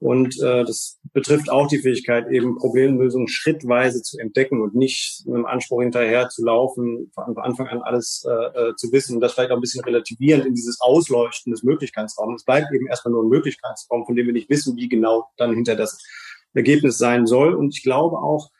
Und 0.00 0.38
äh, 0.42 0.64
das 0.64 0.98
betrifft 1.12 1.50
auch 1.50 1.66
die 1.68 1.78
Fähigkeit, 1.78 2.28
eben 2.28 2.56
Problemlösungen 2.56 3.28
schrittweise 3.28 4.02
zu 4.02 4.18
entdecken 4.18 4.60
und 4.60 4.74
nicht 4.74 5.22
mit 5.26 5.36
dem 5.36 5.46
Anspruch 5.46 5.80
hinterher 5.80 6.28
zu 6.28 6.44
laufen, 6.44 7.10
von 7.14 7.36
Anfang 7.38 7.68
an 7.68 7.80
alles 7.80 8.24
äh, 8.28 8.32
äh, 8.32 8.76
zu 8.76 8.92
wissen 8.92 9.14
und 9.14 9.20
das 9.20 9.32
vielleicht 9.32 9.50
auch 9.50 9.56
ein 9.56 9.62
bisschen 9.62 9.84
relativierend 9.84 10.46
in 10.46 10.54
dieses 10.54 10.80
Ausleuchten 10.80 11.52
des 11.52 11.62
Möglichkeitsraums. 11.62 12.42
Es 12.42 12.44
bleibt 12.44 12.72
eben 12.74 12.86
erstmal 12.86 13.12
nur 13.12 13.22
ein 13.22 13.28
Möglichkeitsraum, 13.28 14.04
von 14.04 14.14
dem 14.14 14.26
wir 14.26 14.32
nicht 14.32 14.50
wissen, 14.50 14.76
wie 14.76 14.88
genau 14.88 15.28
dann 15.36 15.54
hinter 15.54 15.76
das 15.76 16.02
Ergebnis 16.52 16.98
sein 16.98 17.26
soll. 17.26 17.54
Und 17.54 17.74
ich 17.74 17.82
glaube 17.82 18.18
auch, 18.18 18.50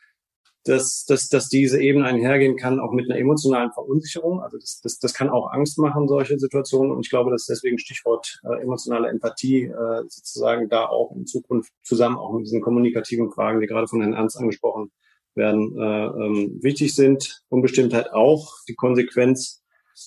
dass, 0.65 1.05
dass, 1.05 1.29
dass 1.29 1.47
diese 1.47 1.79
Ebene 1.79 2.05
einhergehen 2.05 2.57
kann, 2.57 2.79
auch 2.79 2.91
mit 2.91 3.09
einer 3.09 3.19
emotionalen 3.19 3.71
Verunsicherung. 3.71 4.41
Also 4.41 4.57
das, 4.57 4.81
das, 4.81 4.97
das 4.99 5.13
kann 5.13 5.29
auch 5.29 5.51
Angst 5.51 5.77
machen, 5.77 6.07
solche 6.07 6.39
Situationen. 6.39 6.91
Und 6.91 7.05
ich 7.05 7.09
glaube, 7.09 7.31
dass 7.31 7.45
deswegen 7.45 7.77
Stichwort 7.77 8.41
äh, 8.43 8.61
emotionale 8.61 9.09
Empathie 9.09 9.65
äh, 9.65 10.01
sozusagen 10.07 10.67
da 10.67 10.87
auch 10.87 11.15
in 11.15 11.27
Zukunft 11.27 11.71
zusammen 11.83 12.17
auch 12.17 12.33
mit 12.33 12.45
diesen 12.45 12.61
kommunikativen 12.61 13.31
Fragen, 13.31 13.61
die 13.61 13.67
gerade 13.67 13.87
von 13.87 14.01
Herrn 14.01 14.13
Ernst 14.13 14.37
angesprochen 14.37 14.91
werden, 15.35 15.77
äh, 15.77 16.05
ähm, 16.05 16.59
wichtig 16.63 16.95
sind. 16.95 17.43
Unbestimmtheit 17.49 18.11
auch, 18.11 18.53
die 18.67 18.75
Konsequenz 18.75 19.61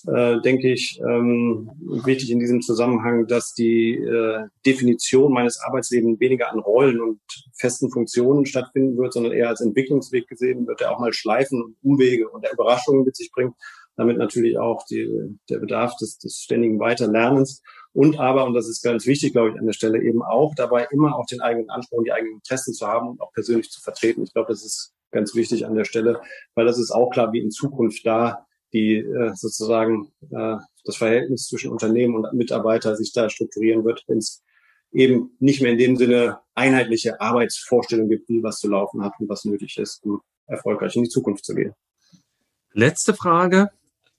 äh, 0.07 0.39
denke 0.41 0.71
ich, 0.71 0.99
ähm, 1.01 1.71
wichtig 2.05 2.31
in 2.31 2.39
diesem 2.39 2.61
Zusammenhang, 2.61 3.25
dass 3.27 3.53
die 3.53 3.95
äh, 3.95 4.45
Definition 4.65 5.33
meines 5.33 5.59
Arbeitslebens 5.59 6.19
weniger 6.19 6.51
an 6.51 6.59
Rollen 6.59 7.01
und 7.01 7.19
festen 7.53 7.89
Funktionen 7.89 8.45
stattfinden 8.45 8.97
wird, 8.97 9.13
sondern 9.13 9.33
eher 9.33 9.49
als 9.49 9.61
Entwicklungsweg 9.61 10.27
gesehen 10.27 10.67
wird, 10.67 10.79
der 10.79 10.91
auch 10.91 10.99
mal 10.99 11.13
Schleifen 11.13 11.61
und 11.61 11.75
Umwege 11.81 12.29
und 12.29 12.45
Überraschungen 12.51 13.03
mit 13.03 13.15
sich 13.15 13.31
bringt. 13.31 13.55
Damit 13.95 14.17
natürlich 14.17 14.57
auch 14.57 14.85
die, 14.85 15.37
der 15.49 15.59
Bedarf 15.59 15.95
des, 15.97 16.19
des 16.19 16.37
ständigen 16.37 16.79
Weiterlernens. 16.79 17.61
Und 17.91 18.19
aber, 18.19 18.45
und 18.45 18.53
das 18.53 18.69
ist 18.69 18.83
ganz 18.83 19.05
wichtig, 19.07 19.33
glaube 19.33 19.49
ich, 19.49 19.59
an 19.59 19.65
der 19.65 19.73
Stelle 19.73 20.01
eben 20.01 20.21
auch 20.21 20.53
dabei 20.55 20.87
immer 20.91 21.17
auch 21.17 21.25
den 21.25 21.41
eigenen 21.41 21.69
Anspruch 21.69 21.97
und 21.97 22.05
die 22.05 22.13
eigenen 22.13 22.35
Interessen 22.35 22.73
zu 22.73 22.87
haben 22.87 23.09
und 23.09 23.21
auch 23.21 23.33
persönlich 23.33 23.69
zu 23.71 23.81
vertreten. 23.81 24.23
Ich 24.23 24.33
glaube, 24.33 24.49
das 24.49 24.63
ist 24.63 24.93
ganz 25.11 25.33
wichtig 25.35 25.65
an 25.65 25.75
der 25.75 25.85
Stelle, 25.85 26.21
weil 26.53 26.65
das 26.65 26.77
ist 26.77 26.91
auch 26.91 27.09
klar, 27.09 27.33
wie 27.33 27.39
in 27.39 27.49
Zukunft 27.49 28.05
da 28.05 28.45
die 28.73 28.97
äh, 28.97 29.33
sozusagen 29.35 30.11
äh, 30.31 30.57
das 30.85 30.97
Verhältnis 30.97 31.47
zwischen 31.47 31.71
Unternehmen 31.71 32.15
und 32.15 32.33
Mitarbeiter 32.33 32.95
sich 32.95 33.11
da 33.13 33.29
strukturieren 33.29 33.83
wird, 33.85 34.03
wenn 34.07 34.19
es 34.19 34.43
eben 34.91 35.31
nicht 35.39 35.61
mehr 35.61 35.71
in 35.71 35.77
dem 35.77 35.97
Sinne 35.97 36.39
einheitliche 36.55 37.21
Arbeitsvorstellungen 37.21 38.09
gibt, 38.09 38.29
wie 38.29 38.43
was 38.43 38.59
zu 38.59 38.69
laufen 38.69 39.03
hat 39.03 39.13
und 39.19 39.29
was 39.29 39.45
nötig 39.45 39.77
ist, 39.77 40.03
um 40.03 40.21
erfolgreich 40.47 40.95
in 40.95 41.03
die 41.03 41.09
Zukunft 41.09 41.45
zu 41.45 41.53
gehen. 41.53 41.73
Letzte 42.73 43.13
Frage, 43.13 43.69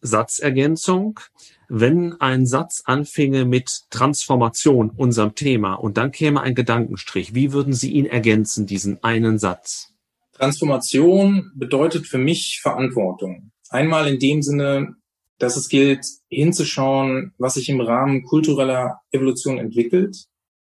Satzergänzung. 0.00 1.20
Wenn 1.68 2.20
ein 2.20 2.46
Satz 2.46 2.82
anfinge 2.84 3.44
mit 3.44 3.82
Transformation, 3.90 4.90
unserem 4.90 5.34
Thema, 5.34 5.74
und 5.74 5.96
dann 5.96 6.10
käme 6.10 6.40
ein 6.40 6.54
Gedankenstrich, 6.54 7.34
wie 7.34 7.52
würden 7.52 7.74
Sie 7.74 7.92
ihn 7.92 8.06
ergänzen, 8.06 8.66
diesen 8.66 9.02
einen 9.04 9.38
Satz? 9.38 9.92
Transformation 10.32 11.52
bedeutet 11.54 12.06
für 12.06 12.18
mich 12.18 12.60
Verantwortung. 12.62 13.52
Einmal 13.70 14.08
in 14.08 14.18
dem 14.18 14.42
Sinne, 14.42 14.96
dass 15.38 15.56
es 15.56 15.68
gilt, 15.68 16.04
hinzuschauen, 16.28 17.32
was 17.38 17.54
sich 17.54 17.68
im 17.68 17.80
Rahmen 17.80 18.24
kultureller 18.24 19.00
Evolution 19.10 19.58
entwickelt, 19.58 20.26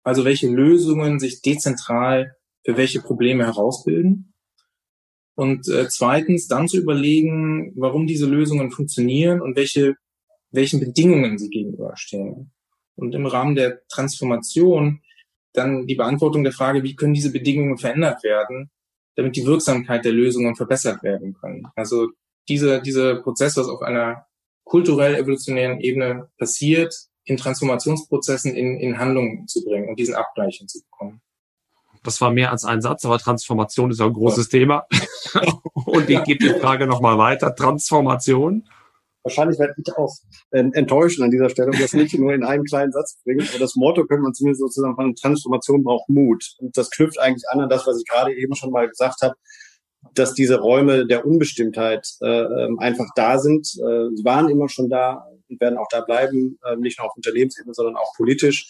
also 0.04 0.26
welche 0.26 0.48
Lösungen 0.48 1.20
sich 1.20 1.41
dezentral 1.41 2.36
für 2.64 2.78
welche 2.78 3.02
Probleme 3.02 3.46
herausbilden. 3.46 4.34
Und 5.36 5.68
äh, 5.68 5.88
zweitens 5.89 6.48
dann 6.48 6.68
zu 6.68 6.78
überlegen, 6.78 7.74
warum 7.76 8.08
diese 8.08 8.26
Lösungen 8.26 8.72
funktionieren 8.72 9.41
und 9.41 9.56
welche, 9.56 9.96
welchen 10.52 10.80
Bedingungen 10.80 11.38
sie 11.38 11.50
gegenüberstehen. 11.50 12.52
Und 12.96 13.14
im 13.14 13.26
Rahmen 13.26 13.56
der 13.56 13.86
Transformation 13.88 15.02
dann 15.54 15.86
die 15.86 15.96
Beantwortung 15.96 16.43
der 16.43 16.54
Frage, 16.54 16.84
wie 16.84 16.96
können 16.96 17.14
diese 17.14 17.32
Bedingungen 17.32 17.78
verändert 17.78 18.24
werden, 18.24 18.72
damit 19.16 19.36
die 19.36 19.46
Wirksamkeit 19.46 20.06
der 20.06 20.14
Lösungen 20.14 20.56
verbessert 20.56 21.04
werden 21.04 21.36
kann. 21.39 21.68
Also 21.76 22.10
diese, 22.48 22.82
dieser 22.82 23.22
Prozess, 23.22 23.58
was 23.58 23.68
auf 23.68 23.82
einer 23.82 24.26
kulturell 24.64 25.16
evolutionären 25.16 25.80
Ebene 25.80 26.30
passiert, 26.38 26.93
in 27.24 27.38
Transformationsprozessen 27.38 28.54
in, 28.56 28.80
in 28.80 29.00
Handlung 29.00 29.48
zu 29.48 29.64
bringen 29.64 29.89
und 29.89 30.00
diesen 30.00 30.16
Abgleich 30.16 30.58
hinzubekommen. 30.58 31.22
Das 32.04 32.22
war 32.22 32.32
mehr 32.32 32.52
als 32.52 32.66
ein 32.66 32.82
Satz, 32.82 33.04
aber 33.04 33.18
Transformation 33.18 33.89
ist 33.89 34.00
ja 34.00 34.06
ein 34.06 34.14
großes 34.14 34.52
ja. 34.52 34.60
Thema. 34.60 34.86
Und 35.74 36.10
ich 36.10 36.24
gebe 36.24 36.43
die 36.43 36.60
Frage 36.60 36.86
nochmal 36.88 37.18
weiter. 37.18 37.56
Transformation. 37.56 38.68
Wahrscheinlich 39.24 39.58
werde 39.58 39.74
ich 39.78 39.98
auch 39.98 40.14
enttäuschen 40.52 41.24
an 41.24 41.32
dieser 41.32 41.50
Stelle 41.50 41.72
und 41.72 41.82
das 41.82 41.93
nicht 41.93 42.14
nur 42.18 42.32
in 42.32 42.43
einem 42.43 42.64
kleinen 42.64 42.91
Satz 42.91 43.18
bringen. 43.24 43.48
Aber 43.50 43.58
das 43.58 43.76
Motto 43.76 44.06
könnte 44.06 44.22
man 44.22 44.36
zumindest 44.36 44.62
sozusagen 44.62 44.96
von 44.96 45.16
Transformation 45.16 45.84
braucht 45.84 46.08
Mut. 46.10 46.54
Und 46.60 46.78
das 46.78 46.91
knüpft 46.91 47.20
eigentlich 47.20 47.43
an 47.50 47.60
an 47.60 47.70
das, 47.70 47.88
was 47.88 47.98
ich 48.00 48.08
gerade 48.08 48.36
eben 48.36 48.56
schon 48.56 48.70
mal 48.70 48.88
gesagt 48.88 49.24
habe, 49.24 49.34
dass 50.14 50.34
diese 50.34 50.60
Räume 50.60 51.06
der 51.06 51.26
Unbestimmtheit 51.26 52.08
äh, 52.22 52.28
ähm, 52.28 52.80
einfach 52.80 53.08
da 53.16 53.39
sind. 53.39 53.68
Äh, 53.68 54.10
sie 54.16 54.24
waren 54.24 54.49
immer 54.49 54.70
schon 54.70 54.89
da 54.89 55.28
und 55.49 55.60
werden 55.60 55.78
auch 55.78 55.88
da 55.89 56.01
bleiben, 56.01 56.60
äh, 56.66 56.76
nicht 56.76 56.99
nur 56.99 57.08
auf 57.08 57.16
Unternehmensebene, 57.16 57.74
sondern 57.74 57.95
auch 57.95 58.14
politisch. 58.16 58.68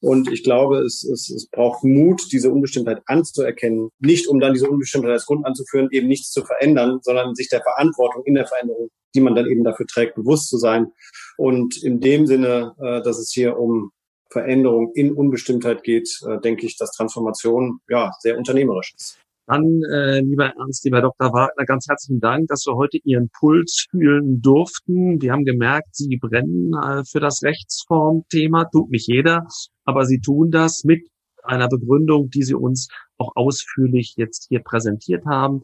Und 0.00 0.30
ich 0.30 0.44
glaube, 0.44 0.78
es, 0.78 1.02
es, 1.02 1.28
es 1.28 1.48
braucht 1.48 1.82
Mut, 1.82 2.22
diese 2.30 2.52
Unbestimmtheit 2.52 3.02
anzuerkennen. 3.06 3.90
Nicht, 3.98 4.28
um 4.28 4.38
dann 4.38 4.54
diese 4.54 4.70
Unbestimmtheit 4.70 5.10
als 5.10 5.26
Grund 5.26 5.44
anzuführen, 5.44 5.88
eben 5.90 6.06
nichts 6.06 6.30
zu 6.30 6.44
verändern, 6.44 7.00
sondern 7.02 7.34
sich 7.34 7.48
der 7.48 7.62
Verantwortung 7.62 8.22
in 8.24 8.34
der 8.34 8.46
Veränderung, 8.46 8.90
die 9.14 9.20
man 9.20 9.34
dann 9.34 9.46
eben 9.46 9.64
dafür 9.64 9.86
trägt, 9.86 10.14
bewusst 10.14 10.48
zu 10.48 10.58
sein. 10.58 10.92
Und 11.36 11.82
in 11.82 12.00
dem 12.00 12.26
Sinne, 12.26 12.74
äh, 12.80 13.02
dass 13.02 13.18
es 13.18 13.32
hier 13.32 13.58
um 13.58 13.90
Veränderung 14.30 14.92
in 14.94 15.12
Unbestimmtheit 15.12 15.82
geht, 15.82 16.08
äh, 16.28 16.38
denke 16.40 16.66
ich, 16.66 16.76
dass 16.76 16.92
Transformation 16.92 17.80
ja 17.88 18.12
sehr 18.20 18.38
unternehmerisch 18.38 18.94
ist. 18.96 19.18
Dann, 19.48 19.80
äh, 19.90 20.20
lieber 20.20 20.52
Ernst, 20.58 20.84
lieber 20.84 21.00
Dr. 21.00 21.32
Wagner, 21.32 21.64
ganz 21.64 21.86
herzlichen 21.88 22.20
Dank, 22.20 22.48
dass 22.48 22.66
wir 22.66 22.74
heute 22.74 22.98
Ihren 23.02 23.30
Puls 23.30 23.86
fühlen 23.90 24.42
durften. 24.42 25.22
Wir 25.22 25.32
haben 25.32 25.46
gemerkt, 25.46 25.96
Sie 25.96 26.18
brennen 26.18 26.74
äh, 26.74 27.02
für 27.10 27.18
das 27.18 27.42
Rechtsformthema, 27.42 28.66
tut 28.66 28.90
nicht 28.90 29.08
jeder, 29.08 29.46
aber 29.86 30.04
Sie 30.04 30.20
tun 30.20 30.50
das 30.50 30.84
mit 30.84 31.08
einer 31.42 31.66
Begründung, 31.66 32.28
die 32.28 32.42
Sie 32.42 32.52
uns 32.52 32.88
auch 33.16 33.32
ausführlich 33.36 34.16
jetzt 34.18 34.48
hier 34.50 34.60
präsentiert 34.60 35.24
haben. 35.24 35.62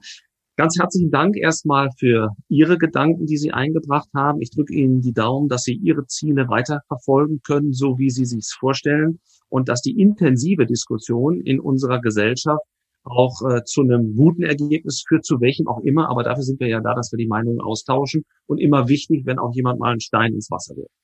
Ganz 0.57 0.78
herzlichen 0.78 1.11
Dank 1.11 1.37
erstmal 1.37 1.91
für 1.99 2.30
Ihre 2.49 2.78
Gedanken, 2.78 3.26
die 3.26 3.37
Sie 3.37 3.53
eingebracht 3.53 4.09
haben. 4.16 4.41
Ich 4.41 4.51
drücke 4.51 4.72
Ihnen 4.72 5.03
die 5.03 5.12
Daumen, 5.12 5.51
dass 5.51 5.64
Sie 5.64 5.74
Ihre 5.74 6.07
Ziele 6.07 6.49
weiter 6.49 6.80
verfolgen 6.89 7.41
können, 7.47 7.74
so 7.74 7.99
wie 7.99 8.09
Sie 8.09 8.24
sich 8.24 8.47
vorstellen 8.59 9.20
und 9.51 9.68
dass 9.68 9.82
die 9.82 10.01
intensive 10.01 10.64
Diskussion 10.64 11.43
in 11.43 11.61
unserer 11.61 12.01
Gesellschaft 12.01 12.64
auch 13.05 13.41
äh, 13.49 13.65
zu 13.65 13.83
einem 13.83 14.17
guten 14.17 14.43
Ergebnis 14.43 15.05
führt, 15.07 15.25
zu 15.25 15.41
welchem 15.41 15.69
auch 15.69 15.81
immer. 15.81 16.09
Aber 16.09 16.23
dafür 16.23 16.43
sind 16.43 16.61
wir 16.61 16.69
ja 16.69 16.81
da, 16.81 16.95
dass 16.95 17.13
wir 17.13 17.19
die 17.19 17.27
Meinungen 17.27 17.61
austauschen 17.61 18.25
und 18.47 18.59
immer 18.59 18.89
wichtig, 18.89 19.27
wenn 19.27 19.39
auch 19.39 19.55
jemand 19.55 19.79
mal 19.79 19.93
einen 19.93 20.01
Stein 20.01 20.33
ins 20.33 20.51
Wasser 20.51 20.77
wirft. 20.77 20.95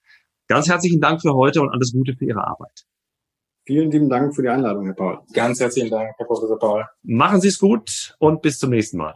Ganz 0.48 0.68
herzlichen 0.68 1.00
Dank 1.00 1.22
für 1.22 1.34
heute 1.34 1.60
und 1.60 1.70
alles 1.70 1.92
Gute 1.92 2.14
für 2.14 2.24
Ihre 2.24 2.44
Arbeit. 2.46 2.84
Vielen 3.66 3.90
lieben 3.90 4.08
Dank 4.08 4.34
für 4.34 4.42
die 4.42 4.48
Einladung, 4.48 4.86
Herr 4.86 4.94
Paul. 4.94 5.18
Ganz 5.32 5.60
herzlichen 5.60 5.90
Dank, 5.90 6.10
Herr 6.16 6.26
Professor 6.26 6.58
Paul. 6.58 6.84
Machen 7.02 7.40
Sie 7.40 7.48
es 7.48 7.58
gut 7.58 8.16
und 8.18 8.42
bis 8.42 8.58
zum 8.58 8.70
nächsten 8.70 8.96
Mal. 8.96 9.14